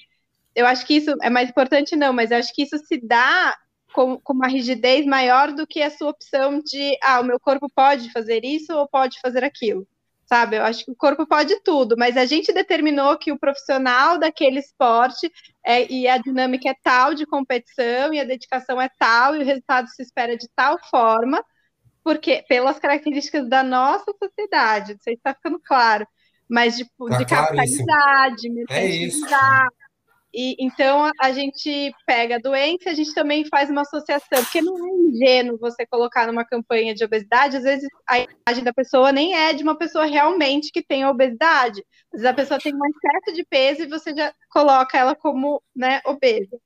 Eu 0.55 0.67
acho 0.67 0.85
que 0.85 0.95
isso 0.95 1.15
é 1.21 1.29
mais 1.29 1.49
importante, 1.49 1.95
não, 1.95 2.13
mas 2.13 2.29
eu 2.31 2.37
acho 2.37 2.53
que 2.53 2.61
isso 2.63 2.77
se 2.77 2.99
dá 3.03 3.57
com, 3.93 4.19
com 4.19 4.33
uma 4.33 4.47
rigidez 4.47 5.05
maior 5.05 5.51
do 5.53 5.65
que 5.65 5.81
a 5.81 5.89
sua 5.89 6.09
opção 6.09 6.59
de, 6.59 6.97
ah, 7.01 7.21
o 7.21 7.23
meu 7.23 7.39
corpo 7.39 7.67
pode 7.73 8.11
fazer 8.11 8.43
isso 8.43 8.73
ou 8.73 8.87
pode 8.87 9.19
fazer 9.21 9.43
aquilo. 9.43 9.87
sabe? 10.25 10.57
Eu 10.57 10.63
acho 10.63 10.85
que 10.85 10.91
o 10.91 10.95
corpo 10.95 11.27
pode 11.27 11.59
tudo, 11.63 11.95
mas 11.97 12.17
a 12.17 12.25
gente 12.25 12.51
determinou 12.53 13.17
que 13.17 13.31
o 13.31 13.39
profissional 13.39 14.17
daquele 14.17 14.59
esporte 14.59 15.31
é, 15.65 15.91
e 15.91 16.07
a 16.07 16.17
dinâmica 16.17 16.69
é 16.69 16.75
tal 16.83 17.13
de 17.13 17.25
competição 17.25 18.13
e 18.13 18.19
a 18.19 18.23
dedicação 18.23 18.81
é 18.81 18.89
tal 18.99 19.35
e 19.35 19.39
o 19.39 19.45
resultado 19.45 19.87
se 19.89 20.01
espera 20.01 20.37
de 20.37 20.47
tal 20.55 20.77
forma, 20.89 21.43
porque 22.03 22.43
pelas 22.47 22.79
características 22.79 23.47
da 23.47 23.63
nossa 23.63 24.11
sociedade, 24.21 24.93
não 24.93 24.99
sei 24.99 25.13
se 25.13 25.19
está 25.19 25.33
ficando 25.33 25.59
claro, 25.59 26.05
mas 26.49 26.75
de, 26.75 26.85
tá 26.85 27.17
de 27.17 27.25
capitalidade, 27.25 28.47
é 28.69 28.85
isso. 28.85 29.25
E, 30.33 30.55
então 30.57 31.11
a 31.21 31.31
gente 31.31 31.93
pega 32.07 32.37
a 32.37 32.39
doença, 32.39 32.89
a 32.89 32.93
gente 32.93 33.13
também 33.13 33.45
faz 33.45 33.69
uma 33.69 33.81
associação, 33.81 34.43
porque 34.43 34.61
não 34.61 34.75
é 34.75 34.91
ingênuo 34.91 35.59
você 35.59 35.85
colocar 35.85 36.25
numa 36.25 36.43
campanha 36.43 36.95
de 36.95 37.03
obesidade, 37.03 37.57
às 37.57 37.63
vezes 37.63 37.87
a 38.09 38.17
imagem 38.17 38.63
da 38.63 38.73
pessoa 38.73 39.11
nem 39.11 39.35
é 39.35 39.53
de 39.53 39.61
uma 39.61 39.77
pessoa 39.77 40.05
realmente 40.05 40.71
que 40.71 40.81
tem 40.81 41.05
obesidade. 41.05 41.85
Às 42.11 42.21
vezes 42.21 42.25
a 42.25 42.33
pessoa 42.33 42.59
tem 42.59 42.73
um 42.73 42.85
excesso 42.85 43.35
de 43.35 43.45
peso 43.45 43.83
e 43.83 43.87
você 43.87 44.15
já 44.15 44.33
coloca 44.49 44.97
ela 44.97 45.15
como 45.15 45.61
né, 45.75 46.01
obesa. 46.05 46.57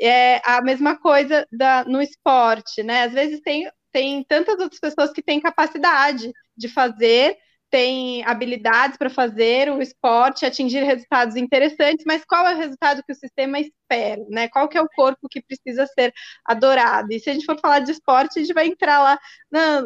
É 0.00 0.40
a 0.42 0.62
mesma 0.62 0.96
coisa 0.98 1.46
da, 1.52 1.84
no 1.84 2.00
esporte, 2.00 2.82
né? 2.82 3.02
Às 3.02 3.12
vezes 3.12 3.40
tem, 3.42 3.70
tem 3.92 4.24
tantas 4.24 4.58
outras 4.58 4.80
pessoas 4.80 5.12
que 5.12 5.22
têm 5.22 5.40
capacidade 5.40 6.32
de 6.56 6.68
fazer 6.68 7.36
tem 7.70 8.24
habilidades 8.24 8.98
para 8.98 9.08
fazer 9.08 9.70
o 9.70 9.80
esporte, 9.80 10.44
atingir 10.44 10.82
resultados 10.82 11.36
interessantes, 11.36 12.04
mas 12.06 12.24
qual 12.24 12.46
é 12.46 12.54
o 12.54 12.58
resultado 12.58 13.02
que 13.04 13.12
o 13.12 13.16
sistema 13.16 13.60
espera, 13.60 14.24
né? 14.28 14.48
Qual 14.48 14.68
que 14.68 14.76
é 14.76 14.82
o 14.82 14.88
corpo 14.88 15.28
que 15.28 15.40
precisa 15.40 15.86
ser 15.86 16.12
adorado? 16.44 17.12
E 17.12 17.20
se 17.20 17.30
a 17.30 17.32
gente 17.32 17.46
for 17.46 17.58
falar 17.60 17.78
de 17.80 17.92
esporte, 17.92 18.38
a 18.38 18.42
gente 18.42 18.52
vai 18.52 18.66
entrar 18.66 19.00
lá 19.00 19.18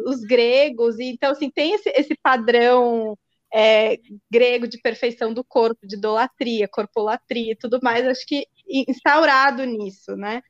nos 0.03 0.21
gregos, 0.21 0.97
e 0.99 1.05
então 1.05 1.31
assim, 1.31 1.49
tem 1.51 1.73
esse, 1.73 1.89
esse 1.95 2.15
padrão 2.15 3.17
é, 3.53 3.97
grego 4.31 4.67
de 4.67 4.79
perfeição 4.81 5.33
do 5.33 5.43
corpo, 5.43 5.87
de 5.87 5.95
idolatria, 5.95 6.67
corpolatria 6.67 7.53
e 7.53 7.55
tudo 7.55 7.79
mais, 7.81 8.05
acho 8.07 8.25
que 8.25 8.47
instaurado 8.67 9.63
nisso, 9.63 10.15
né? 10.15 10.41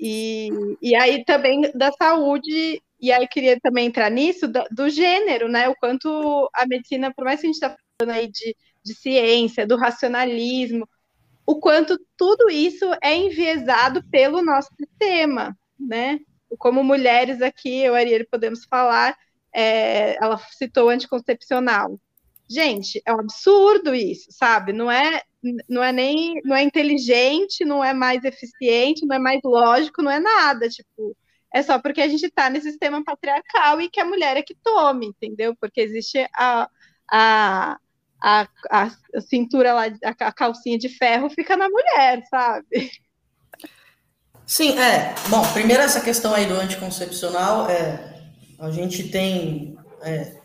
E, 0.00 0.48
e 0.82 0.96
aí 0.96 1.24
também 1.24 1.60
da 1.74 1.92
saúde 1.92 2.82
e 3.04 3.12
aí 3.12 3.28
queria 3.28 3.60
também 3.60 3.86
entrar 3.86 4.10
nisso 4.10 4.48
do, 4.48 4.64
do, 4.70 4.88
gênero, 4.88 5.46
né? 5.46 5.68
O 5.68 5.76
quanto 5.76 6.48
a 6.54 6.66
medicina, 6.66 7.12
por 7.12 7.26
mais 7.26 7.38
que 7.38 7.46
a 7.46 7.48
gente 7.48 7.56
está 7.56 7.76
falando 8.00 8.16
aí 8.16 8.28
de, 8.28 8.56
de 8.82 8.94
ciência, 8.94 9.66
do 9.66 9.76
racionalismo, 9.76 10.88
o 11.46 11.60
quanto 11.60 12.00
tudo 12.16 12.48
isso 12.48 12.86
é 13.02 13.14
enviesado 13.14 14.02
pelo 14.10 14.42
nosso 14.42 14.70
sistema, 14.74 15.54
né? 15.78 16.18
Como 16.58 16.82
mulheres 16.82 17.42
aqui, 17.42 17.82
eu 17.82 17.94
e 17.94 17.98
Ariel 17.98 18.26
podemos 18.30 18.64
falar, 18.64 19.14
é, 19.54 20.16
ela 20.16 20.38
citou 20.38 20.88
anticoncepcional. 20.88 22.00
Gente, 22.48 23.02
é 23.04 23.12
um 23.12 23.20
absurdo 23.20 23.94
isso, 23.94 24.28
sabe? 24.30 24.72
Não 24.72 24.90
é, 24.90 25.20
não 25.68 25.84
é 25.84 25.92
nem, 25.92 26.40
não 26.42 26.56
é 26.56 26.62
inteligente, 26.62 27.66
não 27.66 27.84
é 27.84 27.92
mais 27.92 28.24
eficiente, 28.24 29.04
não 29.04 29.16
é 29.16 29.18
mais 29.18 29.40
lógico, 29.44 30.00
não 30.00 30.10
é 30.10 30.20
nada. 30.20 30.70
Tipo, 30.70 31.14
é 31.54 31.62
só 31.62 31.78
porque 31.78 32.00
a 32.00 32.08
gente 32.08 32.26
está 32.26 32.50
nesse 32.50 32.68
sistema 32.68 33.04
patriarcal 33.04 33.80
e 33.80 33.88
que 33.88 34.00
a 34.00 34.04
mulher 34.04 34.36
é 34.36 34.42
que 34.42 34.56
tome, 34.56 35.06
entendeu? 35.06 35.54
Porque 35.60 35.80
existe 35.80 36.28
a, 36.34 36.68
a, 37.08 37.78
a, 38.20 38.48
a 38.68 38.90
cintura 39.20 39.72
lá, 39.72 39.84
a, 40.02 40.32
calcinha 40.32 40.76
de 40.76 40.88
ferro 40.88 41.30
fica 41.30 41.56
na 41.56 41.68
mulher, 41.68 42.24
sabe? 42.28 42.90
Sim, 44.44 44.76
é. 44.76 45.14
Bom, 45.28 45.46
primeiro 45.52 45.80
essa 45.80 46.00
questão 46.00 46.34
aí 46.34 46.44
do 46.44 46.54
anticoncepcional, 46.54 47.70
é, 47.70 48.20
a 48.58 48.72
gente 48.72 49.08
tem 49.08 49.78
é, 50.02 50.36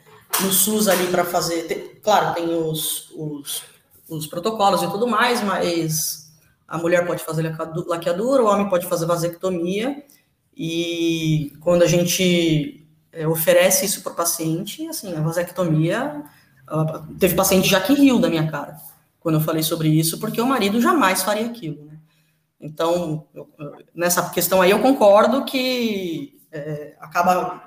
no 0.42 0.54
SUS 0.54 0.88
ali 0.88 1.08
para 1.08 1.26
fazer, 1.26 1.64
tem, 1.64 1.96
claro, 2.04 2.36
tem 2.36 2.54
os, 2.54 3.10
os, 3.16 3.64
os 4.08 4.28
protocolos 4.28 4.84
e 4.84 4.92
tudo 4.92 5.08
mais, 5.08 5.42
mas 5.42 6.32
a 6.68 6.78
mulher 6.78 7.08
pode 7.08 7.24
fazer 7.24 7.52
laqueadura, 7.88 8.44
o 8.44 8.48
homem 8.48 8.70
pode 8.70 8.86
fazer 8.86 9.08
vasectomia, 9.08 10.06
e 10.62 11.54
quando 11.62 11.84
a 11.84 11.88
gente 11.88 12.86
é, 13.14 13.26
oferece 13.26 13.86
isso 13.86 14.04
para 14.04 14.12
o 14.12 14.16
paciente, 14.16 14.86
assim, 14.90 15.16
a 15.16 15.22
vasectomia, 15.22 16.22
teve 17.18 17.34
paciente 17.34 17.70
já 17.70 17.80
que 17.80 17.94
riu 17.94 18.20
da 18.20 18.30
minha 18.30 18.46
cara 18.52 18.76
quando 19.22 19.36
eu 19.36 19.42
falei 19.42 19.64
sobre 19.64 19.88
isso, 19.88 20.20
porque 20.20 20.42
o 20.42 20.46
marido 20.46 20.82
jamais 20.82 21.24
faria 21.24 21.46
aquilo. 21.46 21.86
Né? 21.86 21.98
Então, 22.60 23.26
eu, 23.34 23.50
nessa 23.96 24.30
questão 24.32 24.62
aí, 24.62 24.72
eu 24.72 24.82
concordo 24.82 25.46
que 25.46 26.38
é, 26.52 26.94
acaba. 27.00 27.64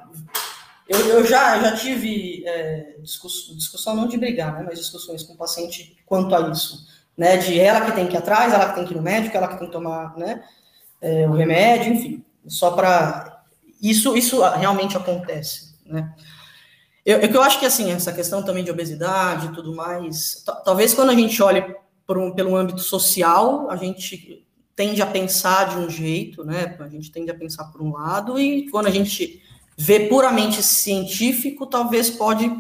Eu, 0.87 0.99
eu, 1.01 1.27
já, 1.27 1.59
já 1.63 1.75
tive 1.75 2.47
é, 2.47 2.97
discuss, 3.01 3.55
discussão, 3.57 3.97
não 3.97 4.07
de 4.07 4.19
brigar, 4.19 4.53
né, 4.53 4.65
mas 4.67 4.79
discussões 4.79 5.23
com 5.23 5.33
o 5.33 5.39
paciente 5.39 5.97
quanto 6.05 6.35
a 6.35 6.51
isso. 6.51 6.87
Né, 7.17 7.39
de 7.39 7.59
ela 7.59 7.81
que 7.81 7.93
tem 7.93 8.07
que 8.07 8.15
ir 8.15 8.19
atrás, 8.19 8.53
ela 8.53 8.69
que 8.69 8.75
tem 8.75 8.85
que 8.85 8.93
ir 8.93 8.97
no 8.97 9.03
médico, 9.03 9.35
ela 9.35 9.49
que 9.49 9.59
tem 9.59 9.67
que 9.67 9.73
tomar 9.73 10.15
né, 10.17 10.43
é, 11.01 11.27
o 11.27 11.33
remédio, 11.33 11.95
enfim 11.95 12.25
só 12.47 12.71
para 12.73 13.43
isso 13.81 14.17
isso 14.17 14.43
realmente 14.43 14.97
acontece, 14.97 15.75
né? 15.85 16.15
Eu, 17.05 17.19
eu 17.19 17.43
acho 17.43 17.59
que 17.59 17.67
assim 17.67 17.91
essa 17.91 18.13
questão 18.13 18.45
também 18.45 18.63
de 18.63 18.71
obesidade 18.71 19.47
e 19.47 19.53
tudo 19.53 19.75
mais, 19.75 20.45
talvez 20.65 20.95
quando 20.95 21.11
a 21.11 21.15
gente 21.15 21.43
olhe 21.43 21.65
um, 22.09 22.33
pelo 22.33 22.57
âmbito 22.57 22.81
social, 22.81 23.71
a 23.71 23.77
gente 23.77 24.47
tende 24.77 25.03
a 25.03 25.07
pensar 25.07 25.71
de 25.71 25.77
um 25.77 25.91
jeito, 25.91 26.45
né? 26.45 26.77
A 26.81 26.89
gente 26.89 27.11
tende 27.11 27.31
a 27.31 27.35
pensar 27.35 27.65
por 27.65 27.83
um 27.83 27.93
lado 27.93 28.39
e 28.39 28.69
quando 28.71 28.87
a 28.87 28.91
gente 28.91 29.43
vê 29.77 30.09
puramente 30.09 30.63
científico, 30.63 31.67
talvez 31.67 32.11
pode 32.11 32.51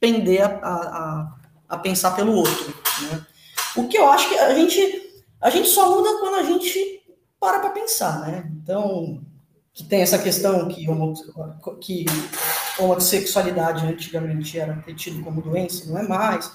pender 0.00 0.42
a, 0.42 0.48
a, 0.48 1.34
a 1.68 1.78
pensar 1.78 2.12
pelo 2.12 2.34
outro, 2.34 2.74
né? 3.02 3.26
O 3.76 3.88
que 3.88 3.96
eu 3.96 4.10
acho 4.10 4.28
que 4.28 4.38
a 4.38 4.54
gente 4.54 5.12
a 5.40 5.50
gente 5.50 5.68
só 5.68 5.90
muda 5.90 6.18
quando 6.20 6.36
a 6.36 6.42
gente 6.42 7.02
para 7.40 7.58
para 7.58 7.70
pensar, 7.70 8.20
né? 8.20 8.50
Então, 8.62 9.20
que 9.74 9.84
tem 9.84 10.02
essa 10.02 10.18
questão 10.18 10.68
que, 10.68 10.88
homo, 10.88 11.14
que 11.80 12.04
homossexualidade 12.78 13.86
antigamente 13.86 14.58
era 14.58 14.82
tido 14.94 15.22
como 15.22 15.40
doença, 15.40 15.90
não 15.90 15.98
é 15.98 16.06
mais. 16.06 16.52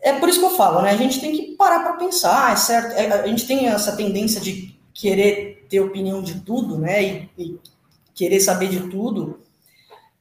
É 0.00 0.12
por 0.18 0.28
isso 0.28 0.38
que 0.38 0.46
eu 0.46 0.56
falo, 0.56 0.82
né? 0.82 0.90
A 0.90 0.96
gente 0.96 1.20
tem 1.20 1.32
que 1.32 1.56
parar 1.56 1.80
para 1.80 1.94
pensar, 1.94 2.52
é 2.52 2.56
certo? 2.56 2.92
É, 2.92 3.10
a 3.12 3.26
gente 3.26 3.46
tem 3.46 3.66
essa 3.66 3.96
tendência 3.96 4.40
de 4.40 4.78
querer 4.92 5.66
ter 5.68 5.80
opinião 5.80 6.22
de 6.22 6.40
tudo, 6.40 6.78
né? 6.78 7.02
E, 7.02 7.30
e 7.38 7.58
querer 8.14 8.40
saber 8.40 8.68
de 8.68 8.88
tudo. 8.88 9.40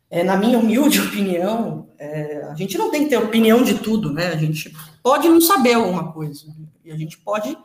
É, 0.09 0.23
na 0.23 0.37
minha 0.37 0.57
humilde 0.57 1.01
opinião, 1.01 1.87
é, 1.99 2.43
a 2.49 2.55
gente 2.55 2.77
não 2.77 2.89
tem 2.89 3.03
que 3.03 3.09
ter 3.09 3.17
opinião 3.17 3.63
de 3.63 3.79
tudo, 3.79 4.13
né? 4.13 4.27
A 4.27 4.37
gente 4.37 4.73
pode 5.03 5.27
não 5.27 5.41
saber 5.41 5.73
alguma 5.73 6.11
coisa 6.11 6.45
e 6.83 6.91
a 6.91 6.97
gente 6.97 7.17
pode 7.17 7.57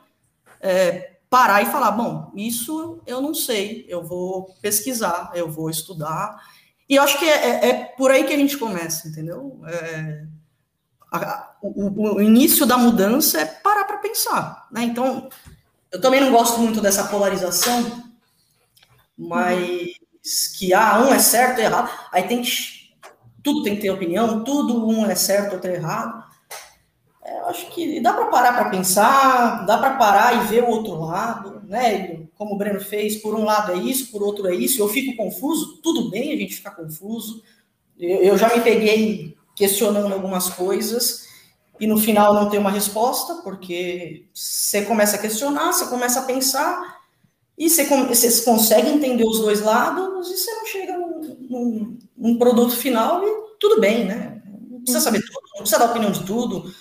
é, 0.61 1.12
parar 1.33 1.63
e 1.63 1.73
falar: 1.73 1.93
bom, 1.93 2.31
isso 2.37 3.01
eu 3.07 3.23
não 3.23 3.33
sei, 3.33 3.87
eu 3.89 4.05
vou 4.05 4.55
pesquisar, 4.61 5.31
eu 5.35 5.51
vou 5.51 5.71
estudar. 5.71 6.39
E 6.87 6.97
eu 6.97 7.03
acho 7.03 7.19
que 7.19 7.25
é, 7.25 7.49
é, 7.49 7.69
é 7.71 7.85
por 7.97 8.11
aí 8.11 8.25
que 8.25 8.35
a 8.35 8.37
gente 8.37 8.59
começa, 8.59 9.09
entendeu? 9.09 9.59
É, 9.67 10.27
a, 11.11 11.57
o, 11.63 12.17
o, 12.17 12.21
início 12.21 12.67
da 12.67 12.77
mudança 12.77 13.41
é 13.41 13.47
parar 13.47 13.85
para 13.85 13.97
pensar, 13.97 14.69
né? 14.71 14.83
Então, 14.83 15.31
eu 15.91 15.99
também 16.03 16.21
não 16.21 16.31
gosto 16.31 16.61
muito 16.61 16.83
dessa 16.83 17.05
polarização, 17.05 18.11
mas 19.17 19.97
que 20.59 20.75
ah, 20.75 21.01
um 21.01 21.15
é 21.15 21.19
certo 21.19 21.61
errado, 21.61 21.91
aí 22.13 22.25
tem 22.25 22.43
que 22.43 22.83
tudo 23.43 23.63
tem 23.63 23.75
que 23.75 23.83
ter 23.83 23.91
opinião, 23.91 24.45
tudo 24.45 24.87
um 24.87 25.07
é 25.07 25.15
certo, 25.15 25.55
outro 25.55 25.71
é 25.71 25.75
errado. 25.75 26.31
Acho 27.53 27.67
que 27.67 28.01
dá 28.01 28.15
para 28.15 28.27
parar 28.27 28.55
para 28.55 28.71
pensar, 28.71 29.67
dá 29.67 29.77
para 29.77 29.97
parar 29.97 30.43
e 30.43 30.47
ver 30.49 30.65
o 30.65 30.69
outro 30.69 30.99
lado, 30.99 31.61
né? 31.69 32.21
Como 32.35 32.55
o 32.55 32.57
Breno 32.57 32.81
fez, 32.81 33.17
por 33.17 33.35
um 33.35 33.45
lado 33.45 33.73
é 33.73 33.77
isso, 33.77 34.11
por 34.11 34.23
outro 34.23 34.49
é 34.49 34.55
isso. 34.55 34.81
Eu 34.81 34.89
fico 34.89 35.15
confuso, 35.15 35.77
tudo 35.83 36.09
bem 36.09 36.33
a 36.33 36.37
gente 36.37 36.55
ficar 36.55 36.71
confuso. 36.71 37.43
Eu, 37.99 38.23
eu 38.23 38.39
já 38.39 38.57
me 38.57 38.63
peguei 38.63 39.37
questionando 39.55 40.15
algumas 40.15 40.49
coisas 40.49 41.27
e 41.79 41.87
no 41.87 41.99
final 41.99 42.33
não 42.33 42.49
tem 42.49 42.59
uma 42.59 42.71
resposta, 42.71 43.35
porque 43.45 44.25
você 44.33 44.87
começa 44.87 45.17
a 45.17 45.21
questionar, 45.21 45.75
você 45.75 45.87
começa 45.89 46.21
a 46.21 46.25
pensar 46.25 47.03
e 47.59 47.69
você, 47.69 47.85
você 47.85 48.45
consegue 48.47 48.89
entender 48.89 49.25
os 49.25 49.41
dois 49.41 49.61
lados 49.61 50.31
e 50.31 50.39
você 50.39 50.51
não 50.55 50.67
chega 50.67 50.97
num, 50.97 51.37
num, 51.51 51.99
num 52.17 52.39
produto 52.39 52.75
final 52.75 53.23
e 53.23 53.59
tudo 53.61 53.79
bem, 53.79 54.07
né? 54.07 54.41
Não 54.71 54.81
precisa 54.81 55.05
saber 55.05 55.21
tudo, 55.21 55.39
não 55.55 55.61
precisa 55.61 55.81
dar 55.81 55.91
opinião 55.91 56.11
de 56.11 56.25
tudo 56.25 56.73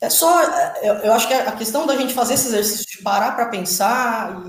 é 0.00 0.10
só, 0.10 0.42
eu, 0.82 0.94
eu, 0.96 1.12
acho 1.12 1.28
que 1.28 1.34
a 1.34 1.52
questão 1.52 1.86
da 1.86 1.96
gente 1.96 2.12
fazer 2.12 2.34
esse 2.34 2.48
exercício 2.48 2.86
de 2.86 3.02
parar 3.02 3.32
para 3.32 3.46
pensar 3.46 4.42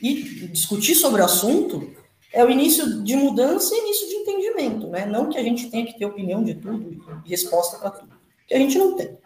e, 0.00 0.08
e, 0.10 0.48
discutir 0.48 0.94
sobre 0.94 1.20
o 1.20 1.24
assunto 1.24 1.94
é 2.32 2.44
o 2.44 2.50
início 2.50 3.02
de 3.02 3.16
mudança 3.16 3.74
e 3.74 3.78
início 3.78 4.08
de 4.08 4.14
entendimento, 4.14 4.88
né? 4.88 5.06
Não 5.06 5.28
que 5.28 5.38
a 5.38 5.42
gente 5.42 5.70
tenha 5.70 5.86
que 5.86 5.98
ter 5.98 6.06
opinião 6.06 6.42
de 6.42 6.54
tudo 6.54 7.22
e 7.24 7.28
resposta 7.28 7.78
para 7.78 7.90
tudo, 7.90 8.14
que 8.46 8.54
a 8.54 8.58
gente 8.58 8.78
não 8.78 8.96
tem. 8.96 9.18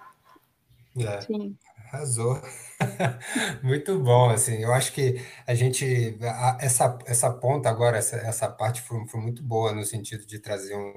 É, 0.98 1.20
Sim. 1.20 1.56
Arrasou. 1.92 2.40
Muito 3.62 3.98
bom, 3.98 4.30
assim, 4.30 4.62
eu 4.62 4.72
acho 4.72 4.92
que 4.92 5.20
a 5.46 5.54
gente, 5.54 6.18
essa, 6.60 6.98
essa 7.06 7.30
ponta 7.30 7.68
agora, 7.68 7.96
essa, 7.96 8.16
essa 8.16 8.48
parte 8.48 8.82
foi, 8.82 9.06
foi 9.06 9.20
muito 9.20 9.42
boa 9.42 9.72
no 9.72 9.84
sentido 9.84 10.24
de 10.24 10.38
trazer 10.38 10.76
um, 10.76 10.92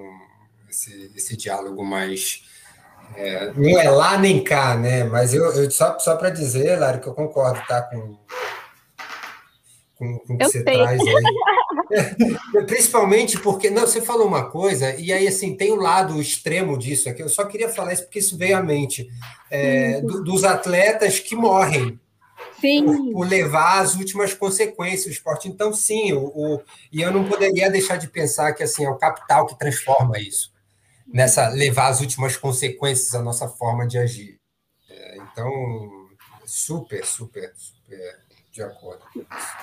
esse, 0.68 1.10
esse 1.14 1.36
diálogo 1.36 1.84
mais. 1.84 2.44
É, 3.16 3.52
não 3.54 3.78
é 3.78 3.90
lá 3.90 4.18
nem 4.18 4.42
cá, 4.42 4.76
né? 4.76 5.04
Mas 5.04 5.34
eu, 5.34 5.44
eu 5.52 5.70
só, 5.70 5.98
só 5.98 6.16
para 6.16 6.30
dizer, 6.30 6.78
Lara, 6.78 6.98
que 6.98 7.06
eu 7.06 7.14
concordo, 7.14 7.60
tá? 7.66 7.82
Com, 7.82 8.16
com, 9.96 10.18
com 10.18 10.34
o 10.34 10.38
que 10.38 10.44
eu 10.44 10.50
você 10.50 10.62
sei. 10.62 10.64
traz 10.64 11.00
aí. 11.00 12.64
Principalmente 12.66 13.38
porque, 13.38 13.70
não, 13.70 13.82
você 13.82 14.00
falou 14.00 14.26
uma 14.26 14.48
coisa, 14.48 14.94
e 14.96 15.12
aí, 15.12 15.28
assim, 15.28 15.56
tem 15.56 15.72
o 15.72 15.76
um 15.76 15.80
lado 15.80 16.20
extremo 16.20 16.78
disso 16.78 17.08
aqui, 17.08 17.22
eu 17.22 17.28
só 17.28 17.44
queria 17.44 17.68
falar 17.68 17.92
isso 17.92 18.04
porque 18.04 18.18
isso 18.18 18.36
veio 18.36 18.56
à 18.56 18.62
mente, 18.62 19.08
é, 19.50 20.00
do, 20.00 20.22
dos 20.24 20.44
atletas 20.44 21.18
que 21.18 21.36
morrem, 21.36 22.00
por, 22.60 23.12
por, 23.12 23.28
levar 23.28 23.80
as 23.80 23.94
últimas 23.94 24.34
consequências 24.34 25.04
do 25.04 25.10
esporte. 25.10 25.48
Então, 25.48 25.72
sim, 25.72 26.12
o, 26.12 26.26
o, 26.26 26.60
e 26.90 27.02
eu 27.02 27.12
não 27.12 27.24
poderia 27.24 27.70
deixar 27.70 27.96
de 27.96 28.08
pensar 28.08 28.52
que 28.52 28.62
assim 28.62 28.84
é 28.84 28.90
o 28.90 28.96
capital 28.96 29.46
que 29.46 29.58
transforma 29.58 30.18
isso, 30.18 30.52
nessa 31.12 31.48
levar 31.48 31.88
as 31.88 32.00
últimas 32.00 32.36
consequências 32.36 33.10
da 33.10 33.22
nossa 33.22 33.48
forma 33.48 33.86
de 33.86 33.98
agir. 33.98 34.38
É, 34.88 35.16
então, 35.18 35.50
super, 36.44 37.04
super, 37.04 37.52
super 37.54 38.22
de 38.52 38.62
acordo. 38.62 39.02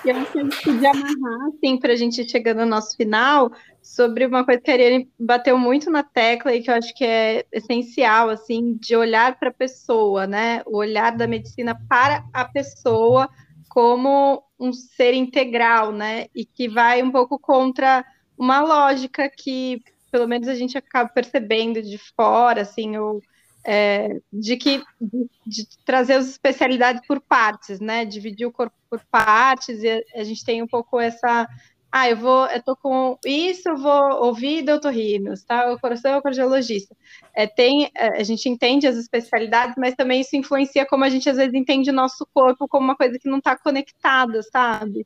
E 0.04 0.10
eu 0.10 0.16
acho 0.16 0.32
que 0.32 0.38
a 0.40 0.42
gente 0.42 0.62
podia 0.64 0.90
amarrar, 0.90 1.48
assim, 1.54 1.78
para 1.78 1.92
a 1.92 1.96
gente 1.96 2.28
chegar 2.28 2.54
no 2.54 2.66
nosso 2.66 2.96
final, 2.96 3.52
sobre 3.80 4.26
uma 4.26 4.44
coisa 4.44 4.60
que 4.60 4.70
a 4.70 4.74
Ariane 4.74 5.08
bateu 5.18 5.56
muito 5.56 5.88
na 5.88 6.02
tecla 6.02 6.52
e 6.52 6.60
que 6.60 6.70
eu 6.70 6.74
acho 6.74 6.92
que 6.94 7.04
é 7.04 7.46
essencial, 7.52 8.28
assim, 8.28 8.76
de 8.76 8.96
olhar 8.96 9.38
para 9.38 9.50
a 9.50 9.54
pessoa, 9.54 10.26
né? 10.26 10.62
O 10.66 10.78
olhar 10.78 11.16
da 11.16 11.28
medicina 11.28 11.80
para 11.88 12.24
a 12.32 12.44
pessoa 12.44 13.28
como 13.68 14.42
um 14.58 14.72
ser 14.72 15.14
integral, 15.14 15.92
né? 15.92 16.26
E 16.34 16.44
que 16.44 16.68
vai 16.68 17.00
um 17.00 17.12
pouco 17.12 17.38
contra 17.38 18.04
uma 18.36 18.60
lógica 18.60 19.30
que, 19.30 19.80
pelo 20.10 20.28
menos, 20.28 20.48
a 20.48 20.54
gente 20.54 20.76
acaba 20.76 21.08
percebendo 21.08 21.82
de 21.82 21.98
fora, 21.98 22.62
assim, 22.62 22.96
ou 22.96 23.22
é, 23.64 24.20
de 24.32 24.56
que 24.56 24.82
de, 25.00 25.30
de, 25.46 25.66
trazer 25.84 26.14
as 26.14 26.28
especialidades 26.28 27.06
por 27.06 27.20
partes, 27.20 27.80
né? 27.80 28.04
Dividir 28.04 28.46
o 28.46 28.52
corpo 28.52 28.74
por 28.88 29.00
partes, 29.10 29.82
e 29.82 29.88
a, 29.88 30.20
a 30.20 30.24
gente 30.24 30.44
tem 30.44 30.62
um 30.62 30.66
pouco 30.66 30.98
essa. 30.98 31.48
Ah, 31.92 32.08
eu 32.08 32.16
vou, 32.16 32.46
eu 32.46 32.62
tô 32.62 32.76
com 32.76 33.18
isso, 33.24 33.68
eu 33.68 33.76
vou 33.76 34.24
ouvir 34.24 34.62
doutorrinos, 34.62 35.42
tá? 35.42 35.72
O 35.72 35.80
coração 35.80 36.12
é 36.12 36.16
o 36.16 36.22
cardiologista. 36.22 36.96
É, 37.34 37.48
tem, 37.48 37.90
é, 37.96 38.20
a 38.20 38.22
gente 38.22 38.48
entende 38.48 38.86
as 38.86 38.96
especialidades, 38.96 39.74
mas 39.76 39.96
também 39.96 40.20
isso 40.20 40.36
influencia 40.36 40.86
como 40.86 41.04
a 41.04 41.08
gente 41.08 41.28
às 41.28 41.36
vezes 41.36 41.52
entende 41.52 41.90
o 41.90 41.94
nosso 41.94 42.26
corpo 42.32 42.68
como 42.68 42.84
uma 42.84 42.96
coisa 42.96 43.18
que 43.18 43.28
não 43.28 43.38
está 43.38 43.58
conectada, 43.58 44.40
sabe? 44.44 45.04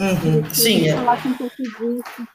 Uhum, 0.00 0.50
sim. 0.50 0.88
É. 0.88 0.96
Um 0.96 1.34
pouco 1.34 1.62
disso. 1.62 2.28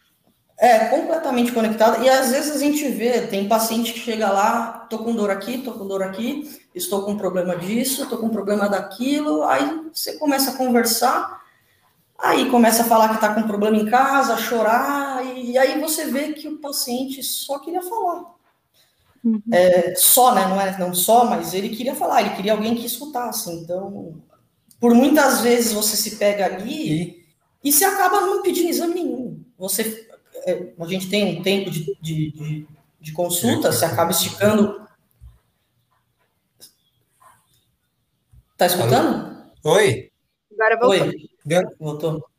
É, 0.62 0.86
completamente 0.90 1.52
conectada. 1.52 2.06
E 2.06 2.08
às 2.08 2.30
vezes 2.30 2.56
a 2.56 2.60
gente 2.60 2.88
vê, 2.88 3.26
tem 3.26 3.48
paciente 3.48 3.94
que 3.94 4.00
chega 4.00 4.30
lá, 4.32 4.86
tô 4.88 5.00
com 5.00 5.16
dor 5.16 5.32
aqui, 5.32 5.58
tô 5.58 5.72
com 5.72 5.88
dor 5.88 6.04
aqui, 6.04 6.62
estou 6.76 7.04
com 7.04 7.18
problema 7.18 7.56
disso, 7.56 8.08
tô 8.08 8.20
com 8.20 8.30
problema 8.30 8.70
daquilo. 8.70 9.42
Aí 9.46 9.90
você 9.92 10.20
começa 10.20 10.52
a 10.52 10.56
conversar, 10.56 11.42
aí 12.16 12.48
começa 12.52 12.84
a 12.84 12.86
falar 12.86 13.10
que 13.10 13.20
tá 13.20 13.34
com 13.34 13.42
problema 13.48 13.76
em 13.76 13.90
casa, 13.90 14.38
chorar, 14.38 15.26
e 15.36 15.58
aí 15.58 15.82
você 15.82 16.06
vê 16.06 16.34
que 16.34 16.48
o 16.48 16.60
paciente 16.60 17.24
só 17.24 17.58
queria 17.58 17.82
falar. 17.82 18.26
Uhum. 19.26 19.42
É, 19.52 19.96
só, 19.96 20.36
né? 20.36 20.46
Não 20.46 20.62
é 20.62 20.78
não 20.78 20.94
só, 20.94 21.26
mas 21.26 21.56
ele 21.56 21.70
queria 21.70 21.96
falar, 21.96 22.22
ele 22.22 22.36
queria 22.36 22.52
alguém 22.52 22.76
que 22.76 22.86
escutasse. 22.86 23.52
Então, 23.52 24.22
por 24.80 24.94
muitas 24.94 25.42
vezes 25.42 25.74
você 25.74 25.98
se 25.98 26.18
pega 26.18 26.46
ali 26.46 27.02
e, 27.02 27.26
e 27.64 27.72
se 27.72 27.84
acaba 27.84 28.22
não 28.22 28.44
pedindo 28.44 28.70
exame 28.70 28.94
nenhum. 28.94 29.44
Você 29.58 30.11
a 30.80 30.88
gente 30.88 31.10
tem 31.10 31.38
um 31.38 31.44
tempo 31.44 31.70
de, 31.70 31.96
de, 32.02 32.32
de, 32.32 32.68
de 33.00 33.12
consulta, 33.12 33.72
você 33.72 33.86
acaba 33.86 34.12
esticando. 34.12 34.82
Tá 38.58 38.66
escutando? 38.66 39.46
Oi. 39.64 40.12
Agora 40.54 40.80
voltou. 40.80 41.08
Oi. 41.08 41.30
Voltou. 41.80 42.30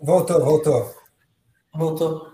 Voltou, 0.00 0.44
voltou. 0.44 0.94
Voltou. 1.74 2.30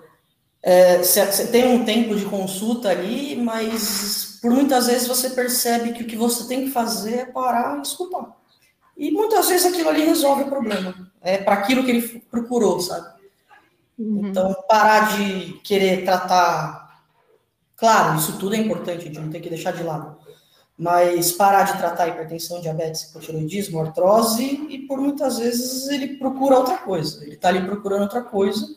É, 0.62 0.98
você 0.98 1.46
tem 1.48 1.66
um 1.66 1.84
tempo 1.84 2.16
de 2.16 2.24
consulta 2.24 2.88
ali, 2.88 3.36
mas 3.36 4.38
por 4.42 4.50
muitas 4.50 4.86
vezes 4.86 5.06
você 5.06 5.30
percebe 5.30 5.92
que 5.92 6.02
o 6.02 6.06
que 6.06 6.16
você 6.16 6.46
tem 6.48 6.64
que 6.64 6.70
fazer 6.70 7.14
é 7.14 7.24
parar 7.26 7.78
e 7.78 7.82
escutar. 7.82 8.36
E 8.96 9.10
muitas 9.10 9.48
vezes 9.48 9.66
aquilo 9.66 9.90
ali 9.90 10.04
resolve 10.04 10.44
o 10.44 10.48
problema. 10.48 11.12
É 11.20 11.38
para 11.38 11.54
aquilo 11.54 11.84
que 11.84 11.90
ele 11.90 12.20
procurou, 12.30 12.80
sabe? 12.80 13.15
Uhum. 13.98 14.28
Então, 14.28 14.54
parar 14.68 15.16
de 15.16 15.54
querer 15.64 16.04
tratar. 16.04 17.02
Claro, 17.76 18.18
isso 18.18 18.38
tudo 18.38 18.54
é 18.54 18.58
importante, 18.58 19.02
a 19.02 19.06
gente 19.06 19.18
não 19.18 19.30
tem 19.30 19.40
que 19.40 19.50
deixar 19.50 19.72
de 19.72 19.82
lado. 19.82 20.16
Mas 20.78 21.32
parar 21.32 21.62
de 21.64 21.78
tratar 21.78 22.08
hipertensão, 22.08 22.60
diabetes, 22.60 23.04
hipotiroidismo, 23.04 23.80
artrose, 23.80 24.44
e 24.44 24.86
por 24.86 24.98
muitas 24.98 25.38
vezes 25.38 25.88
ele 25.88 26.18
procura 26.18 26.58
outra 26.58 26.78
coisa. 26.78 27.24
Ele 27.24 27.34
está 27.34 27.48
ali 27.48 27.64
procurando 27.64 28.02
outra 28.02 28.22
coisa, 28.22 28.76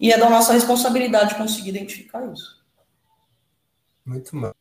e 0.00 0.10
é 0.12 0.18
da 0.18 0.30
nossa 0.30 0.52
responsabilidade 0.52 1.34
conseguir 1.34 1.70
identificar 1.70 2.24
isso. 2.32 2.64
Muito 4.04 4.36
mal. 4.36 4.54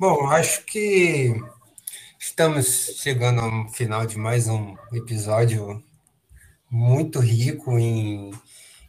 Bom, 0.00 0.28
acho 0.30 0.64
que 0.64 1.34
estamos 2.18 2.66
chegando 2.96 3.40
ao 3.40 3.68
final 3.68 4.04
de 4.04 4.18
mais 4.18 4.48
um 4.48 4.76
episódio 4.92 5.82
muito 6.76 7.18
rico 7.20 7.78
em, 7.78 8.30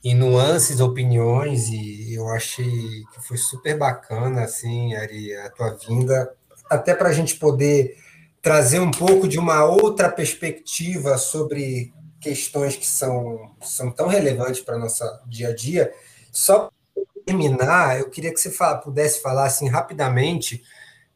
em 0.03 0.13
nuances, 0.13 0.81
opiniões, 0.81 1.69
e 1.69 2.13
eu 2.13 2.27
achei 2.27 3.05
que 3.13 3.25
foi 3.25 3.37
super 3.37 3.77
bacana, 3.77 4.41
assim, 4.43 4.93
Ari, 4.93 5.33
a 5.35 5.49
tua 5.49 5.73
vinda, 5.75 6.35
até 6.69 6.93
para 6.93 7.07
a 7.07 7.13
gente 7.13 7.37
poder 7.37 7.95
trazer 8.41 8.81
um 8.81 8.91
pouco 8.91 9.25
de 9.25 9.39
uma 9.39 9.63
outra 9.63 10.09
perspectiva 10.09 11.17
sobre 11.17 11.93
questões 12.19 12.75
que 12.75 12.85
são, 12.85 13.55
são 13.61 13.89
tão 13.89 14.07
relevantes 14.07 14.61
para 14.61 14.77
nosso 14.77 15.03
dia 15.25 15.49
a 15.49 15.55
dia. 15.55 15.93
Só 16.31 16.69
para 16.93 17.23
terminar, 17.25 17.99
eu 17.99 18.09
queria 18.09 18.33
que 18.33 18.39
você 18.39 18.51
fala, 18.51 18.77
pudesse 18.77 19.21
falar 19.21 19.45
assim 19.45 19.69
rapidamente 19.69 20.61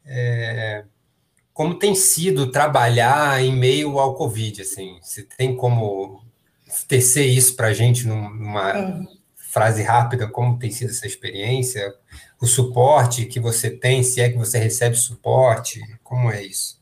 é, 0.06 0.84
como 1.52 1.78
tem 1.78 1.94
sido 1.94 2.50
trabalhar 2.50 3.42
em 3.42 3.54
meio 3.54 3.98
ao 3.98 4.14
Covid, 4.14 4.62
assim, 4.62 4.98
se 5.02 5.22
tem 5.22 5.54
como 5.54 6.21
tecer 6.88 7.26
isso 7.26 7.54
para 7.54 7.68
a 7.68 7.72
gente 7.72 8.06
numa 8.06 8.70
é. 8.70 9.00
frase 9.50 9.82
rápida, 9.82 10.26
como 10.28 10.58
tem 10.58 10.70
sido 10.70 10.90
essa 10.90 11.06
experiência, 11.06 11.94
o 12.40 12.46
suporte 12.46 13.26
que 13.26 13.38
você 13.38 13.70
tem, 13.70 14.02
se 14.02 14.20
é 14.20 14.28
que 14.28 14.36
você 14.36 14.58
recebe 14.58 14.96
suporte, 14.96 15.80
como 16.02 16.30
é 16.30 16.42
isso? 16.42 16.80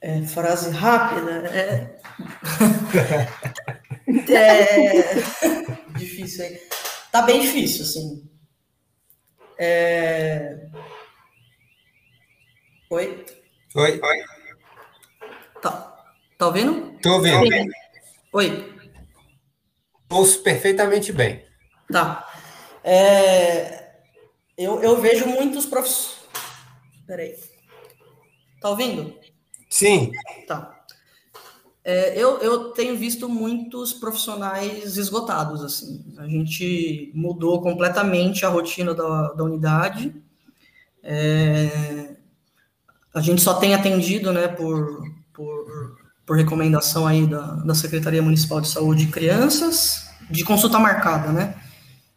É, 0.00 0.22
frase 0.22 0.70
rápida, 0.70 1.48
é... 1.52 1.98
é... 4.32 5.14
difícil 5.96 6.44
aí. 6.44 6.60
Tá 7.10 7.22
bem 7.22 7.40
difícil, 7.40 7.84
assim. 7.84 8.28
É... 9.58 10.66
Oi? 12.90 13.24
Oi, 13.74 14.00
oi. 14.02 14.24
Tá, 15.62 15.96
tá 16.36 16.46
ouvindo? 16.46 16.98
Tô 17.00 17.14
ouvindo. 17.14 17.72
Oi. 18.32 18.73
Ouço 20.14 20.42
perfeitamente 20.42 21.12
bem. 21.12 21.44
Tá. 21.90 22.24
É, 22.84 23.96
eu, 24.56 24.80
eu 24.80 25.00
vejo 25.00 25.26
muitos 25.26 25.66
professores. 25.66 26.20
Peraí. 27.04 27.34
Tá 28.60 28.70
ouvindo? 28.70 29.12
Sim. 29.68 30.12
Tá. 30.46 30.84
É, 31.84 32.16
eu, 32.16 32.38
eu 32.38 32.70
tenho 32.70 32.96
visto 32.96 33.28
muitos 33.28 33.92
profissionais 33.92 34.96
esgotados, 34.96 35.64
assim. 35.64 36.04
A 36.16 36.28
gente 36.28 37.10
mudou 37.12 37.60
completamente 37.60 38.46
a 38.46 38.48
rotina 38.48 38.94
da, 38.94 39.32
da 39.32 39.42
unidade. 39.42 40.14
É, 41.02 42.14
a 43.12 43.20
gente 43.20 43.42
só 43.42 43.54
tem 43.54 43.74
atendido, 43.74 44.32
né, 44.32 44.46
por, 44.46 45.02
por, 45.32 45.98
por 46.24 46.36
recomendação 46.36 47.04
aí 47.04 47.26
da, 47.26 47.56
da 47.56 47.74
Secretaria 47.74 48.22
Municipal 48.22 48.60
de 48.60 48.68
Saúde 48.68 49.08
crianças, 49.08 50.03
de 50.30 50.44
consulta 50.44 50.78
marcada, 50.78 51.32
né? 51.32 51.54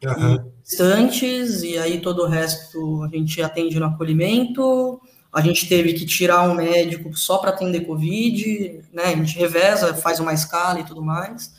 Uhum. 0.03 0.51
Instantes, 0.63 1.63
e 1.63 1.77
aí 1.77 2.01
todo 2.01 2.23
o 2.23 2.27
resto 2.27 3.03
a 3.03 3.07
gente 3.07 3.41
atende 3.41 3.79
no 3.79 3.85
acolhimento. 3.85 4.99
A 5.31 5.41
gente 5.41 5.67
teve 5.67 5.93
que 5.93 6.05
tirar 6.05 6.43
um 6.43 6.55
médico 6.55 7.15
só 7.15 7.37
para 7.37 7.51
atender 7.51 7.85
Covid, 7.85 8.83
né? 8.93 9.05
A 9.05 9.15
gente 9.15 9.37
reveza, 9.37 9.93
faz 9.95 10.19
uma 10.19 10.33
escala 10.33 10.79
e 10.79 10.83
tudo 10.83 11.01
mais. 11.01 11.55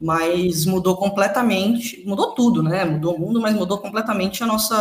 Mas 0.00 0.66
mudou 0.66 0.96
completamente, 0.96 2.02
mudou 2.04 2.34
tudo, 2.34 2.62
né? 2.62 2.84
Mudou 2.84 3.14
o 3.14 3.18
mundo, 3.18 3.40
mas 3.40 3.54
mudou 3.54 3.78
completamente 3.78 4.42
a 4.42 4.46
nossa, 4.46 4.76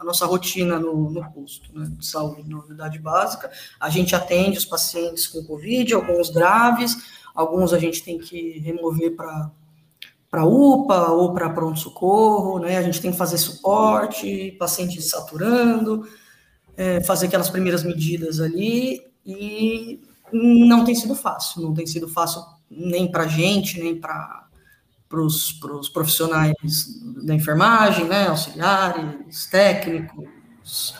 a 0.00 0.04
nossa 0.04 0.24
rotina 0.24 0.78
no, 0.78 1.10
no 1.10 1.30
posto 1.32 1.76
né? 1.76 1.86
de 1.98 2.06
saúde, 2.06 2.48
na 2.48 2.58
unidade 2.58 2.98
básica. 2.98 3.50
A 3.78 3.90
gente 3.90 4.14
atende 4.14 4.58
os 4.58 4.64
pacientes 4.64 5.26
com 5.26 5.44
Covid, 5.44 5.92
alguns 5.94 6.30
graves, 6.30 6.96
alguns 7.34 7.72
a 7.72 7.78
gente 7.78 8.02
tem 8.02 8.18
que 8.18 8.58
remover 8.60 9.14
para 9.14 9.50
para 10.32 10.46
UPA 10.46 11.10
ou 11.10 11.34
para 11.34 11.50
pronto-socorro, 11.50 12.58
né? 12.58 12.78
A 12.78 12.82
gente 12.82 13.02
tem 13.02 13.12
que 13.12 13.18
fazer 13.18 13.36
suporte, 13.36 14.56
paciente 14.58 15.02
saturando, 15.02 16.08
é, 16.74 17.02
fazer 17.02 17.26
aquelas 17.26 17.50
primeiras 17.50 17.84
medidas 17.84 18.40
ali, 18.40 19.02
e 19.26 20.00
não 20.32 20.86
tem 20.86 20.94
sido 20.94 21.14
fácil, 21.14 21.60
não 21.60 21.74
tem 21.74 21.86
sido 21.86 22.08
fácil 22.08 22.42
nem 22.70 23.10
para 23.10 23.24
a 23.24 23.28
gente, 23.28 23.78
nem 23.78 24.00
para 24.00 24.48
os 25.12 25.88
profissionais 25.92 26.54
da 27.26 27.34
enfermagem, 27.34 28.06
né, 28.06 28.28
auxiliares, 28.28 29.44
técnicos, 29.50 30.94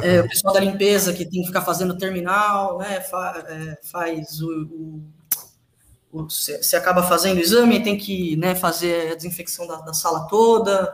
é, 0.00 0.20
o 0.20 0.28
pessoal 0.28 0.54
da 0.54 0.60
limpeza 0.60 1.12
que 1.12 1.24
tem 1.24 1.40
que 1.40 1.48
ficar 1.48 1.62
fazendo 1.62 1.98
terminal, 1.98 2.78
né, 2.78 3.00
fa, 3.00 3.44
é, 3.48 3.80
faz 3.82 4.40
o, 4.40 4.62
o, 4.62 5.02
se, 6.28 6.76
acaba 6.76 7.02
fazendo 7.02 7.38
o 7.38 7.40
exame, 7.40 7.82
tem 7.82 7.96
que 7.96 8.36
né, 8.36 8.54
fazer 8.54 9.12
a 9.12 9.14
desinfecção 9.14 9.66
da, 9.66 9.76
da 9.76 9.92
sala 9.92 10.26
toda, 10.28 10.92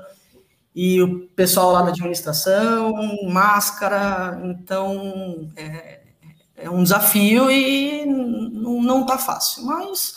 e 0.75 1.01
o 1.01 1.27
pessoal 1.29 1.73
lá 1.73 1.83
da 1.83 1.89
administração, 1.89 2.93
máscara, 3.29 4.39
então 4.45 5.51
é, 5.57 6.01
é 6.55 6.71
um 6.71 6.83
desafio 6.83 7.51
e 7.51 8.05
não 8.07 9.01
está 9.01 9.17
fácil, 9.17 9.65
mas 9.65 10.15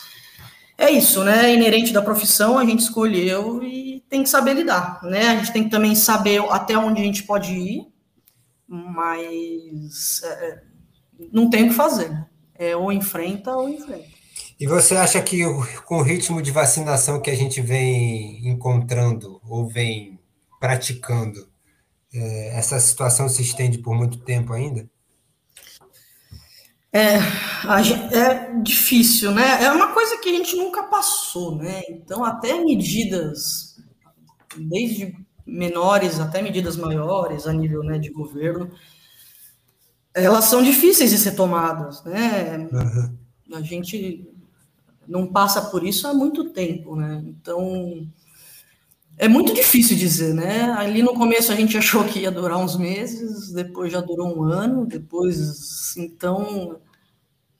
é 0.77 0.91
isso, 0.91 1.23
né? 1.23 1.49
É 1.49 1.53
inerente 1.53 1.93
da 1.93 2.01
profissão, 2.01 2.57
a 2.57 2.65
gente 2.65 2.79
escolheu 2.79 3.63
e 3.63 4.03
tem 4.09 4.23
que 4.23 4.29
saber 4.29 4.53
lidar, 4.53 5.01
né? 5.03 5.29
A 5.29 5.35
gente 5.35 5.51
tem 5.51 5.63
que 5.65 5.69
também 5.69 5.95
saber 5.95 6.41
até 6.49 6.77
onde 6.77 7.01
a 7.01 7.03
gente 7.03 7.23
pode 7.23 7.53
ir, 7.53 7.87
mas 8.67 10.21
é, 10.23 10.63
não 11.31 11.49
tem 11.49 11.65
o 11.65 11.69
que 11.69 11.75
fazer. 11.75 12.11
É 12.55 12.75
ou 12.75 12.91
enfrenta 12.91 13.55
ou 13.55 13.69
enfrenta. 13.69 14.18
E 14.59 14.67
você 14.67 14.95
acha 14.95 15.21
que 15.21 15.41
com 15.85 15.99
o 15.99 16.01
ritmo 16.01 16.41
de 16.41 16.51
vacinação 16.51 17.21
que 17.21 17.31
a 17.31 17.35
gente 17.35 17.61
vem 17.61 18.45
encontrando 18.45 19.39
ou 19.47 19.67
vem 19.67 20.19
praticando, 20.59 21.47
é, 22.13 22.57
essa 22.57 22.77
situação 22.79 23.29
se 23.29 23.41
estende 23.41 23.77
por 23.77 23.95
muito 23.95 24.19
tempo 24.19 24.51
ainda? 24.51 24.89
É, 26.91 27.17
é 27.17 28.61
difícil, 28.61 29.31
né? 29.31 29.63
É 29.63 29.71
uma 29.71 29.93
coisa 29.93 30.17
que 30.17 30.27
a 30.27 30.33
gente 30.33 30.55
nunca 30.57 30.83
passou, 30.83 31.55
né? 31.55 31.81
Então, 31.87 32.25
até 32.25 32.59
medidas, 32.59 33.77
desde 34.57 35.15
menores 35.45 36.19
até 36.19 36.41
medidas 36.41 36.75
maiores 36.75 37.47
a 37.47 37.53
nível 37.53 37.81
né, 37.83 37.97
de 37.97 38.09
governo, 38.09 38.71
elas 40.13 40.45
são 40.45 40.61
difíceis 40.61 41.11
de 41.11 41.17
ser 41.17 41.31
tomadas, 41.31 42.03
né? 42.03 42.67
Uhum. 42.71 43.17
A 43.55 43.61
gente 43.61 44.28
não 45.09 45.25
passa 45.25 45.59
por 45.63 45.83
isso 45.83 46.07
há 46.07 46.13
muito 46.13 46.51
tempo, 46.51 46.95
né? 46.95 47.21
Então, 47.25 48.07
é 49.17 49.27
muito 49.27 49.53
difícil 49.53 49.97
dizer, 49.97 50.35
né? 50.35 50.71
Ali 50.77 51.01
no 51.01 51.15
começo 51.15 51.51
a 51.51 51.55
gente 51.55 51.75
achou 51.77 52.05
que 52.05 52.19
ia 52.19 52.31
durar 52.31 52.59
uns 52.59 52.77
meses, 52.77 53.51
depois 53.51 53.91
já 53.91 53.99
durou 53.99 54.37
um 54.37 54.43
ano, 54.43 54.85
depois. 54.85 55.97
Então. 55.97 56.79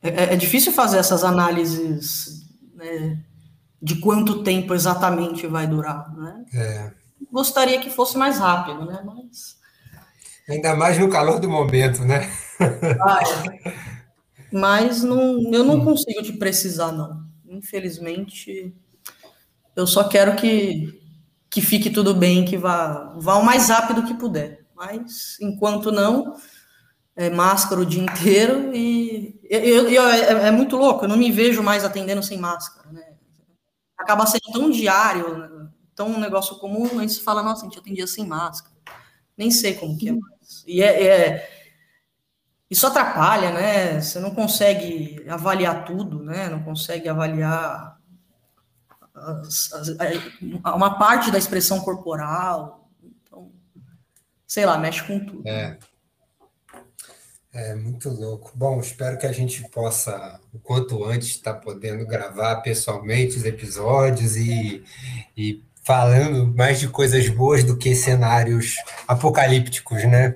É, 0.02 0.34
é 0.34 0.36
difícil 0.38 0.72
fazer 0.72 0.98
essas 0.98 1.26
análises 1.26 2.48
né, 2.74 3.20
de 3.82 3.96
quanto 3.96 4.44
tempo 4.44 4.74
exatamente 4.74 5.46
vai 5.46 5.68
durar, 5.68 6.16
né? 6.16 6.46
É. 6.54 6.92
Gostaria 7.30 7.82
que 7.82 7.90
fosse 7.90 8.18
mais 8.18 8.38
rápido, 8.38 8.86
né? 8.86 9.04
Mas. 9.04 9.58
Ainda 10.48 10.76
mais 10.76 10.98
no 10.98 11.10
calor 11.10 11.40
do 11.40 11.50
momento, 11.50 12.06
né? 12.06 12.32
Ah, 13.02 13.20
é. 13.66 13.74
Mas 14.52 15.04
não, 15.04 15.54
eu 15.54 15.64
não 15.64 15.84
consigo 15.84 16.24
te 16.24 16.34
precisar, 16.34 16.92
não. 16.92 17.29
Infelizmente, 17.60 18.74
eu 19.76 19.86
só 19.86 20.08
quero 20.08 20.36
que 20.36 20.98
que 21.50 21.62
fique 21.62 21.90
tudo 21.90 22.14
bem, 22.14 22.46
que 22.46 22.56
vá, 22.56 23.16
vá 23.18 23.36
o 23.36 23.44
mais 23.44 23.70
rápido 23.70 24.04
que 24.04 24.14
puder. 24.14 24.66
Mas, 24.76 25.36
enquanto 25.42 25.92
não, 25.92 26.36
é 27.16 27.30
máscara 27.30 27.82
o 27.82 27.86
dia 27.86 28.04
inteiro 28.04 28.74
e 28.74 29.40
eu, 29.50 29.90
eu, 29.90 30.08
é, 30.08 30.48
é, 30.48 30.52
muito 30.52 30.78
louco, 30.78 31.06
eu 31.06 31.10
não 31.10 31.18
me 31.18 31.32
vejo 31.32 31.64
mais 31.64 31.84
atendendo 31.84 32.22
sem 32.22 32.38
máscara, 32.38 32.92
né? 32.92 33.04
Acaba 33.98 34.26
sendo 34.28 34.54
tão 34.54 34.70
diário, 34.70 35.38
né? 35.38 35.70
tão 35.96 36.10
um 36.12 36.20
negócio 36.20 36.56
comum, 36.60 37.00
aí 37.00 37.10
você 37.10 37.20
fala, 37.20 37.44
nossa, 37.44 37.64
a 37.64 37.66
gente 37.66 37.80
atendia 37.80 38.08
sem 38.08 38.26
máscara. 38.26 38.74
Nem 39.36 39.52
sei 39.52 39.74
como 39.74 39.98
que 39.98 40.10
é 40.10 40.12
mais. 40.14 40.64
E 40.66 40.82
é, 40.82 41.04
é, 41.04 41.59
isso 42.70 42.86
atrapalha, 42.86 43.52
né? 43.52 44.00
Você 44.00 44.20
não 44.20 44.32
consegue 44.32 45.26
avaliar 45.28 45.86
tudo, 45.86 46.24
né? 46.24 46.48
Não 46.50 46.62
consegue 46.62 47.10
avaliar 47.10 47.98
as, 49.16 49.74
as, 49.74 49.88
uma 50.64 51.00
parte 51.00 51.32
da 51.32 51.38
expressão 51.38 51.80
corporal. 51.80 52.88
Então, 53.04 53.52
sei 54.46 54.66
lá, 54.66 54.78
mexe 54.78 55.04
com 55.04 55.20
tudo. 55.26 55.48
É. 55.48 55.78
É 57.52 57.74
muito 57.74 58.10
louco. 58.10 58.52
Bom, 58.54 58.80
espero 58.80 59.18
que 59.18 59.26
a 59.26 59.32
gente 59.32 59.68
possa, 59.70 60.40
o 60.54 60.60
quanto 60.60 61.04
antes, 61.04 61.30
estar 61.30 61.56
tá 61.56 61.60
podendo 61.60 62.06
gravar 62.06 62.58
pessoalmente 62.58 63.38
os 63.38 63.46
episódios 63.46 64.36
e, 64.36 64.84
e 65.36 65.64
falando 65.82 66.54
mais 66.56 66.80
de 66.80 66.88
coisas 66.88 67.28
boas 67.28 67.64
do 67.64 67.76
que 67.76 67.96
cenários 67.96 68.76
apocalípticos, 69.08 70.04
né? 70.04 70.36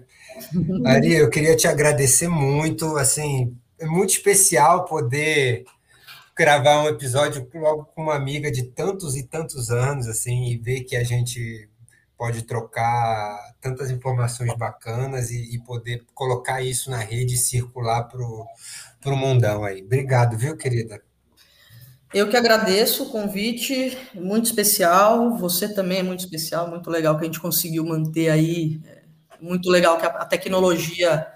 Ari, 0.85 1.13
eu 1.13 1.29
queria 1.29 1.55
te 1.55 1.67
agradecer 1.67 2.27
muito, 2.27 2.97
assim, 2.97 3.55
é 3.79 3.85
muito 3.85 4.11
especial 4.11 4.85
poder 4.85 5.65
gravar 6.35 6.83
um 6.83 6.87
episódio 6.87 7.47
logo 7.53 7.85
com 7.85 8.03
uma 8.03 8.15
amiga 8.15 8.51
de 8.51 8.63
tantos 8.63 9.15
e 9.15 9.23
tantos 9.23 9.69
anos, 9.69 10.07
assim, 10.07 10.45
e 10.45 10.57
ver 10.57 10.81
que 10.81 10.95
a 10.95 11.03
gente 11.03 11.69
pode 12.17 12.43
trocar 12.43 13.53
tantas 13.59 13.91
informações 13.91 14.55
bacanas 14.55 15.29
e, 15.29 15.55
e 15.55 15.59
poder 15.59 16.03
colocar 16.13 16.61
isso 16.61 16.89
na 16.89 16.97
rede 16.97 17.35
e 17.35 17.37
circular 17.37 18.03
para 18.03 18.21
o 18.21 19.17
mundão 19.17 19.63
aí. 19.63 19.81
Obrigado, 19.81 20.37
viu, 20.37 20.55
querida? 20.55 21.01
Eu 22.13 22.29
que 22.29 22.37
agradeço 22.37 23.03
o 23.03 23.09
convite, 23.09 23.97
muito 24.13 24.45
especial. 24.45 25.35
Você 25.37 25.73
também 25.73 25.99
é 25.99 26.03
muito 26.03 26.19
especial, 26.19 26.69
muito 26.69 26.89
legal 26.89 27.17
que 27.17 27.23
a 27.23 27.25
gente 27.25 27.39
conseguiu 27.39 27.83
manter 27.83 28.29
aí. 28.29 28.79
Muito 29.43 29.69
legal 29.69 29.97
que 29.97 30.05
a 30.05 30.25
tecnologia 30.25 31.27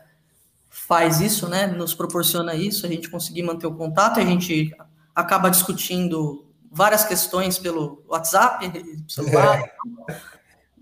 faz 0.70 1.20
isso, 1.20 1.50
né? 1.50 1.68
Nos 1.68 1.94
proporciona 1.94 2.56
isso, 2.56 2.86
a 2.86 2.90
gente 2.90 3.10
conseguir 3.10 3.44
manter 3.44 3.68
o 3.68 3.76
contato, 3.76 4.22
a 4.22 4.26
gente 4.26 4.74
acaba 5.14 5.50
discutindo 5.50 6.48
várias 6.72 7.04
questões 7.04 7.60
pelo 7.60 8.02
WhatsApp, 8.08 8.72
celular. 9.10 9.60
É. 10.10 10.18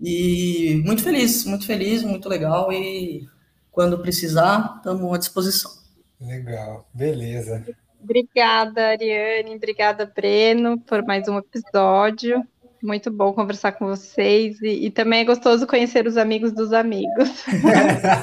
E 0.00 0.82
muito 0.84 1.02
feliz, 1.02 1.44
muito 1.44 1.66
feliz, 1.66 2.04
muito 2.04 2.28
legal. 2.28 2.72
E 2.72 3.28
quando 3.72 3.98
precisar, 3.98 4.76
estamos 4.76 5.12
à 5.12 5.18
disposição. 5.18 5.72
Legal, 6.20 6.88
beleza. 6.94 7.64
Obrigada, 8.00 8.90
Ariane. 8.90 9.56
Obrigada, 9.56 10.06
Breno, 10.06 10.78
por 10.78 11.02
mais 11.04 11.26
um 11.26 11.38
episódio. 11.38 12.46
Muito 12.82 13.10
bom 13.10 13.32
conversar 13.32 13.72
com 13.72 13.86
vocês 13.86 14.60
e, 14.60 14.86
e, 14.86 14.90
também 14.90 15.20
é 15.20 15.24
gostoso 15.24 15.66
conhecer 15.66 16.06
os 16.06 16.16
amigos 16.16 16.52
dos 16.52 16.72
amigos. 16.72 17.44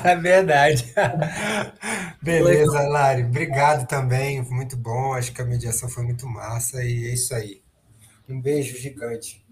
É 0.05 0.15
verdade. 0.21 0.93
Beleza, 2.21 2.87
Lari. 2.87 3.23
Obrigado 3.23 3.87
também. 3.87 4.41
Muito 4.43 4.77
bom. 4.77 5.13
Acho 5.13 5.33
que 5.33 5.41
a 5.41 5.45
mediação 5.45 5.89
foi 5.89 6.03
muito 6.03 6.27
massa 6.27 6.83
e 6.83 7.07
é 7.07 7.13
isso 7.13 7.33
aí. 7.33 7.61
Um 8.29 8.39
beijo 8.39 8.77
gigante. 8.77 9.43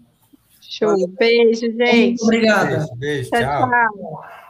Show. 0.60 1.06
Beijo, 1.18 1.60
gente. 1.60 2.08
Muito 2.08 2.24
obrigada. 2.24 2.76
Beijo, 2.76 2.96
beijo 2.96 3.30
tchau. 3.30 3.68
tchau. 3.68 4.41